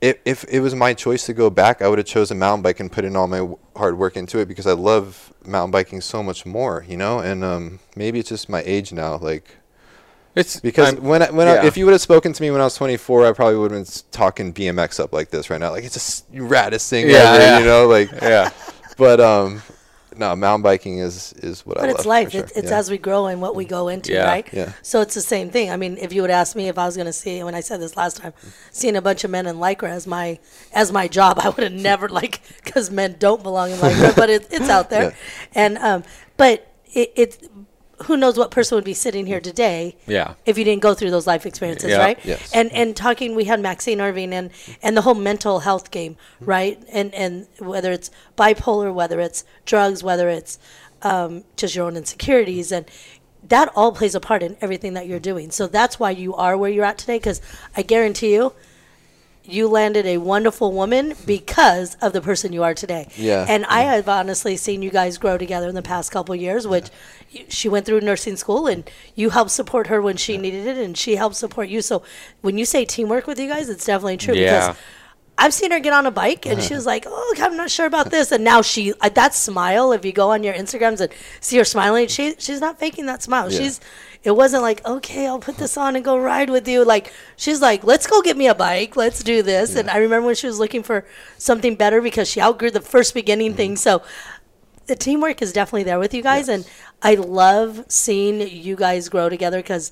if 0.00 0.16
if 0.24 0.44
it 0.48 0.60
was 0.60 0.74
my 0.74 0.94
choice 0.94 1.26
to 1.26 1.32
go 1.34 1.50
back 1.50 1.82
I 1.82 1.88
would 1.88 1.98
have 1.98 2.06
chosen 2.06 2.38
mountain 2.38 2.62
bike 2.62 2.80
and 2.80 2.90
put 2.90 3.04
in 3.04 3.16
all 3.16 3.26
my 3.26 3.48
hard 3.76 3.98
work 3.98 4.16
into 4.16 4.38
it 4.38 4.46
because 4.48 4.66
I 4.66 4.72
love 4.72 5.32
mountain 5.44 5.70
biking 5.72 6.00
so 6.00 6.22
much 6.22 6.46
more 6.46 6.84
you 6.88 6.96
know 6.96 7.18
and 7.18 7.44
um 7.44 7.80
maybe 7.96 8.18
it's 8.20 8.28
just 8.28 8.48
my 8.48 8.62
age 8.64 8.92
now 8.92 9.16
like 9.18 9.56
It's 10.36 10.60
because 10.60 10.94
I'm- 10.94 11.02
when 11.02 11.22
I, 11.22 11.30
when 11.30 11.48
I, 11.48 11.66
if 11.66 11.76
you 11.76 11.84
would 11.86 11.92
have 11.92 12.00
spoken 12.00 12.32
to 12.32 12.40
me 12.42 12.50
when 12.52 12.60
I 12.60 12.64
was 12.64 12.76
24, 12.76 13.26
I 13.26 13.32
probably 13.32 13.56
would 13.58 13.72
have 13.72 13.84
been 13.84 13.92
talking 14.12 14.54
BMX 14.54 15.00
up 15.00 15.12
like 15.12 15.30
this 15.30 15.50
right 15.50 15.58
now. 15.60 15.72
Like 15.72 15.82
it's 15.84 16.20
the 16.20 16.38
raddest 16.38 16.88
thing 16.88 17.10
Yeah, 17.10 17.16
ever, 17.34 17.42
yeah. 17.42 17.58
you 17.58 17.64
know. 17.64 17.88
Like, 17.88 18.10
yeah. 18.22 18.50
but 18.96 19.18
um, 19.18 19.60
no, 20.20 20.36
mountain 20.36 20.62
biking 20.62 20.98
is 20.98 21.32
is 21.48 21.64
what 21.66 21.78
I 21.78 21.80
But 21.80 21.90
it's 21.90 22.06
life. 22.06 22.30
sure. 22.32 22.42
It's, 22.42 22.52
it's 22.52 22.70
Yeah. 22.70 22.78
as 22.78 22.90
we 22.90 22.98
grow 22.98 23.26
and 23.26 23.40
what 23.40 23.54
we 23.56 23.64
go 23.64 23.88
into, 23.88 24.12
Yeah. 24.12 24.24
right? 24.34 24.46
Yeah. 24.52 24.72
So 24.82 25.00
it's 25.00 25.14
the 25.14 25.20
same 25.34 25.50
thing. 25.50 25.70
I 25.70 25.76
mean, 25.76 25.96
if 25.98 26.12
you 26.12 26.20
would 26.22 26.30
ask 26.42 26.54
me 26.54 26.68
if 26.68 26.76
I 26.78 26.86
was 26.86 26.94
going 26.96 27.06
to 27.14 27.18
see, 27.24 27.42
when 27.42 27.54
I 27.54 27.60
said 27.60 27.80
this 27.80 27.96
last 27.96 28.18
time, 28.18 28.32
seeing 28.70 28.96
a 28.96 29.02
bunch 29.02 29.24
of 29.24 29.30
men 29.30 29.46
in 29.46 29.56
lycra 29.56 29.88
as 29.90 30.06
my 30.06 30.38
as 30.72 30.92
my 30.92 31.08
job, 31.08 31.38
I 31.44 31.48
would 31.48 31.64
have 31.68 31.72
never 31.90 32.08
like 32.08 32.40
because 32.64 32.90
men 32.90 33.16
don't 33.18 33.42
belong 33.42 33.70
in 33.72 33.78
lycra, 33.78 34.14
but 34.14 34.28
it, 34.30 34.46
it's 34.50 34.68
out 34.68 34.90
there, 34.90 35.02
Yeah. 35.10 35.62
and 35.64 35.78
um, 35.78 36.04
but 36.36 36.66
it, 36.92 37.12
it 37.16 37.50
who 38.04 38.16
knows 38.16 38.38
what 38.38 38.50
person 38.50 38.76
would 38.76 38.84
be 38.84 38.94
sitting 38.94 39.26
here 39.26 39.40
today 39.40 39.96
Yeah. 40.06 40.34
if 40.46 40.56
you 40.56 40.64
didn't 40.64 40.82
go 40.82 40.94
through 40.94 41.10
those 41.10 41.26
life 41.26 41.44
experiences 41.46 41.90
Yeah. 41.90 41.98
right 41.98 42.18
Yes. 42.24 42.50
and 42.52 42.72
and 42.72 42.96
talking 42.96 43.34
we 43.34 43.44
had 43.44 43.60
maxine 43.60 44.00
irving 44.00 44.32
and 44.32 44.50
and 44.82 44.96
the 44.96 45.02
whole 45.02 45.14
mental 45.14 45.60
health 45.60 45.90
game 45.90 46.16
right 46.40 46.82
and 46.92 47.14
and 47.14 47.46
whether 47.58 47.92
it's 47.92 48.10
bipolar 48.36 48.92
whether 48.92 49.20
it's 49.20 49.44
drugs 49.66 50.02
whether 50.02 50.28
it's 50.28 50.58
um, 51.02 51.44
just 51.56 51.74
your 51.74 51.86
own 51.86 51.96
insecurities 51.96 52.70
and 52.72 52.84
that 53.48 53.72
all 53.74 53.90
plays 53.92 54.14
a 54.14 54.20
part 54.20 54.42
in 54.42 54.56
everything 54.60 54.92
that 54.94 55.06
you're 55.06 55.18
doing 55.18 55.50
so 55.50 55.66
that's 55.66 55.98
why 55.98 56.10
you 56.10 56.34
are 56.34 56.56
where 56.58 56.70
you're 56.70 56.84
at 56.84 56.98
today 56.98 57.16
because 57.16 57.40
i 57.76 57.82
guarantee 57.82 58.34
you 58.34 58.52
you 59.50 59.68
landed 59.68 60.06
a 60.06 60.18
wonderful 60.18 60.72
woman 60.72 61.14
because 61.26 61.96
of 61.96 62.12
the 62.12 62.20
person 62.20 62.52
you 62.52 62.62
are 62.62 62.74
today. 62.74 63.08
Yeah. 63.16 63.44
And 63.48 63.64
I 63.66 63.82
have 63.82 64.08
honestly 64.08 64.56
seen 64.56 64.82
you 64.82 64.90
guys 64.90 65.18
grow 65.18 65.36
together 65.38 65.68
in 65.68 65.74
the 65.74 65.82
past 65.82 66.12
couple 66.12 66.34
of 66.34 66.40
years, 66.40 66.66
which 66.66 66.88
you, 67.30 67.44
she 67.48 67.68
went 67.68 67.86
through 67.86 68.00
nursing 68.00 68.36
school 68.36 68.66
and 68.66 68.88
you 69.14 69.30
helped 69.30 69.50
support 69.50 69.88
her 69.88 70.00
when 70.00 70.16
she 70.16 70.36
needed 70.36 70.66
it 70.66 70.78
and 70.78 70.96
she 70.96 71.16
helped 71.16 71.36
support 71.36 71.68
you. 71.68 71.82
So 71.82 72.02
when 72.40 72.58
you 72.58 72.64
say 72.64 72.84
teamwork 72.84 73.26
with 73.26 73.38
you 73.40 73.48
guys, 73.48 73.68
it's 73.68 73.84
definitely 73.84 74.16
true 74.18 74.34
Yeah. 74.34 74.68
because 74.70 74.76
I've 75.40 75.54
seen 75.54 75.70
her 75.70 75.80
get 75.80 75.94
on 75.94 76.04
a 76.04 76.10
bike 76.10 76.44
and 76.44 76.62
she 76.62 76.74
was 76.74 76.84
like, 76.84 77.06
"Oh, 77.08 77.34
I'm 77.40 77.56
not 77.56 77.70
sure 77.70 77.86
about 77.86 78.10
this." 78.10 78.30
And 78.30 78.44
now 78.44 78.60
she 78.60 78.92
uh, 79.00 79.08
that 79.08 79.34
smile. 79.34 79.90
If 79.92 80.04
you 80.04 80.12
go 80.12 80.32
on 80.32 80.44
your 80.44 80.52
Instagrams 80.52 81.00
and 81.00 81.10
see 81.40 81.56
her 81.56 81.64
smiling, 81.64 82.08
she 82.08 82.34
she's 82.38 82.60
not 82.60 82.78
faking 82.78 83.06
that 83.06 83.22
smile. 83.22 83.50
Yeah. 83.50 83.58
She's 83.58 83.80
it 84.22 84.32
wasn't 84.32 84.62
like, 84.62 84.84
"Okay, 84.84 85.26
I'll 85.26 85.38
put 85.38 85.56
this 85.56 85.78
on 85.78 85.96
and 85.96 86.04
go 86.04 86.18
ride 86.18 86.50
with 86.50 86.68
you." 86.68 86.84
Like 86.84 87.10
she's 87.36 87.62
like, 87.62 87.82
"Let's 87.84 88.06
go 88.06 88.20
get 88.20 88.36
me 88.36 88.48
a 88.48 88.54
bike. 88.54 88.96
Let's 88.96 89.22
do 89.22 89.42
this." 89.42 89.76
And 89.76 89.88
I 89.88 89.96
remember 89.96 90.26
when 90.26 90.34
she 90.34 90.46
was 90.46 90.58
looking 90.58 90.82
for 90.82 91.06
something 91.38 91.74
better 91.74 92.02
because 92.02 92.28
she 92.28 92.38
outgrew 92.38 92.70
the 92.70 92.82
first 92.82 93.14
beginning 93.14 93.54
thing. 93.54 93.76
So 93.76 94.02
the 94.88 94.94
teamwork 94.94 95.40
is 95.40 95.54
definitely 95.54 95.84
there 95.84 95.98
with 95.98 96.12
you 96.12 96.22
guys, 96.22 96.50
and 96.50 96.68
I 97.00 97.14
love 97.14 97.86
seeing 97.88 98.46
you 98.46 98.76
guys 98.76 99.08
grow 99.08 99.30
together 99.30 99.60
because 99.60 99.90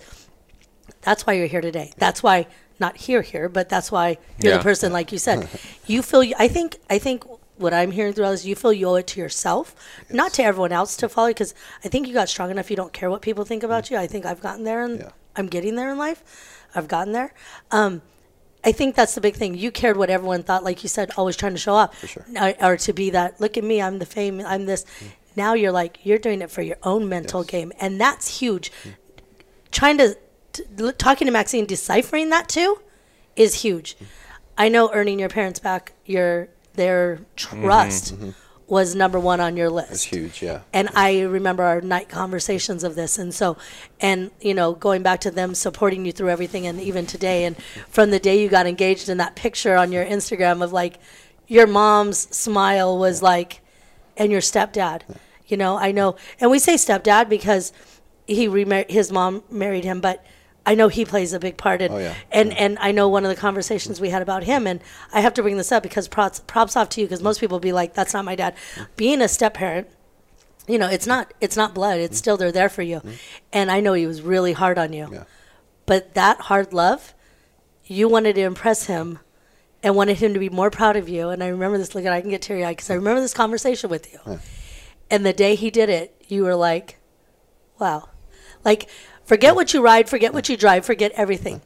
that's 1.01 1.26
why 1.26 1.32
you're 1.32 1.46
here 1.46 1.62
today. 1.62 1.94
That's 1.96 2.22
why 2.22 2.49
not 2.81 2.97
here 2.97 3.22
here, 3.22 3.49
but 3.49 3.68
that's 3.68 3.91
why 3.91 4.18
you're 4.43 4.53
Yeah. 4.53 4.59
the 4.59 4.62
person 4.62 4.93
like 4.93 5.12
you 5.12 5.18
said. 5.18 5.49
you 5.87 6.03
feel 6.03 6.24
I 6.39 6.49
think 6.49 6.76
I 6.89 6.99
think 6.99 7.24
what 7.57 7.74
I'm 7.74 7.91
hearing 7.91 8.12
throughout 8.12 8.35
is 8.35 8.47
you 8.47 8.55
feel 8.55 8.72
you 8.72 8.89
owe 8.89 8.95
it 8.95 9.07
to 9.09 9.20
yourself, 9.20 9.74
not 10.11 10.33
to 10.35 10.45
everyone 10.45 10.72
else 10.72 10.97
to 10.99 11.09
follow 11.09 11.29
because 11.29 11.55
I 11.85 11.89
think 11.89 12.07
you 12.07 12.14
got 12.14 12.29
strong 12.29 12.51
enough 12.51 12.70
you 12.70 12.76
don't 12.76 12.93
care 12.93 13.11
what 13.11 13.22
people 13.22 13.45
think 13.45 13.62
about 13.62 13.85
mm. 13.85 13.91
you. 13.93 13.97
I 13.97 14.07
think 14.07 14.24
I've 14.24 14.41
gotten 14.41 14.64
there 14.64 14.85
and 14.85 15.01
Yeah. 15.01 15.11
I'm 15.37 15.47
getting 15.47 15.76
there 15.76 15.91
in 15.91 15.99
life. 15.99 16.22
I've 16.74 16.89
gotten 16.89 17.12
there. 17.12 17.33
Um, 17.70 18.03
I 18.64 18.72
think 18.72 18.97
that's 18.97 19.14
the 19.14 19.20
big 19.20 19.37
thing. 19.37 19.55
You 19.57 19.70
cared 19.70 19.97
what 19.97 20.11
everyone 20.11 20.43
thought, 20.43 20.64
like 20.64 20.83
you 20.83 20.89
said, 20.89 21.11
always 21.16 21.37
trying 21.37 21.53
to 21.53 21.59
show 21.59 21.76
up, 21.76 21.95
sure. 22.05 22.26
or, 22.41 22.55
or 22.61 22.76
to 22.76 22.93
be 22.93 23.11
that. 23.11 23.41
Look 23.41 23.57
at 23.57 23.64
me, 23.64 23.81
I'm 23.81 23.99
the 23.99 24.07
fame, 24.07 24.43
I'm 24.45 24.66
this. 24.66 24.85
Mm. 24.85 25.07
Now 25.37 25.55
you're 25.55 25.72
like 25.72 26.01
you're 26.03 26.18
doing 26.18 26.43
it 26.43 26.51
for 26.51 26.62
your 26.62 26.76
own 26.83 27.09
mental 27.09 27.45
game, 27.45 27.72
and 27.81 28.01
that's 28.01 28.41
huge. 28.41 28.72
Mm. 28.83 28.95
Trying 29.70 29.99
to, 29.99 30.14
to 30.14 30.18
talking 30.98 31.26
to 31.26 31.32
Maxine, 31.32 31.66
deciphering 31.66 32.30
that 32.30 32.48
too, 32.48 32.80
is 33.36 33.62
huge. 33.62 33.96
I 34.56 34.68
know 34.68 34.90
earning 34.92 35.20
your 35.20 35.28
parents 35.28 35.61
back, 35.61 35.92
your 36.04 36.48
their 36.74 37.20
trust 37.36 38.14
mm-hmm, 38.14 38.24
mm-hmm. 38.30 38.72
was 38.72 38.94
number 38.94 39.18
one 39.18 39.40
on 39.40 39.56
your 39.56 39.68
list 39.68 39.90
It's 39.92 40.02
huge. 40.04 40.42
Yeah. 40.42 40.61
and 40.72 40.88
I 40.94 41.22
remember 41.22 41.64
our 41.64 41.80
night 41.80 42.09
conversations 42.09 42.84
of 42.84 42.94
this, 42.94 43.18
and 43.18 43.34
so, 43.34 43.56
and 44.00 44.30
you 44.40 44.54
know, 44.54 44.72
going 44.74 45.02
back 45.02 45.20
to 45.20 45.30
them 45.30 45.54
supporting 45.54 46.04
you 46.04 46.12
through 46.12 46.30
everything, 46.30 46.66
and 46.66 46.80
even 46.80 47.06
today, 47.06 47.44
and 47.44 47.56
from 47.88 48.11
the 48.11 48.18
day 48.18 48.40
you 48.40 48.48
got 48.48 48.66
engaged 48.66 49.09
in 49.09 49.18
that 49.18 49.36
picture 49.36 49.76
on 49.76 49.92
your 49.92 50.04
Instagram 50.04 50.62
of 50.62 50.72
like, 50.72 50.98
your 51.46 51.66
mom's 51.66 52.18
smile 52.36 52.98
was 52.98 53.22
like, 53.22 53.61
and 54.16 54.30
your 54.32 54.40
stepdad, 54.40 55.02
you 55.46 55.56
know, 55.56 55.78
I 55.78 55.92
know, 55.92 56.16
and 56.40 56.50
we 56.50 56.59
say 56.59 56.74
stepdad 56.74 57.28
because 57.28 57.72
he 58.26 58.48
remar- 58.48 58.90
his 58.90 59.11
mom 59.11 59.42
married 59.50 59.84
him, 59.84 60.00
but 60.00 60.24
I 60.70 60.74
know 60.74 60.88
he 60.88 61.04
plays 61.04 61.32
a 61.32 61.38
big 61.40 61.56
part 61.56 61.80
in, 61.80 61.90
Oh, 61.92 61.98
yeah. 61.98 62.14
and 62.30 62.52
and 62.52 62.78
I 62.78 62.92
know 62.92 63.08
one 63.08 63.24
of 63.24 63.30
the 63.30 63.40
conversations 63.40 64.00
we 64.00 64.10
had 64.10 64.22
about 64.22 64.42
him, 64.44 64.66
and 64.66 64.80
I 65.12 65.20
have 65.20 65.34
to 65.34 65.42
bring 65.42 65.56
this 65.56 65.72
up 65.72 65.82
because 65.82 66.08
props 66.08 66.40
props 66.46 66.76
off 66.76 66.88
to 66.90 67.00
you 67.00 67.06
because 67.06 67.22
most 67.22 67.40
people 67.40 67.58
be 67.58 67.72
like, 67.72 67.94
that's 67.94 68.12
not 68.12 68.24
my 68.24 68.36
dad. 68.36 68.54
Being 68.96 69.22
a 69.22 69.28
step 69.28 69.54
parent 69.54 69.88
you 70.68 70.78
know 70.78 70.88
it's 70.88 71.06
not 71.06 71.32
it's 71.40 71.56
not 71.56 71.74
blood 71.74 71.98
it's 71.98 72.08
mm-hmm. 72.08 72.18
still 72.18 72.36
they're 72.36 72.52
there 72.52 72.68
for 72.68 72.82
you. 72.82 72.98
Mm-hmm. 72.98 73.12
And 73.54 73.70
i 73.70 73.80
know 73.80 73.94
he 73.94 74.06
was 74.06 74.20
really 74.20 74.52
hard 74.52 74.78
on 74.78 74.92
you. 74.92 75.08
Yeah. 75.10 75.24
but 75.86 76.12
that 76.14 76.42
hard 76.42 76.72
love 76.74 77.14
you 77.84 78.06
wanted 78.06 78.34
to 78.34 78.42
impress 78.42 78.84
him 78.84 79.18
and 79.82 79.96
wanted 79.96 80.18
him 80.18 80.34
to 80.34 80.38
be 80.38 80.50
more 80.50 80.70
proud 80.70 80.96
of 80.96 81.08
you. 81.08 81.30
And 81.30 81.42
i 81.42 81.48
remember 81.48 81.78
this 81.78 81.94
look 81.94 82.04
at 82.04 82.12
i 82.12 82.20
can 82.20 82.28
get 82.30 82.42
teary-eyed 82.42 82.76
because 82.76 82.90
i 82.90 82.94
remember 82.94 83.22
this 83.22 83.32
conversation 83.32 83.88
with 83.88 84.12
you. 84.12 84.38
And 85.10 85.24
the 85.24 85.32
day 85.32 85.54
he 85.54 85.70
did 85.70 85.88
it 85.88 86.14
you 86.28 86.44
were 86.44 86.54
like 86.54 86.98
wow. 87.80 88.10
Like 88.64 88.90
forget 89.29 89.55
what 89.55 89.72
you 89.72 89.81
ride 89.83 90.09
forget 90.09 90.33
what 90.35 90.49
you 90.49 90.57
drive 90.57 90.85
forget 90.85 91.12
everything 91.12 91.61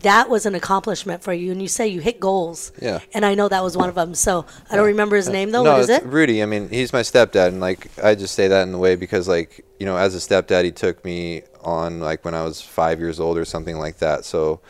that 0.00 0.30
was 0.30 0.46
an 0.46 0.54
accomplishment 0.54 1.22
for 1.22 1.32
you 1.34 1.52
and 1.52 1.60
you 1.60 1.68
say 1.68 1.86
you 1.86 2.00
hit 2.00 2.18
goals 2.18 2.72
Yeah. 2.80 3.00
and 3.12 3.26
i 3.26 3.34
know 3.34 3.48
that 3.48 3.62
was 3.62 3.76
one 3.76 3.88
of 3.90 3.94
them 3.94 4.14
so 4.14 4.46
i 4.70 4.76
don't 4.76 4.86
remember 4.86 5.16
his 5.16 5.28
name 5.28 5.50
though 5.50 5.62
no, 5.64 5.72
what 5.72 5.80
is 5.80 5.88
it 5.90 6.04
Rudy. 6.04 6.42
I 6.42 6.46
mean, 6.46 6.70
he's 6.70 6.92
my 6.92 7.02
stepdad, 7.02 7.48
and 7.48 7.60
like 7.60 7.90
I 8.02 8.14
just 8.14 8.34
say 8.34 8.48
that 8.48 8.62
in 8.62 8.72
the 8.72 8.78
way 8.78 8.96
because 8.96 9.28
like 9.28 9.64
you 9.78 9.86
know, 9.86 9.96
as 9.96 10.14
a 10.14 10.18
stepdad, 10.18 10.64
he 10.64 10.72
took 10.72 11.04
me 11.04 11.42
on 11.62 12.00
like 12.00 12.24
when 12.24 12.34
I 12.34 12.42
was 12.44 12.60
five 12.60 12.98
years 13.00 13.18
old 13.18 13.36
or 13.38 13.44
something 13.46 13.78
like 13.78 13.96
that. 13.98 14.24
So, 14.26 14.60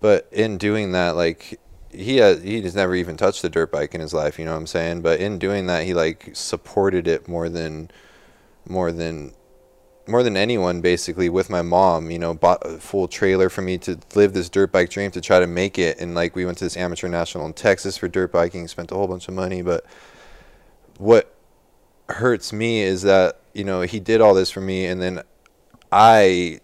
but 0.00 0.26
in 0.32 0.56
doing 0.58 0.92
that, 0.92 1.16
like 1.16 1.60
he 1.90 2.16
has, 2.18 2.42
he 2.42 2.60
has 2.62 2.74
never 2.74 2.94
even 2.94 3.16
touched 3.18 3.44
a 3.44 3.48
dirt 3.50 3.70
bike 3.70 3.94
in 3.94 4.00
his 4.00 4.14
life. 4.14 4.38
You 4.38 4.44
know 4.46 4.52
what 4.52 4.58
I'm 4.58 4.66
saying? 4.66 5.02
But 5.02 5.20
in 5.20 5.38
doing 5.38 5.66
that, 5.66 5.84
he 5.84 5.92
like 5.94 6.30
supported 6.34 7.06
it 7.06 7.28
more 7.28 7.48
than 7.50 7.90
more 8.66 8.90
than 8.92 9.32
more 10.08 10.22
than 10.22 10.36
anyone 10.36 10.80
basically 10.80 11.28
with 11.28 11.50
my 11.50 11.62
mom 11.62 12.10
you 12.10 12.18
know 12.18 12.34
bought 12.34 12.62
a 12.64 12.78
full 12.78 13.06
trailer 13.08 13.48
for 13.48 13.62
me 13.62 13.76
to 13.78 13.98
live 14.14 14.32
this 14.32 14.48
dirt 14.48 14.72
bike 14.72 14.90
dream 14.90 15.10
to 15.10 15.20
try 15.20 15.38
to 15.40 15.46
make 15.46 15.78
it. 15.78 15.98
And 16.00 16.14
like 16.14 16.34
we 16.34 16.44
went 16.44 16.58
to 16.58 16.64
this 16.64 16.76
amateur 16.76 17.08
national 17.08 17.46
in 17.46 17.52
texas 17.52 17.96
for 17.98 18.08
dirt 18.08 18.32
biking 18.32 18.66
spent 18.68 18.90
a 18.92 18.94
whole 18.94 19.08
bunch 19.08 19.28
of 19.28 19.34
money. 19.34 19.62
But 19.62 19.84
what 20.98 21.34
hurts 22.08 22.52
me 22.52 22.80
is 22.82 23.02
that 23.02 23.38
you 23.52 23.64
know 23.64 23.82
he 23.82 24.00
did 24.00 24.20
all 24.20 24.34
this 24.34 24.50
for 24.50 24.60
me. 24.60 24.86
And 24.86 25.00
then 25.00 25.22
i 25.92 26.60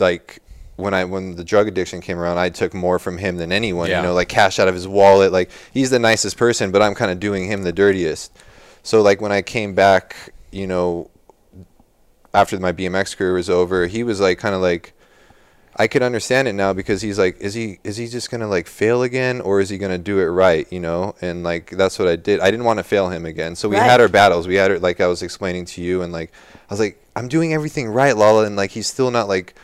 like 0.00 0.40
when 0.76 0.94
i 0.94 1.04
when 1.04 1.36
the 1.36 1.44
drug 1.44 1.68
addiction 1.68 2.00
came 2.00 2.18
around 2.18 2.38
i 2.38 2.48
took 2.48 2.74
more 2.74 2.98
from 2.98 3.18
him 3.18 3.36
than 3.36 3.52
anyone 3.52 3.88
Yeah. 3.88 4.00
you 4.00 4.06
know 4.06 4.14
like 4.14 4.28
cash 4.28 4.58
out 4.58 4.68
of 4.68 4.74
his 4.74 4.86
wallet. 4.88 5.32
Like 5.32 5.50
he's 5.72 5.90
the 5.90 5.98
nicest 5.98 6.36
person 6.36 6.70
but 6.70 6.82
i'm 6.82 6.94
kind 6.94 7.10
of 7.10 7.20
doing 7.20 7.46
him 7.46 7.62
the 7.62 7.72
dirtiest. 7.72 8.32
So 8.82 9.02
like 9.02 9.20
when 9.20 9.32
i 9.32 9.42
came 9.42 9.74
back 9.74 10.32
you 10.52 10.66
know 10.66 11.10
after 12.36 12.58
my 12.60 12.70
BMX 12.72 13.16
career 13.16 13.32
was 13.32 13.48
over, 13.48 13.86
he 13.86 14.02
was 14.04 14.20
like 14.20 14.38
kind 14.38 14.54
of 14.54 14.60
like 14.60 14.92
I 15.74 15.86
could 15.88 16.02
understand 16.02 16.48
it 16.48 16.52
now 16.52 16.72
because 16.72 17.00
he's 17.02 17.18
like 17.18 17.38
is 17.40 17.54
he 17.54 17.78
is 17.82 17.96
he 17.96 18.06
just 18.08 18.30
going 18.30 18.40
to 18.42 18.46
like 18.46 18.66
fail 18.66 19.02
again 19.02 19.40
or 19.40 19.60
is 19.60 19.68
he 19.70 19.78
going 19.78 19.92
to 19.92 19.98
do 19.98 20.18
it 20.20 20.26
right, 20.26 20.70
you 20.70 20.80
know? 20.80 21.14
And 21.22 21.42
like 21.42 21.70
that's 21.70 21.98
what 21.98 22.08
I 22.08 22.16
did. 22.16 22.40
I 22.40 22.50
didn't 22.50 22.64
want 22.64 22.78
to 22.78 22.82
fail 22.84 23.08
him 23.08 23.24
again. 23.26 23.56
So 23.56 23.68
we 23.68 23.76
Right. 23.76 23.90
had 23.90 24.00
our 24.00 24.08
battles. 24.08 24.46
We 24.46 24.56
had 24.56 24.70
our 24.70 24.78
like 24.78 25.00
I 25.00 25.06
was 25.06 25.22
explaining 25.22 25.64
to 25.66 25.80
you 25.82 26.02
and 26.02 26.12
like 26.12 26.30
I 26.70 26.72
was 26.74 26.80
like 26.80 27.02
I'm 27.16 27.28
doing 27.28 27.54
everything 27.54 27.88
right, 27.88 28.14
Lala 28.16 28.44
and 28.44 28.54
like 28.56 28.70
he's 28.72 28.86
still 28.86 29.10
not 29.10 29.28
like 29.28 29.54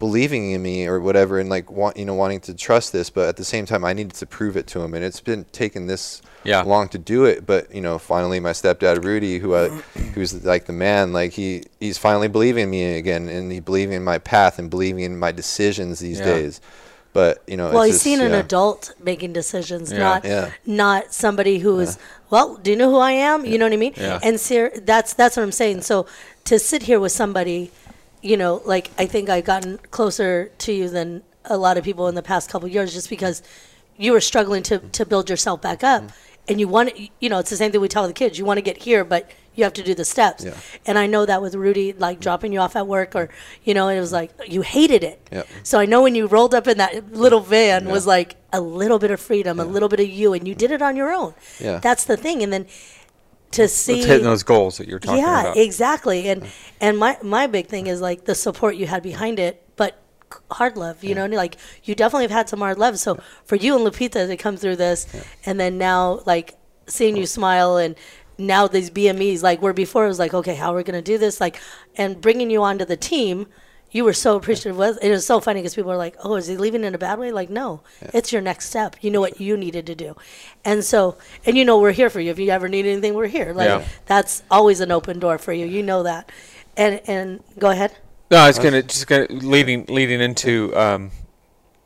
believing 0.00 0.50
in 0.50 0.62
me 0.62 0.86
or 0.86 0.98
whatever 0.98 1.38
and 1.38 1.48
like 1.48 1.70
want 1.70 1.96
you 1.96 2.04
know 2.04 2.14
wanting 2.14 2.40
to 2.40 2.54
trust 2.54 2.92
this 2.92 3.10
but 3.10 3.28
at 3.28 3.36
the 3.36 3.44
same 3.44 3.66
time 3.66 3.84
I 3.84 3.92
needed 3.92 4.14
to 4.14 4.26
prove 4.26 4.56
it 4.56 4.66
to 4.68 4.80
him 4.80 4.94
and 4.94 5.04
it's 5.04 5.20
been 5.20 5.44
taking 5.52 5.86
this 5.86 6.22
Yeah. 6.42 6.62
long 6.62 6.88
to 6.88 6.98
do 6.98 7.26
it 7.26 7.44
but 7.46 7.72
you 7.72 7.82
know 7.82 7.98
finally 7.98 8.40
my 8.40 8.52
stepdad 8.52 9.04
Rudy 9.04 9.38
who 9.38 9.54
I 9.54 9.68
who's 10.14 10.42
like 10.44 10.64
the 10.64 10.72
man 10.72 11.12
like 11.12 11.32
he 11.34 11.64
he's 11.78 11.98
finally 11.98 12.28
believing 12.28 12.64
in 12.64 12.70
me 12.70 12.96
again 12.96 13.28
and 13.28 13.52
he 13.52 13.60
believing 13.60 13.94
in 13.94 14.02
my 14.02 14.18
path 14.18 14.58
and 14.58 14.70
believing 14.70 15.04
in 15.04 15.18
my 15.18 15.32
decisions 15.32 15.98
these 16.00 16.18
Yeah. 16.18 16.24
days 16.24 16.60
but 17.12 17.42
you 17.46 17.56
know 17.58 17.70
Well, 17.70 17.82
it's 17.82 17.88
he's 17.88 17.94
just, 17.96 18.04
seen 18.04 18.20
an 18.22 18.32
adult 18.34 18.92
making 19.02 19.32
decisions, 19.34 19.90
Yeah. 19.92 19.98
not 19.98 20.24
Yeah. 20.24 20.50
not 20.64 21.12
somebody 21.12 21.58
who 21.58 21.78
is. 21.80 21.98
Well, 22.30 22.56
do 22.62 22.70
you 22.70 22.76
know 22.76 22.88
who 22.88 22.98
I 22.98 23.12
am? 23.12 23.44
You 23.44 23.58
know 23.58 23.66
what 23.66 23.72
I 23.72 23.76
mean? 23.76 23.94
Yeah. 23.96 24.20
And 24.22 24.38
ser- 24.38 24.72
that's 24.90 25.12
that's 25.14 25.36
what 25.36 25.42
I'm 25.42 25.50
saying. 25.52 25.82
So 25.82 26.06
to 26.44 26.58
sit 26.60 26.84
here 26.84 27.00
with 27.00 27.10
somebody, 27.10 27.72
you 28.22 28.36
know, 28.36 28.60
like 28.64 28.90
I 28.98 29.06
think 29.06 29.28
I've 29.28 29.44
gotten 29.44 29.78
closer 29.90 30.50
to 30.58 30.72
you 30.72 30.88
than 30.88 31.22
a 31.44 31.56
lot 31.56 31.78
of 31.78 31.84
people 31.84 32.06
in 32.08 32.14
the 32.14 32.22
past 32.22 32.50
couple 32.50 32.66
of 32.68 32.72
years, 32.74 32.92
just 32.92 33.08
because 33.08 33.42
you 33.96 34.12
were 34.12 34.20
struggling 34.20 34.62
to 34.64 34.78
to 34.78 35.04
build 35.06 35.28
yourself 35.30 35.60
back 35.62 35.82
up, 35.84 36.02
Mm-hmm. 36.02 36.12
and 36.48 36.60
you 36.60 36.68
want 36.68 36.92
you 37.20 37.28
know 37.28 37.38
it's 37.38 37.50
the 37.50 37.56
same 37.56 37.70
thing 37.72 37.80
we 37.80 37.88
tell 37.88 38.06
the 38.06 38.12
kids. 38.12 38.38
You 38.38 38.44
want 38.44 38.58
to 38.58 38.62
get 38.62 38.78
here, 38.78 39.04
but 39.04 39.30
you 39.56 39.64
have 39.64 39.72
to 39.74 39.82
do 39.82 39.94
the 39.94 40.04
steps. 40.04 40.44
Yeah. 40.44 40.54
And 40.86 40.96
I 40.98 41.06
know 41.06 41.26
that 41.26 41.42
with 41.42 41.54
Rudy, 41.54 41.92
like 41.92 42.20
dropping 42.20 42.52
you 42.52 42.60
off 42.60 42.76
at 42.76 42.86
work, 42.86 43.14
or 43.14 43.28
you 43.64 43.74
know, 43.74 43.88
it 43.88 44.00
was 44.00 44.12
like 44.12 44.30
you 44.46 44.62
hated 44.62 45.02
it. 45.04 45.18
Yep. 45.32 45.46
So 45.64 45.78
I 45.80 45.86
know 45.86 46.02
when 46.02 46.14
you 46.14 46.26
rolled 46.26 46.54
up 46.54 46.66
in 46.68 46.78
that 46.78 47.12
little 47.12 47.40
van 47.40 47.86
was 47.88 48.06
like 48.06 48.36
a 48.52 48.60
little 48.60 48.98
bit 48.98 49.10
of 49.10 49.20
freedom, 49.20 49.58
a 49.60 49.64
little 49.64 49.88
bit 49.88 50.00
of 50.00 50.08
you, 50.08 50.32
and 50.34 50.46
you 50.46 50.54
did 50.54 50.70
it 50.70 50.82
on 50.82 50.94
your 50.96 51.12
own. 51.12 51.34
Yeah. 51.58 51.78
That's 51.78 52.04
the 52.04 52.16
thing. 52.16 52.42
And 52.42 52.52
then 52.52 52.66
to 53.52 53.68
see 53.68 53.98
It's 53.98 54.06
hitting 54.06 54.24
those 54.24 54.42
goals 54.42 54.78
that 54.78 54.88
you're 54.88 54.98
talking 54.98 55.22
yeah, 55.22 55.40
about. 55.40 55.56
Yeah, 55.56 55.62
exactly. 55.62 56.28
And 56.28 56.46
and 56.80 56.98
my 56.98 57.18
my 57.22 57.46
big 57.46 57.66
thing 57.66 57.86
is 57.86 58.00
like 58.00 58.24
the 58.24 58.34
support 58.34 58.76
you 58.76 58.86
had 58.86 59.02
behind 59.02 59.38
it, 59.38 59.62
but 59.76 60.00
hard 60.50 60.76
love. 60.76 61.02
You 61.02 61.14
know, 61.14 61.26
like 61.26 61.56
you 61.84 61.94
definitely 61.94 62.24
have 62.24 62.30
had 62.30 62.48
some 62.48 62.60
hard 62.60 62.78
love. 62.78 62.98
So 62.98 63.18
for 63.44 63.56
you 63.56 63.76
and 63.76 63.84
Lupita 63.86 64.26
to 64.26 64.36
come 64.36 64.56
through 64.56 64.76
this, 64.76 65.06
and 65.44 65.58
then 65.58 65.78
now 65.78 66.20
like 66.26 66.56
seeing 66.86 67.16
you 67.16 67.26
smile 67.26 67.76
and. 67.76 67.96
Now 68.38 68.66
these 68.66 68.88
BMEs, 68.88 69.42
like 69.42 69.60
where 69.60 69.74
before 69.74 70.06
it 70.06 70.08
was 70.08 70.18
like, 70.18 70.32
okay, 70.32 70.54
how 70.54 70.72
are 70.72 70.76
we 70.76 70.82
gonna 70.82 71.02
do 71.02 71.18
this? 71.18 71.42
Like, 71.42 71.60
and 71.96 72.18
bringing 72.22 72.48
you 72.50 72.62
onto 72.62 72.86
the 72.86 72.96
team, 72.96 73.48
you 73.92 74.04
were 74.04 74.12
so 74.12 74.36
appreciative. 74.36 74.78
of 74.78 74.98
It 75.02 75.10
was 75.10 75.26
so 75.26 75.40
funny 75.40 75.60
because 75.60 75.74
people 75.74 75.90
were 75.90 75.96
like, 75.96 76.16
"Oh, 76.22 76.36
is 76.36 76.46
he 76.46 76.56
leaving 76.56 76.84
in 76.84 76.94
a 76.94 76.98
bad 76.98 77.18
way?" 77.18 77.32
Like, 77.32 77.50
no, 77.50 77.80
it's 78.14 78.32
your 78.32 78.42
next 78.42 78.68
step. 78.68 78.96
You 79.00 79.10
know 79.10 79.20
what 79.20 79.40
you 79.40 79.56
needed 79.56 79.86
to 79.86 79.94
do, 79.94 80.16
and 80.64 80.84
so, 80.84 81.16
and 81.44 81.56
you 81.56 81.64
know 81.64 81.78
we're 81.78 81.92
here 81.92 82.10
for 82.10 82.20
you. 82.20 82.30
If 82.30 82.38
you 82.38 82.50
ever 82.50 82.68
need 82.68 82.86
anything, 82.86 83.14
we're 83.14 83.26
here. 83.26 83.52
Like 83.52 83.68
Yeah. 83.68 83.84
that's 84.06 84.42
always 84.50 84.80
an 84.80 84.92
open 84.92 85.18
door 85.18 85.38
for 85.38 85.52
you. 85.52 85.66
You 85.66 85.82
know 85.82 86.02
that, 86.04 86.30
and 86.76 87.00
and 87.06 87.42
go 87.58 87.70
ahead. 87.70 87.96
No, 88.30 88.38
I 88.38 88.46
was 88.46 88.58
gonna 88.58 88.82
just 88.82 89.06
gonna 89.06 89.26
leading 89.30 89.86
leading 89.88 90.20
into 90.20 90.74
um, 90.76 91.10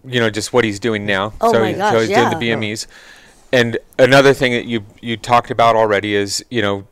you 0.05 0.20
know 0.20 0.30
just 0.30 0.52
what 0.52 0.64
he's 0.64 0.78
doing 0.78 1.07
now. 1.07 1.32
Oh 1.40 1.52
so, 1.52 1.61
my 1.61 1.72
gosh, 1.72 1.92
so 1.92 2.00
he's 2.00 2.11
yeah. 2.11 2.30
doing 2.30 2.38
the 2.38 2.50
BMEs, 2.50 2.86
and 3.52 3.78
another 3.98 4.34
thing 4.34 4.52
that 4.52 4.66
you 4.66 4.84
you 5.00 5.16
talked 5.16 5.50
about 5.50 5.74
already 5.74 6.14
is 6.14 6.44
you 6.50 6.61
know 6.61 6.86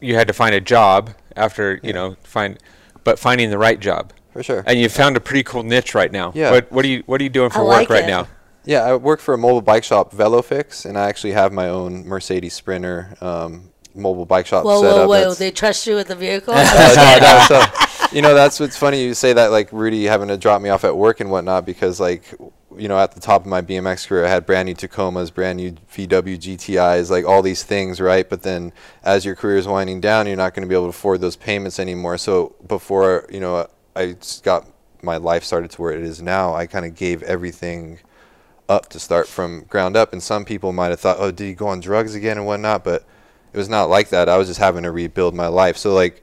you 0.00 0.14
had 0.14 0.26
to 0.28 0.34
find 0.34 0.54
a 0.54 0.60
job 0.60 1.10
after 1.36 1.80
you 1.82 1.92
know 1.92 2.16
find, 2.22 2.58
but 3.04 3.18
finding 3.18 3.50
the 3.50 3.58
right 3.58 3.78
job. 3.80 4.12
For 4.32 4.42
sure. 4.42 4.62
And 4.66 4.78
you 4.78 4.88
found 4.88 5.16
a 5.16 5.20
pretty 5.20 5.42
cool 5.42 5.62
niche 5.64 5.94
right 5.94 6.10
now. 6.12 6.32
Yeah. 6.34 6.50
What 6.52 6.70
what 6.72 6.84
are 6.84 6.88
you 6.88 7.02
what 7.06 7.20
are 7.20 7.24
you 7.24 7.30
doing 7.30 7.50
for 7.50 7.60
I 7.60 7.62
work 7.62 7.72
like 7.72 7.90
right 7.90 8.04
it. 8.04 8.08
now? 8.08 8.28
Yeah, 8.64 8.82
I 8.84 8.94
work 8.94 9.20
for 9.20 9.32
a 9.34 9.38
mobile 9.38 9.62
bike 9.62 9.84
shop, 9.84 10.12
VeloFix, 10.12 10.84
and 10.84 10.98
I 10.98 11.08
actually 11.08 11.32
have 11.32 11.50
my 11.52 11.68
own 11.68 12.06
Mercedes 12.06 12.52
Sprinter 12.52 13.16
um, 13.22 13.70
mobile 13.94 14.26
bike 14.26 14.46
shop 14.46 14.64
Whoa, 14.64 14.82
set 14.82 14.86
whoa, 14.92 15.02
up. 15.02 15.08
whoa! 15.08 15.14
that's- 15.14 15.38
They 15.38 15.50
trust 15.50 15.86
you 15.86 15.94
with 15.94 16.08
the 16.08 16.14
vehicle. 16.14 16.52
Uh, 16.54 16.62
no, 17.20 17.26
no, 17.26 17.44
so, 17.48 18.06
you 18.12 18.20
know, 18.22 18.34
that's 18.34 18.60
what's 18.60 18.76
funny. 18.76 19.02
You 19.02 19.14
say 19.14 19.32
that 19.32 19.50
like 19.50 19.72
Rudy 19.72 20.04
having 20.04 20.28
to 20.28 20.36
drop 20.36 20.60
me 20.60 20.68
off 20.68 20.84
at 20.84 20.94
work 20.96 21.20
and 21.20 21.30
whatnot 21.30 21.64
because 21.64 21.98
like, 21.98 22.22
you 22.80 22.88
know, 22.88 22.98
at 22.98 23.12
the 23.12 23.20
top 23.20 23.42
of 23.42 23.46
my 23.46 23.60
BMX 23.60 24.08
career, 24.08 24.24
I 24.24 24.30
had 24.30 24.46
brand 24.46 24.66
new 24.66 24.74
Tacomas, 24.74 25.32
brand 25.32 25.58
new 25.58 25.72
VW 25.72 26.38
GTIs, 26.38 27.10
like 27.10 27.26
all 27.26 27.42
these 27.42 27.62
things, 27.62 28.00
right? 28.00 28.26
But 28.28 28.42
then 28.42 28.72
as 29.02 29.24
your 29.24 29.36
career 29.36 29.58
is 29.58 29.68
winding 29.68 30.00
down, 30.00 30.26
you're 30.26 30.36
not 30.36 30.54
going 30.54 30.62
to 30.62 30.68
be 30.68 30.74
able 30.74 30.86
to 30.86 30.90
afford 30.90 31.20
those 31.20 31.36
payments 31.36 31.78
anymore. 31.78 32.16
So 32.16 32.54
before, 32.66 33.26
you 33.30 33.38
know, 33.38 33.68
I 33.94 34.16
got 34.42 34.66
my 35.02 35.18
life 35.18 35.44
started 35.44 35.70
to 35.72 35.82
where 35.82 35.92
it 35.92 36.00
is 36.00 36.22
now, 36.22 36.54
I 36.54 36.66
kind 36.66 36.86
of 36.86 36.94
gave 36.94 37.22
everything 37.22 38.00
up 38.68 38.88
to 38.90 38.98
start 38.98 39.28
from 39.28 39.64
ground 39.64 39.94
up. 39.94 40.12
And 40.12 40.22
some 40.22 40.46
people 40.46 40.72
might 40.72 40.88
have 40.88 41.00
thought, 41.00 41.18
oh, 41.20 41.30
did 41.30 41.44
he 41.44 41.54
go 41.54 41.68
on 41.68 41.80
drugs 41.80 42.14
again 42.14 42.38
and 42.38 42.46
whatnot? 42.46 42.82
But 42.82 43.04
it 43.52 43.58
was 43.58 43.68
not 43.68 43.90
like 43.90 44.08
that. 44.08 44.30
I 44.30 44.38
was 44.38 44.48
just 44.48 44.60
having 44.60 44.84
to 44.84 44.90
rebuild 44.90 45.34
my 45.34 45.48
life. 45.48 45.76
So 45.76 45.92
like, 45.92 46.22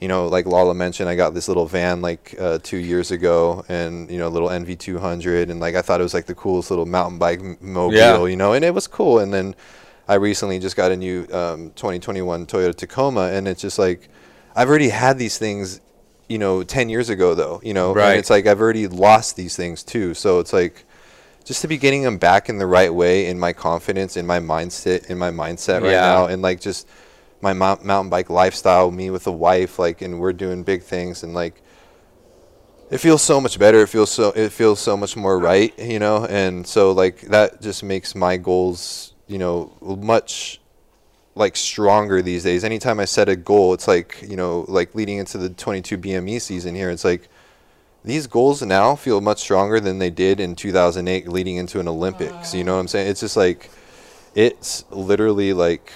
you 0.00 0.08
know, 0.08 0.26
like 0.28 0.46
Lala 0.46 0.74
mentioned, 0.74 1.08
I 1.08 1.14
got 1.14 1.34
this 1.34 1.46
little 1.48 1.66
van 1.66 2.00
like 2.00 2.34
uh, 2.38 2.58
two 2.62 2.78
years 2.78 3.10
ago, 3.10 3.64
and 3.68 4.10
you 4.10 4.18
know, 4.18 4.28
a 4.28 4.30
little 4.30 4.48
NV200, 4.48 5.50
and 5.50 5.60
like 5.60 5.74
I 5.74 5.82
thought 5.82 6.00
it 6.00 6.02
was 6.02 6.14
like 6.14 6.26
the 6.26 6.34
coolest 6.34 6.70
little 6.70 6.86
mountain 6.86 7.18
bike 7.18 7.40
m- 7.40 7.58
mobile, 7.60 7.96
Yeah. 7.96 8.24
you 8.26 8.36
know, 8.36 8.52
and 8.54 8.64
it 8.64 8.72
was 8.74 8.86
cool. 8.86 9.18
And 9.18 9.32
then 9.32 9.54
I 10.08 10.14
recently 10.14 10.58
just 10.58 10.74
got 10.76 10.90
a 10.90 10.96
new 10.96 11.22
um, 11.32 11.70
2021 11.76 12.46
Toyota 12.46 12.74
Tacoma, 12.74 13.28
and 13.32 13.46
it's 13.46 13.60
just 13.60 13.78
like 13.78 14.08
I've 14.56 14.68
already 14.68 14.88
had 14.88 15.18
these 15.18 15.38
things, 15.38 15.80
you 16.28 16.38
know, 16.38 16.62
10 16.62 16.88
years 16.88 17.08
ago 17.10 17.34
though, 17.34 17.60
you 17.62 17.74
know, 17.74 17.92
Right. 17.94 18.10
and 18.10 18.18
it's 18.18 18.30
like 18.30 18.46
I've 18.46 18.60
already 18.60 18.88
lost 18.88 19.36
these 19.36 19.54
things 19.54 19.82
too. 19.82 20.14
So 20.14 20.40
it's 20.40 20.52
like 20.52 20.84
just 21.44 21.60
to 21.62 21.68
be 21.68 21.76
getting 21.78 22.02
them 22.02 22.16
back 22.18 22.48
in 22.48 22.58
the 22.58 22.66
right 22.66 22.92
way 22.92 23.26
in 23.26 23.38
my 23.38 23.52
confidence 23.52 24.16
in 24.16 24.26
my 24.26 24.38
mindset 24.40 25.06
in 25.10 25.18
my 25.18 25.30
mindset 25.30 25.82
right 25.82 25.90
Yeah. 25.92 26.00
now 26.00 26.26
and 26.26 26.42
like 26.42 26.60
just 26.60 26.86
my 27.42 27.52
mount, 27.52 27.84
mountain 27.84 28.10
bike 28.10 28.30
lifestyle 28.30 28.90
me 28.90 29.10
with 29.10 29.26
a 29.26 29.32
wife 29.32 29.78
like 29.78 30.02
and 30.02 30.20
we're 30.20 30.32
doing 30.32 30.62
big 30.62 30.82
things 30.82 31.22
and 31.22 31.34
like 31.34 31.62
it 32.90 32.98
feels 32.98 33.22
so 33.22 33.40
much 33.40 33.58
better 33.58 33.82
it 33.82 33.88
feels 33.88 34.10
so 34.10 34.30
it 34.32 34.52
feels 34.52 34.80
so 34.80 34.96
much 34.96 35.16
more 35.16 35.38
right 35.38 35.76
you 35.78 35.98
know? 35.98 36.26
And 36.26 36.66
so 36.66 36.92
like 36.92 37.20
that 37.22 37.62
just 37.62 37.82
makes 37.82 38.14
my 38.14 38.36
goals 38.36 39.14
you 39.26 39.38
know 39.38 39.72
much 39.80 40.60
like 41.36 41.56
stronger 41.56 42.20
these 42.20 42.42
days. 42.42 42.64
Anytime 42.64 43.00
i 43.00 43.04
set 43.04 43.28
a 43.28 43.36
goal 43.36 43.72
it's 43.74 43.88
like 43.88 44.22
you 44.22 44.36
know 44.36 44.64
like 44.68 44.94
leading 44.94 45.18
into 45.18 45.38
the 45.38 45.48
22 45.50 45.96
bme 45.98 46.40
season 46.40 46.74
here 46.74 46.90
it's 46.90 47.04
like 47.04 47.28
these 48.02 48.26
goals 48.26 48.62
now 48.62 48.96
feel 48.96 49.20
much 49.20 49.40
stronger 49.40 49.78
than 49.78 49.98
they 49.98 50.08
did 50.08 50.40
in 50.40 50.56
2008 50.56 51.28
leading 51.28 51.56
into 51.56 51.80
an 51.80 51.86
olympics 51.86 52.54
you 52.54 52.64
know 52.64 52.74
what 52.74 52.80
i'm 52.80 52.88
saying? 52.88 53.08
It's 53.08 53.20
just 53.20 53.36
like 53.36 53.70
it's 54.34 54.84
literally 54.90 55.52
like 55.52 55.92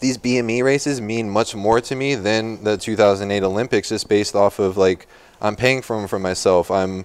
these 0.00 0.18
bme 0.18 0.62
races 0.64 1.00
mean 1.00 1.28
much 1.30 1.54
more 1.54 1.80
to 1.80 1.94
me 1.94 2.14
than 2.14 2.62
the 2.64 2.76
2008 2.76 3.42
olympics 3.42 3.88
just 3.90 4.08
based 4.08 4.34
off 4.34 4.58
of 4.58 4.76
like 4.76 5.06
i'm 5.40 5.56
paying 5.56 5.82
for 5.82 5.96
them 5.98 6.08
for 6.08 6.18
myself 6.18 6.70
i'm 6.70 7.04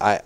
i 0.00 0.20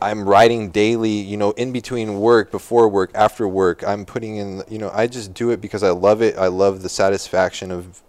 i'm 0.00 0.28
riding 0.28 0.70
daily 0.70 1.10
you 1.10 1.36
know 1.36 1.52
in 1.52 1.72
between 1.72 2.18
work 2.20 2.50
before 2.50 2.88
work 2.88 3.10
after 3.14 3.46
work 3.48 3.82
i'm 3.86 4.04
putting 4.04 4.36
in 4.36 4.62
you 4.68 4.78
know 4.78 4.90
i 4.92 5.06
just 5.06 5.32
do 5.32 5.50
it 5.50 5.60
because 5.60 5.82
i 5.82 5.90
love 5.90 6.20
it 6.22 6.36
i 6.36 6.46
love 6.48 6.82
the 6.82 6.88
satisfaction 6.88 7.70
of 7.70 8.00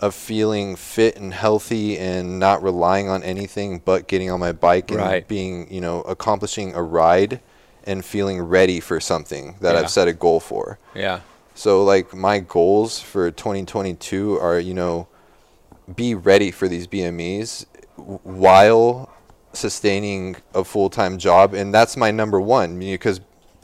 of 0.00 0.14
feeling 0.14 0.76
fit 0.76 1.16
and 1.16 1.34
healthy 1.34 1.98
and 1.98 2.38
not 2.38 2.62
relying 2.62 3.08
on 3.08 3.20
anything 3.24 3.80
but 3.84 4.06
getting 4.06 4.30
on 4.30 4.38
my 4.38 4.52
bike 4.52 4.92
and 4.92 5.00
Right. 5.00 5.26
being, 5.26 5.66
you 5.72 5.80
know, 5.80 6.02
accomplishing 6.02 6.72
a 6.76 6.80
ride 6.84 7.40
and 7.82 8.04
feeling 8.04 8.40
ready 8.40 8.78
for 8.78 9.00
something 9.00 9.56
that 9.60 9.74
Yeah. 9.74 9.80
I've 9.80 9.90
set 9.90 10.06
a 10.06 10.12
goal 10.12 10.38
for. 10.38 10.78
Yeah. 10.94 11.18
So 11.58 11.82
like 11.82 12.14
my 12.14 12.38
goals 12.38 13.00
for 13.00 13.32
2022 13.32 14.38
are, 14.38 14.60
you 14.60 14.74
know, 14.74 15.08
be 15.92 16.14
ready 16.14 16.52
for 16.52 16.68
these 16.68 16.86
BMEs 16.86 17.66
while 17.96 19.10
sustaining 19.52 20.36
a 20.54 20.62
full-time 20.62 21.18
job 21.18 21.54
and 21.54 21.74
that's 21.74 21.96
my 21.96 22.12
number 22.12 22.40
1 22.40 22.78
because 22.78 23.20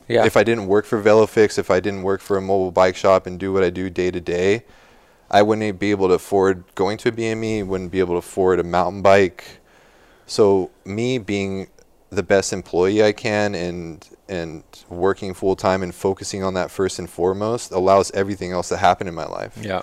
Yeah. 0.09 0.27
if 0.27 0.37
I 0.37 0.43
didn't 0.43 0.67
work 0.67 0.87
for 0.87 1.01
VeloFix, 1.01 1.57
if 1.57 1.71
I 1.71 1.79
didn't 1.79 2.03
work 2.03 2.21
for 2.21 2.37
a 2.37 2.41
mobile 2.41 2.73
bike 2.73 2.97
shop 2.97 3.29
and 3.29 3.39
do 3.39 3.53
what 3.53 3.63
I 3.63 3.71
do 3.71 3.89
day 3.89 4.11
to 4.11 4.21
day, 4.21 4.65
I 5.31 5.43
wouldn't 5.43 5.79
be 5.79 5.93
able 5.93 6.09
to 6.09 6.15
afford 6.15 6.65
going 6.75 6.99
to 6.99 7.11
a 7.11 7.13
BME, 7.13 7.65
wouldn't 7.65 7.93
be 7.93 8.01
able 8.01 8.15
to 8.15 8.19
afford 8.19 8.59
a 8.59 8.65
mountain 8.65 9.03
bike. 9.03 9.61
So 10.27 10.73
me 10.85 11.19
being 11.19 11.69
the 12.11 12.25
best 12.25 12.53
employee 12.53 13.05
I 13.05 13.13
can 13.13 13.55
and 13.55 14.05
and 14.29 14.63
working 14.89 15.35
full 15.35 15.57
time 15.57 15.83
and 15.83 15.95
focusing 15.95 16.43
on 16.43 16.55
that 16.55 16.71
first 16.71 16.99
and 16.99 17.09
foremost 17.09 17.73
allows 17.73 18.11
everything 18.13 18.53
else 18.53 18.69
to 18.71 18.77
happen 18.77 19.07
in 19.07 19.15
my 19.15 19.27
life. 19.27 19.57
yeah. 19.63 19.83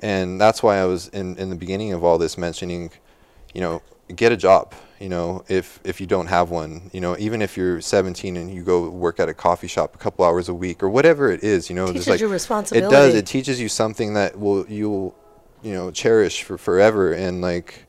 And 0.00 0.40
that's 0.40 0.64
why 0.64 0.78
I 0.78 0.84
was 0.84 1.08
in, 1.08 1.36
in 1.38 1.48
the 1.48 1.54
beginning 1.54 1.92
of 1.92 2.02
all 2.02 2.18
this 2.18 2.36
mentioning, 2.36 2.90
you 3.54 3.60
know, 3.60 3.82
get 4.14 4.32
a 4.32 4.36
job. 4.36 4.74
You 4.98 5.08
know, 5.08 5.44
if 5.48 5.80
if 5.84 6.00
you 6.00 6.06
don't 6.06 6.26
have 6.26 6.50
one, 6.50 6.90
you 6.92 7.00
know, 7.00 7.16
even 7.18 7.42
if 7.42 7.56
you're 7.56 7.80
17 7.80 8.36
and 8.36 8.52
you 8.52 8.62
go 8.62 8.88
work 8.88 9.18
at 9.18 9.28
a 9.28 9.34
coffee 9.34 9.66
shop 9.66 9.94
a 9.94 9.98
couple 9.98 10.24
hours 10.24 10.48
a 10.48 10.54
week 10.54 10.82
or 10.82 10.88
whatever 10.88 11.30
it 11.30 11.42
is, 11.42 11.68
you 11.68 11.74
know, 11.76 11.84
it 11.84 11.88
Teaches 11.88 12.04
just 12.04 12.10
like 12.10 12.20
you 12.20 12.28
it 12.72 12.90
does. 12.90 13.14
It 13.14 13.26
teaches 13.26 13.60
you 13.60 13.68
something 13.68 14.14
that 14.14 14.38
will 14.38 14.64
you'll 14.68 15.16
you 15.62 15.72
know 15.72 15.90
cherish 15.90 16.42
for 16.42 16.58
forever 16.58 17.12
and 17.12 17.40
like 17.40 17.86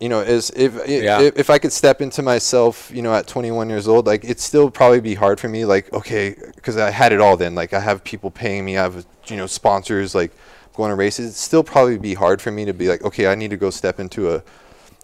you 0.00 0.08
know 0.08 0.20
as 0.20 0.50
if 0.56 0.74
Yeah. 0.88 1.20
if, 1.20 1.38
if 1.38 1.50
I 1.50 1.58
could 1.58 1.72
step 1.72 2.00
into 2.00 2.22
myself 2.22 2.90
you 2.92 3.02
know 3.02 3.14
at 3.14 3.26
21 3.26 3.68
years 3.68 3.86
old 3.86 4.06
like 4.06 4.24
it'd 4.24 4.40
still 4.40 4.70
probably 4.70 5.00
be 5.00 5.14
hard 5.14 5.38
for 5.38 5.48
me 5.48 5.64
like 5.64 5.92
okay 5.92 6.34
because 6.56 6.76
I 6.76 6.90
had 6.90 7.12
it 7.12 7.20
all 7.20 7.36
then 7.36 7.54
like 7.54 7.72
I 7.72 7.80
have 7.80 8.02
people 8.02 8.30
paying 8.30 8.64
me 8.64 8.76
I 8.78 8.82
have 8.82 9.06
you 9.26 9.36
know 9.36 9.46
sponsors 9.46 10.14
like 10.14 10.32
going 10.74 10.90
to 10.90 10.96
races 10.96 11.26
it'd 11.26 11.36
still 11.36 11.62
probably 11.62 11.98
be 11.98 12.14
hard 12.14 12.40
for 12.40 12.50
me 12.50 12.64
to 12.64 12.72
be 12.72 12.88
like 12.88 13.02
okay 13.02 13.26
I 13.26 13.34
need 13.34 13.50
to 13.50 13.56
go 13.58 13.70
step 13.70 14.00
into 14.00 14.30
a 14.34 14.42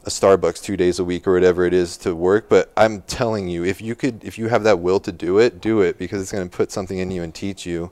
a 0.05 0.09
Starbucks 0.09 0.63
two 0.63 0.77
days 0.77 1.01
a 1.01 1.05
week 1.05 1.27
or 1.27 1.33
whatever 1.33 1.65
it 1.67 1.75
is 1.75 1.97
to 1.97 2.15
work. 2.15 2.49
But 2.49 2.71
I'm 2.77 3.03
telling 3.03 3.49
you, 3.49 3.65
if 3.65 3.83
you 3.83 3.97
could, 3.97 4.23
if 4.23 4.39
you 4.39 4.47
have 4.47 4.63
that 4.63 4.79
will 4.79 5.01
to 5.01 5.11
do 5.11 5.41
it, 5.41 5.61
do 5.61 5.81
it 5.81 5.99
because 5.99 6.23
it's 6.23 6.31
going 6.31 6.49
to 6.49 6.57
put 6.57 6.71
something 6.71 6.97
in 6.99 7.11
you 7.11 7.25
and 7.25 7.35
teach 7.35 7.67
you. 7.67 7.91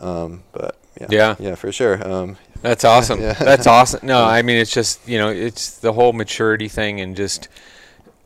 Um, 0.00 0.42
but 0.50 0.74
yeah, 1.00 1.06
Yeah. 1.08 1.36
yeah, 1.38 1.54
for 1.54 1.70
sure. 1.70 2.04
Um, 2.04 2.36
That's 2.62 2.84
awesome. 2.84 3.20
Yeah. 3.20 3.32
That's 3.34 3.66
awesome. 3.76 4.06
No, 4.06 4.24
I 4.24 4.42
mean 4.42 4.56
it's 4.56 4.72
just 4.72 5.06
you 5.08 5.18
know 5.18 5.28
it's 5.28 5.78
the 5.78 5.92
whole 5.92 6.12
maturity 6.12 6.68
thing 6.68 7.00
and 7.00 7.16
just 7.16 7.48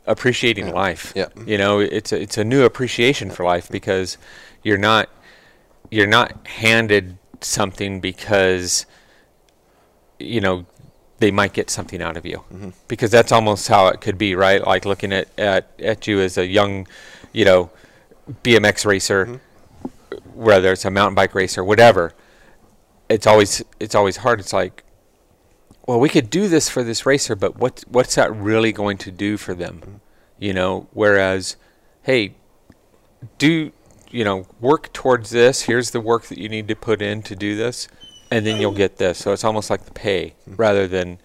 appreciating 0.07 0.73
life. 0.73 1.13
Yeah. 1.15 1.29
You 1.47 1.59
know, 1.59 1.79
it's 1.79 2.13
a, 2.13 2.21
it's 2.21 2.39
a 2.39 2.45
new 2.45 2.65
appreciation 2.65 3.31
for 3.31 3.45
life 3.45 3.69
because 3.71 4.19
you're 4.63 4.79
not 4.79 5.09
you're 5.91 6.07
not 6.07 6.47
handed 6.47 7.19
something 7.41 8.01
because 8.01 8.87
you 10.19 10.41
know 10.41 10.67
they 11.19 11.31
might 11.31 11.53
get 11.53 11.71
something 11.71 12.03
out 12.03 12.17
of 12.17 12.25
you 12.25 12.39
mm-hmm. 12.53 12.71
because 12.89 13.11
that's 13.11 13.33
almost 13.33 13.69
how 13.69 13.89
it 13.89 14.01
could 14.01 14.19
be 14.19 14.35
right 14.35 14.67
like 14.67 14.85
looking 14.85 15.13
at, 15.13 15.29
at 15.39 15.71
at 15.79 16.07
you 16.07 16.21
as 16.21 16.37
a 16.37 16.47
young 16.47 16.87
you 17.33 17.45
know 17.45 17.71
BMX 18.43 18.85
racer 18.85 19.27
mm-hmm. 19.27 20.19
whether 20.35 20.73
it's 20.73 20.85
a 20.85 20.91
mountain 20.91 21.15
bike 21.15 21.35
racer 21.35 21.65
whatever 21.65 22.13
it's 23.11 23.27
always 23.27 23.63
it's 23.79 23.95
always 23.95 24.19
hard. 24.19 24.41
It's 24.41 24.53
like, 24.53 24.85
well, 25.87 26.01
we 26.01 26.09
could 26.09 26.31
do 26.31 26.49
this 26.49 26.69
for 26.69 26.83
this 26.83 27.05
racer, 27.05 27.37
but 27.37 27.59
what 27.59 27.85
what's 27.89 28.15
that 28.15 28.35
really 28.35 28.73
going 28.73 28.97
to 28.99 29.11
do 29.11 29.37
for 29.37 29.55
them? 29.55 30.01
You 30.39 30.55
know. 30.55 30.89
Whereas, 30.93 31.57
hey, 32.03 32.37
do 33.37 33.73
you 34.11 34.25
know, 34.25 34.47
work 34.61 34.93
towards 34.93 35.31
this. 35.31 35.63
Here's 35.63 35.91
the 35.91 36.01
work 36.01 36.25
that 36.25 36.39
you 36.39 36.49
need 36.49 36.69
to 36.69 36.77
put 36.77 37.01
in 37.01 37.23
to 37.23 37.37
do 37.37 37.57
this, 37.57 37.89
and 38.31 38.45
then 38.45 38.61
you'll 38.61 38.73
get 38.73 38.97
this. 38.97 39.19
So 39.19 39.33
it's 39.33 39.45
almost 39.45 39.71
like 39.71 39.85
the 39.85 39.93
pay 39.93 40.35
rather 40.47 40.87
than. 40.87 41.19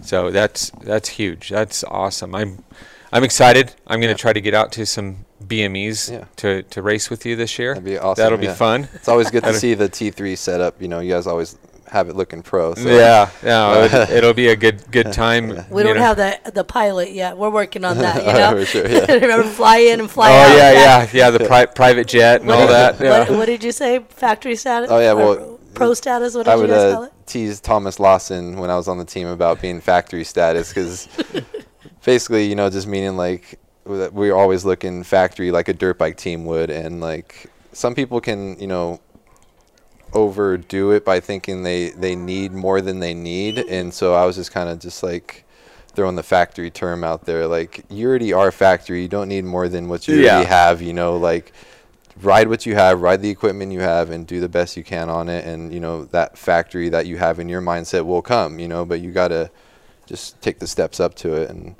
So 0.00 0.30
that's 0.30 0.70
that's 0.82 1.10
huge. 1.10 1.50
That's 1.50 1.84
awesome. 1.84 2.34
I'm 2.34 2.64
I'm 3.12 3.22
excited. 3.22 3.74
I'm 3.86 4.00
going 4.00 4.14
to 4.14 4.20
try 4.20 4.32
to 4.32 4.40
get 4.40 4.54
out 4.54 4.72
to 4.72 4.86
some 4.86 5.24
BMEs 5.48 6.10
Yeah. 6.10 6.24
to, 6.36 6.62
to 6.62 6.82
race 6.82 7.10
with 7.10 7.24
you 7.26 7.36
this 7.36 7.58
year. 7.58 7.74
That'd 7.74 7.84
be 7.84 7.98
awesome. 7.98 8.22
That'll 8.22 8.38
be 8.38 8.48
fun. 8.48 8.88
It's 8.94 9.08
always 9.08 9.30
good 9.30 9.44
to 9.44 9.54
see 9.54 9.74
the 9.74 9.88
T3 9.88 10.36
setup. 10.36 10.80
You 10.80 10.88
know, 10.88 11.00
you 11.00 11.12
guys 11.12 11.26
always 11.26 11.56
have 11.88 12.08
it 12.08 12.16
looking 12.16 12.42
pro. 12.42 12.74
So. 12.74 12.88
Yeah, 12.88 13.30
yeah. 13.44 13.84
it, 14.04 14.10
it'll 14.10 14.32
be 14.34 14.48
a 14.48 14.56
good 14.56 14.90
good 14.90 15.12
time. 15.12 15.48
We 15.70 15.82
don't 15.84 15.96
know. 15.96 16.02
have 16.02 16.16
the 16.16 16.38
the 16.52 16.64
pilot 16.64 17.12
yet. 17.12 17.36
We're 17.36 17.50
working 17.50 17.84
on 17.84 17.98
that. 17.98 18.16
You 18.24 18.30
Oh, 18.30 18.50
know, 18.52 18.58
for 18.60 18.64
sure, 18.66 18.88
yeah. 18.88 19.12
remember 19.12 19.44
fly 19.48 19.78
in 19.78 20.00
and 20.00 20.10
fly 20.10 20.30
Oh 20.30 20.34
out. 20.34 20.56
yeah, 20.56 20.72
yeah, 20.72 21.08
yeah. 21.12 21.30
The 21.30 21.44
pri- 21.46 21.66
private 21.66 22.08
jet 22.08 22.40
and 22.40 22.48
What, 22.48 22.58
all 22.58 22.66
did- 22.66 22.72
that. 22.74 23.00
Yeah. 23.00 23.18
what, 23.20 23.30
what 23.38 23.46
did 23.46 23.62
you 23.62 23.70
say? 23.70 24.00
Factory 24.08 24.56
status? 24.56 24.90
Oh, 24.90 24.98
yeah, 24.98 25.12
well, 25.12 25.60
pro 25.74 25.94
status. 25.94 26.34
What 26.34 26.46
did 26.46 26.50
I 26.52 26.54
you 26.54 26.60
would 26.62 26.70
guys 26.70 26.94
call 26.94 27.02
uh, 27.02 27.06
it? 27.06 27.12
tease 27.26 27.60
Thomas 27.60 28.00
Lawson 28.00 28.56
when 28.58 28.70
I 28.70 28.76
was 28.76 28.88
on 28.88 28.98
the 28.98 29.04
team 29.04 29.28
about 29.28 29.60
being 29.60 29.80
factory 29.80 30.24
status 30.24 30.70
because 30.70 31.06
basically, 32.04 32.46
you 32.46 32.54
know, 32.54 32.70
just 32.70 32.86
meaning 32.86 33.16
like 33.16 33.58
that 33.86 34.12
we're 34.14 34.34
always 34.34 34.64
looking 34.64 35.02
factory 35.04 35.50
like 35.50 35.68
a 35.68 35.72
dirt 35.74 35.98
bike 35.98 36.16
team 36.16 36.44
would, 36.46 36.70
and 36.70 37.00
like 37.00 37.46
some 37.72 37.94
people 37.94 38.20
can, 38.20 38.58
you 38.60 38.66
know, 38.66 39.00
overdo 40.12 40.92
it 40.92 41.04
by 41.04 41.18
thinking 41.20 41.62
they 41.62 41.90
they 41.90 42.14
need 42.14 42.52
more 42.52 42.80
than 42.80 43.00
they 43.00 43.14
need, 43.14 43.58
and 43.58 43.92
so 43.92 44.14
I 44.14 44.24
was 44.26 44.36
just 44.36 44.52
kind 44.52 44.68
of 44.68 44.78
just 44.78 45.02
like 45.02 45.44
throwing 45.94 46.16
the 46.16 46.22
factory 46.22 46.70
term 46.70 47.04
out 47.04 47.24
there 47.24 47.46
like 47.46 47.84
you 47.88 48.08
already 48.08 48.32
are 48.32 48.50
factory 48.50 49.02
you 49.02 49.06
don't 49.08 49.28
need 49.28 49.44
more 49.44 49.68
than 49.68 49.88
what 49.88 50.08
you 50.08 50.14
Yeah. 50.14 50.20
already 50.20 50.42
have 50.42 50.82
you 50.82 50.92
know 50.92 51.16
like 51.16 51.52
ride 52.20 52.48
what 52.48 52.66
you 52.66 52.74
have, 52.74 53.00
ride 53.02 53.22
the 53.22 53.30
equipment 53.30 53.72
you 53.72 53.80
have, 53.80 54.10
and 54.10 54.26
do 54.26 54.40
the 54.40 54.48
best 54.48 54.76
you 54.76 54.84
can 54.84 55.08
on 55.10 55.28
it. 55.28 55.44
And 55.46 55.72
you 55.72 55.80
know 55.80 56.04
that 56.06 56.38
factory 56.38 56.88
that 56.90 57.06
you 57.06 57.18
have 57.18 57.40
in 57.40 57.48
your 57.48 57.60
mindset 57.62 58.06
will 58.06 58.22
come. 58.22 58.58
You 58.58 58.68
know, 58.68 58.84
but 58.84 59.00
you 59.00 59.12
gotta 59.12 59.50
just 60.06 60.40
take 60.42 60.58
the 60.60 60.66
steps 60.66 61.00
up 61.00 61.14
to 61.16 61.34
it. 61.34 61.50
And 61.50 61.76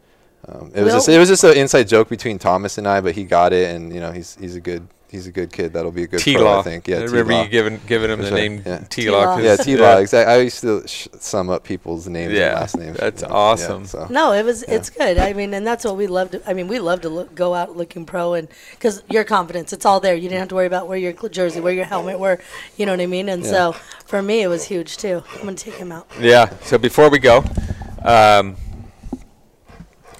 um, 0.48 0.70
it 0.74 0.82
was 0.82 0.86
Well- 0.92 0.96
just 0.96 1.08
it 1.08 1.18
was 1.18 1.28
just 1.28 1.44
an 1.44 1.56
inside 1.56 1.88
joke 1.88 2.08
between 2.08 2.38
Thomas 2.38 2.78
and 2.78 2.86
I, 2.86 3.00
but 3.00 3.14
he 3.14 3.24
got 3.24 3.52
it, 3.52 3.74
and 3.74 3.92
you 3.94 4.00
know 4.00 4.12
he's 4.12 4.36
he's 4.40 4.56
a 4.56 4.60
good 4.60 4.86
he's 5.10 5.26
a 5.28 5.30
good 5.32 5.52
kid. 5.52 5.72
That'll 5.72 5.92
be 5.92 6.02
a 6.02 6.06
good 6.08 6.18
T 6.20 6.34
pro, 6.34 6.58
I 6.58 6.62
think. 6.62 6.88
Yeah, 6.88 6.96
I 6.98 7.02
remember 7.04 7.32
T-Law. 7.32 7.42
you 7.44 7.48
giving 7.48 7.80
giving 7.86 8.10
him 8.10 8.18
For 8.18 8.24
the 8.24 8.28
sure, 8.30 8.38
name 8.38 8.62
yeah. 8.66 8.78
T 8.90 9.08
Law. 9.10 9.36
T-Law. 9.36 9.38
Yeah, 9.38 9.56
T 9.56 9.76
Law. 9.76 9.96
Exactly. 9.98 10.34
I 10.34 10.38
used 10.38 10.60
to 10.62 10.86
sh- 10.88 11.06
sum 11.20 11.48
up 11.50 11.62
people's 11.64 12.08
names 12.08 12.32
Yeah, 12.32 12.48
and 12.50 12.54
last 12.60 12.76
names. 12.76 12.96
that's 12.98 13.22
you 13.22 13.28
know, 13.28 13.34
awesome. 13.34 13.82
Yeah, 13.82 13.88
so. 13.88 14.06
No, 14.10 14.32
it 14.32 14.44
was. 14.44 14.64
It's 14.64 14.90
good. 14.90 15.16
I 15.18 15.32
mean, 15.32 15.54
and 15.54 15.64
that's 15.66 15.84
what 15.84 15.96
we 15.96 16.08
love 16.08 16.32
to. 16.32 16.42
I 16.50 16.52
mean, 16.52 16.66
we 16.68 16.78
love 16.80 17.00
to 17.02 17.08
look, 17.08 17.34
go 17.34 17.54
out 17.54 17.76
looking 17.76 18.04
pro, 18.04 18.34
and 18.34 18.48
because 18.72 19.02
your 19.08 19.22
confidence, 19.24 19.72
it's 19.72 19.86
all 19.86 20.00
there. 20.00 20.14
You 20.16 20.28
didn't 20.28 20.40
have 20.40 20.48
to 20.48 20.56
worry 20.56 20.66
about 20.66 20.88
where 20.88 20.98
your 20.98 21.12
jersey, 21.12 21.60
where 21.60 21.72
your 21.72 21.84
helmet, 21.86 22.18
where, 22.18 22.40
you 22.76 22.84
know 22.84 22.92
what 22.92 23.00
I 23.00 23.06
mean. 23.06 23.28
And 23.28 23.44
Yeah. 23.44 23.50
so 23.50 23.72
for 24.06 24.20
me, 24.20 24.42
it 24.42 24.48
was 24.48 24.64
huge 24.64 24.96
too. 24.96 25.22
I'm 25.36 25.44
gonna 25.44 25.54
take 25.54 25.74
him 25.74 25.92
out. 25.92 26.06
Yeah. 26.20 26.50
So 26.64 26.76
before 26.76 27.08
we 27.08 27.18
go, 27.20 27.44
um, 28.04 28.56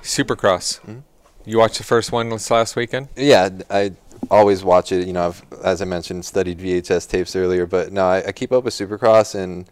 Supercross. 0.05 0.79
Hmm? 0.81 0.99
You 1.45 1.59
watched 1.59 1.79
the 1.79 1.85
first 1.85 2.13
one 2.13 2.29
this 2.29 2.51
last 2.51 2.77
weekend. 2.77 3.09
Yeah, 3.17 3.49
I 3.69 3.93
always 4.31 4.63
watch 4.65 4.93
it. 4.93 5.07
You 5.07 5.13
know, 5.13 5.27
I've, 5.27 5.43
as 5.63 5.83
I 5.83 5.85
mentioned, 5.85 6.25
studied 6.25 6.59
VHS 6.59 7.09
tapes 7.09 7.35
earlier, 7.37 7.67
but 7.67 7.93
no, 7.93 8.07
I, 8.07 8.29
I 8.29 8.33
keep 8.33 8.53
up 8.53 8.65
with 8.65 8.75
Supercross, 8.75 9.35
and 9.35 9.67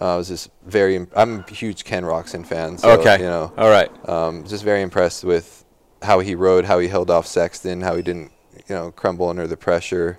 uh, 0.00 0.14
I 0.14 0.16
was 0.16 0.28
just 0.28 0.50
very. 0.66 0.96
Im- 0.96 1.08
I'm 1.16 1.40
a 1.48 1.52
huge 1.52 1.84
Ken 1.84 2.04
Roczen 2.04 2.46
fan. 2.46 2.78
So, 2.78 2.90
okay. 3.00 3.18
You 3.18 3.24
know, 3.24 3.52
All 3.56 3.70
right. 3.70 3.90
um, 4.08 4.46
just 4.46 4.62
very 4.64 4.82
impressed 4.82 5.24
with 5.24 5.64
how 6.02 6.20
he 6.20 6.34
rode, 6.34 6.64
how 6.64 6.78
he 6.78 6.88
held 6.88 7.10
off 7.10 7.26
Sexton, 7.26 7.80
how 7.80 7.96
he 7.96 8.02
didn't, 8.02 8.32
you 8.68 8.74
know, 8.74 8.90
crumble 8.92 9.28
under 9.28 9.46
the 9.46 9.56
pressure. 9.56 10.18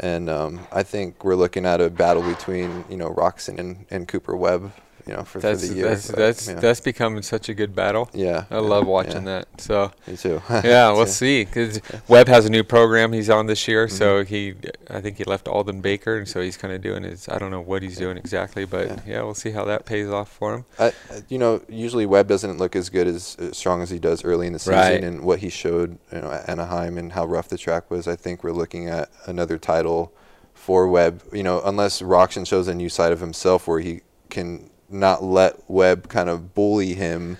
And 0.00 0.28
um, 0.28 0.66
I 0.72 0.82
think 0.82 1.24
we're 1.24 1.36
looking 1.36 1.64
at 1.64 1.80
a 1.80 1.88
battle 1.88 2.22
between, 2.22 2.84
you 2.90 2.98
know, 2.98 3.14
Roczen 3.14 3.58
and, 3.58 3.86
and 3.90 4.06
Cooper 4.06 4.36
Webb, 4.36 4.72
you 5.06 5.14
know, 5.14 5.22
for, 5.22 5.38
That's 5.38 5.62
for 5.62 5.68
the 5.72 5.74
year. 5.78 5.88
that's 5.88 6.06
but, 6.08 6.16
that's 6.16 6.48
know, 6.48 6.54
that's 6.60 6.80
becoming 6.80 7.22
such 7.22 7.48
a 7.48 7.54
good 7.54 7.74
battle. 7.76 8.10
yeah. 8.12 8.44
I 8.50 8.54
yeah, 8.56 8.60
love 8.60 8.86
watching 8.88 9.24
yeah, 9.26 9.44
that. 9.46 9.60
So 9.60 9.92
Me 10.06 10.16
too. 10.16 10.42
yeah, 10.50 10.90
we'll 10.92 11.06
see. 11.06 11.44
Because 11.44 11.80
Webb 12.08 12.26
has 12.26 12.44
a 12.44 12.50
new 12.50 12.64
program 12.64 13.12
he's 13.12 13.30
on 13.30 13.46
this 13.46 13.68
year, 13.68 13.86
Mm-hmm. 13.86 13.96
so 13.96 14.24
he, 14.24 14.54
I 14.90 15.00
think 15.00 15.18
he 15.18 15.24
left 15.24 15.46
Aldon 15.46 15.80
Baker, 15.80 16.16
and 16.18 16.26
so 16.28 16.40
he's 16.40 16.56
kind 16.56 16.74
of 16.74 16.82
doing 16.82 17.04
his. 17.04 17.28
I 17.28 17.38
don't 17.38 17.50
know 17.52 17.60
what 17.60 17.82
he's 17.82 17.96
doing 17.96 18.16
exactly, 18.16 18.64
but 18.64 18.88
yeah. 18.88 19.00
Yeah. 19.06 19.22
we'll 19.22 19.34
see 19.34 19.50
how 19.52 19.64
that 19.66 19.86
pays 19.86 20.08
off 20.10 20.30
for 20.32 20.54
him. 20.54 20.64
I- 20.78 20.92
you 21.28 21.38
know, 21.38 21.62
usually 21.68 22.04
Webb 22.06 22.26
doesn't 22.28 22.58
look 22.58 22.74
as 22.76 22.90
good 22.90 23.06
as, 23.06 23.36
as 23.38 23.56
strong 23.56 23.82
as 23.82 23.90
he 23.90 23.98
does 23.98 24.24
early 24.24 24.46
in 24.48 24.52
the 24.52 24.58
season, 24.58 24.74
Right. 24.74 25.04
and 25.04 25.22
what 25.22 25.38
he 25.38 25.48
showed, 25.50 25.98
you 26.12 26.20
know, 26.20 26.30
at 26.32 26.48
Anaheim 26.48 26.98
and 26.98 27.12
how 27.12 27.24
rough 27.26 27.48
the 27.48 27.58
track 27.58 27.90
was. 27.90 28.08
I 28.08 28.16
think 28.16 28.42
we're 28.42 28.52
looking 28.52 28.88
at 28.88 29.08
another 29.26 29.56
title 29.56 30.12
for 30.52 30.88
Webb. 30.88 31.22
You 31.32 31.42
know, 31.44 31.62
unless 31.64 32.02
Roczen 32.02 32.46
shows 32.46 32.66
a 32.66 32.74
new 32.74 32.88
side 32.88 33.12
of 33.12 33.20
himself 33.20 33.68
where 33.68 33.78
he 33.80 34.00
can 34.30 34.68
not 34.88 35.22
let 35.22 35.68
Webb 35.68 36.08
kind 36.08 36.28
of 36.28 36.54
bully 36.54 36.94
him. 36.94 37.38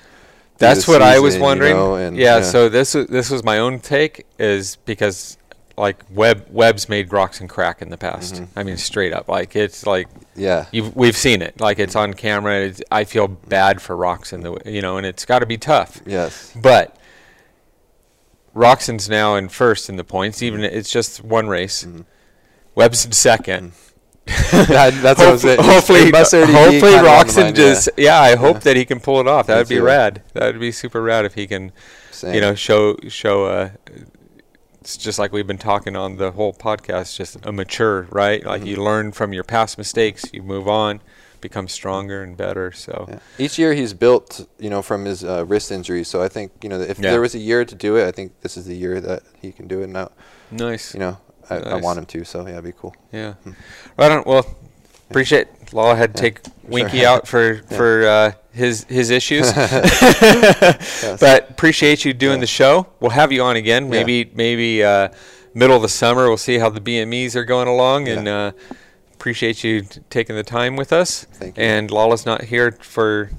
That's 0.59 0.89
what 0.89 1.03
I 1.03 1.19
was 1.19 1.35
season, 1.35 1.41
you 1.43 1.47
wondering. 1.47 1.77
know, 1.77 1.95
and, 1.97 2.17
yeah, 2.17 2.41
So 2.43 2.69
this 2.69 2.95
was 2.95 3.07
this 3.09 3.31
was 3.31 3.45
my 3.45 3.59
own 3.59 3.79
take 3.81 4.25
is 4.39 4.77
because 4.87 5.37
like 5.77 6.03
Webb 6.11 6.47
Webb's 6.51 6.89
made 6.89 7.09
Groxon 7.11 7.47
crack 7.49 7.83
in 7.83 7.91
the 7.91 7.99
past. 7.99 8.37
Mm-hmm. 8.37 8.59
I 8.59 8.63
mean, 8.63 8.77
straight 8.79 9.13
up, 9.13 9.29
like 9.29 9.55
it's 9.55 9.85
like 9.87 10.09
yeah, 10.35 10.65
we've 10.95 11.17
seen 11.17 11.43
it. 11.43 11.61
Like 11.61 11.79
it's 11.79 11.95
on 11.95 12.15
camera. 12.15 12.61
It's, 12.61 12.81
I 12.91 13.05
feel 13.05 13.29
bad 13.29 13.83
for 13.83 13.95
Roczen, 13.97 14.43
the 14.43 14.71
you 14.71 14.81
know, 14.81 14.97
and 14.97 15.05
it's 15.07 15.27
got 15.27 15.41
to 15.41 15.47
be 15.47 15.59
tough. 15.59 16.01
yes, 16.07 16.53
But 16.57 16.97
Roczen's 18.55 19.09
now 19.09 19.35
in 19.37 19.49
first 19.51 19.89
in 19.91 19.97
the 19.97 20.05
points. 20.05 20.43
Even 20.43 20.61
Mm-hmm. 20.63 20.75
it's 20.77 20.91
just 20.91 21.23
one 21.23 21.49
race. 21.49 21.87
Webb's 22.75 23.05
in 23.05 23.13
second. 23.13 23.73
that, 24.51 24.99
that's 25.03 25.19
what 25.21 25.29
I 25.29 25.33
was 25.33 25.43
saying. 25.43 25.61
hopefully, 25.63 26.01
It 26.01 26.13
must 26.13 26.35
already 26.35 26.53
be 26.53 26.59
hopefully 26.59 26.93
Roczen 26.93 27.43
mind, 27.45 27.59
yeah. 27.59 27.65
just 27.65 27.89
yeah. 27.97 28.21
I 28.21 28.35
hope 28.37 28.61
that 28.61 28.77
he 28.77 28.85
can 28.85 28.99
pull 29.01 29.21
it 29.21 29.29
off. 29.29 29.47
That 29.47 29.59
would 29.59 29.69
be 29.69 29.79
rad. 29.81 30.23
That 30.35 30.47
would 30.47 30.61
be 30.61 30.73
super 30.73 31.01
rad 31.01 31.25
if 31.25 31.35
he 31.35 31.47
can, 31.47 31.71
Same. 32.11 32.35
you 32.35 32.41
know, 32.41 32.55
show 32.55 32.97
show. 33.09 33.47
Uh, 33.47 33.71
it's 34.81 34.97
just 34.97 35.19
like 35.19 35.33
we've 35.33 35.47
been 35.47 35.59
talking 35.59 35.97
on 35.97 36.17
the 36.17 36.33
whole 36.33 36.53
podcast. 36.53 37.17
Just 37.17 37.45
a 37.45 37.53
mature, 37.53 38.09
right? 38.11 38.45
Like 38.45 38.61
Mm-hmm. 38.63 38.69
you 38.69 38.77
learn 38.83 39.13
from 39.13 39.33
your 39.33 39.45
past 39.45 39.79
mistakes, 39.79 40.25
you 40.33 40.43
move 40.43 40.67
on, 40.69 41.01
become 41.41 41.67
stronger 41.69 42.23
and 42.23 42.37
better. 42.37 42.73
So 42.73 43.07
Yeah. 43.09 43.19
Each 43.39 43.59
year 43.59 43.75
he's 43.75 43.95
built, 43.95 44.47
you 44.59 44.71
know, 44.71 44.83
from 44.83 45.05
his 45.05 45.25
uh, 45.25 45.45
wrist 45.47 45.71
injury. 45.73 46.05
So 46.05 46.23
I 46.23 46.29
think, 46.29 46.53
you 46.63 46.69
know, 46.69 46.81
if 46.81 46.99
Yeah. 46.99 47.11
there 47.11 47.21
was 47.21 47.35
a 47.35 47.39
year 47.41 47.65
to 47.65 47.75
do 47.75 47.97
it, 47.97 48.07
I 48.07 48.13
think 48.13 48.41
this 48.43 48.57
is 48.57 48.67
the 48.67 48.77
year 48.77 49.01
that 49.01 49.23
he 49.41 49.51
can 49.53 49.67
do 49.69 49.83
it. 49.83 49.89
Now, 49.89 50.11
nice. 50.53 50.95
you 50.95 51.01
know, 51.01 51.19
I, 51.51 51.57
I 51.57 51.75
want 51.77 51.99
him 51.99 52.07
to. 52.07 52.25
So 52.25 52.47
yeah, 52.47 52.53
it'd 52.53 52.65
be 52.65 52.73
cool. 52.73 52.95
Yeah. 53.13 53.35
Right 53.99 54.11
on. 54.13 54.25
Well, 54.27 54.47
appreciate 55.11 55.49
Lala 55.73 55.97
had 55.97 56.15
to 56.17 56.23
Yeah, 56.23 56.31
take 56.31 56.41
Winky 56.65 56.99
sure. 57.01 57.09
out 57.09 57.29
for 57.29 57.53
Yeah. 57.71 57.77
for 57.77 58.07
uh, 58.07 58.33
his 58.53 58.85
his 58.85 59.11
issues. 59.11 59.53
but 61.21 61.51
appreciate 61.51 62.05
you 62.05 62.13
doing 62.13 62.37
Yeah. 62.37 62.41
the 62.41 62.47
show. 62.47 62.87
We'll 63.01 63.11
have 63.11 63.33
you 63.33 63.43
on 63.43 63.57
again. 63.57 63.89
Maybe 63.89 64.31
maybe 64.35 64.83
uh, 64.85 65.09
middle 65.55 65.77
of 65.77 65.83
the 65.83 65.89
summer. 65.89 66.29
We'll 66.29 66.37
see 66.37 66.59
how 66.59 66.71
the 66.71 66.81
BMEs 66.81 67.35
are 67.35 67.45
going 67.45 67.69
along, 67.69 68.09
and 68.09 68.29
uh, 68.29 68.53
appreciate 69.15 69.65
you 69.65 69.83
taking 70.11 70.37
the 70.37 70.43
time 70.45 70.77
with 70.77 70.93
us. 70.93 71.25
Thank 71.25 71.57
you. 71.57 71.63
And 71.63 71.91
Lala's 71.91 72.27
not 72.27 72.45
here 72.45 72.73
for 72.73 73.31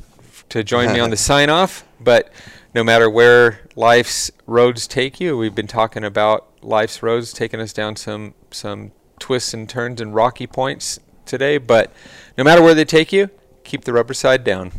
to 0.50 0.64
join 0.64 0.94
me 0.94 1.00
on 1.00 1.10
the 1.10 1.18
sign 1.18 1.50
off, 1.50 1.84
but 2.00 2.32
no 2.74 2.84
matter 2.84 3.10
where 3.10 3.60
life's 3.76 4.32
roads 4.46 4.88
take 4.88 5.20
you, 5.20 5.38
we've 5.38 5.56
been 5.56 5.68
talking 5.68 6.04
about 6.06 6.47
life's 6.62 7.04
roads 7.04 7.34
taking 7.34 7.60
us 7.60 7.74
down 7.74 7.96
some 7.96 8.34
some 8.52 8.92
twists 9.20 9.54
and 9.54 9.68
turns 9.68 10.02
and 10.02 10.14
rocky 10.14 10.48
points 10.48 11.00
today. 11.26 11.58
But 11.58 11.92
no 12.38 12.44
matter 12.44 12.62
where 12.62 12.74
they 12.74 12.86
take 12.86 13.12
you, 13.12 13.30
keep 13.64 13.84
the 13.84 13.94
rubber 13.94 14.14
side 14.14 14.44
down. 14.44 14.72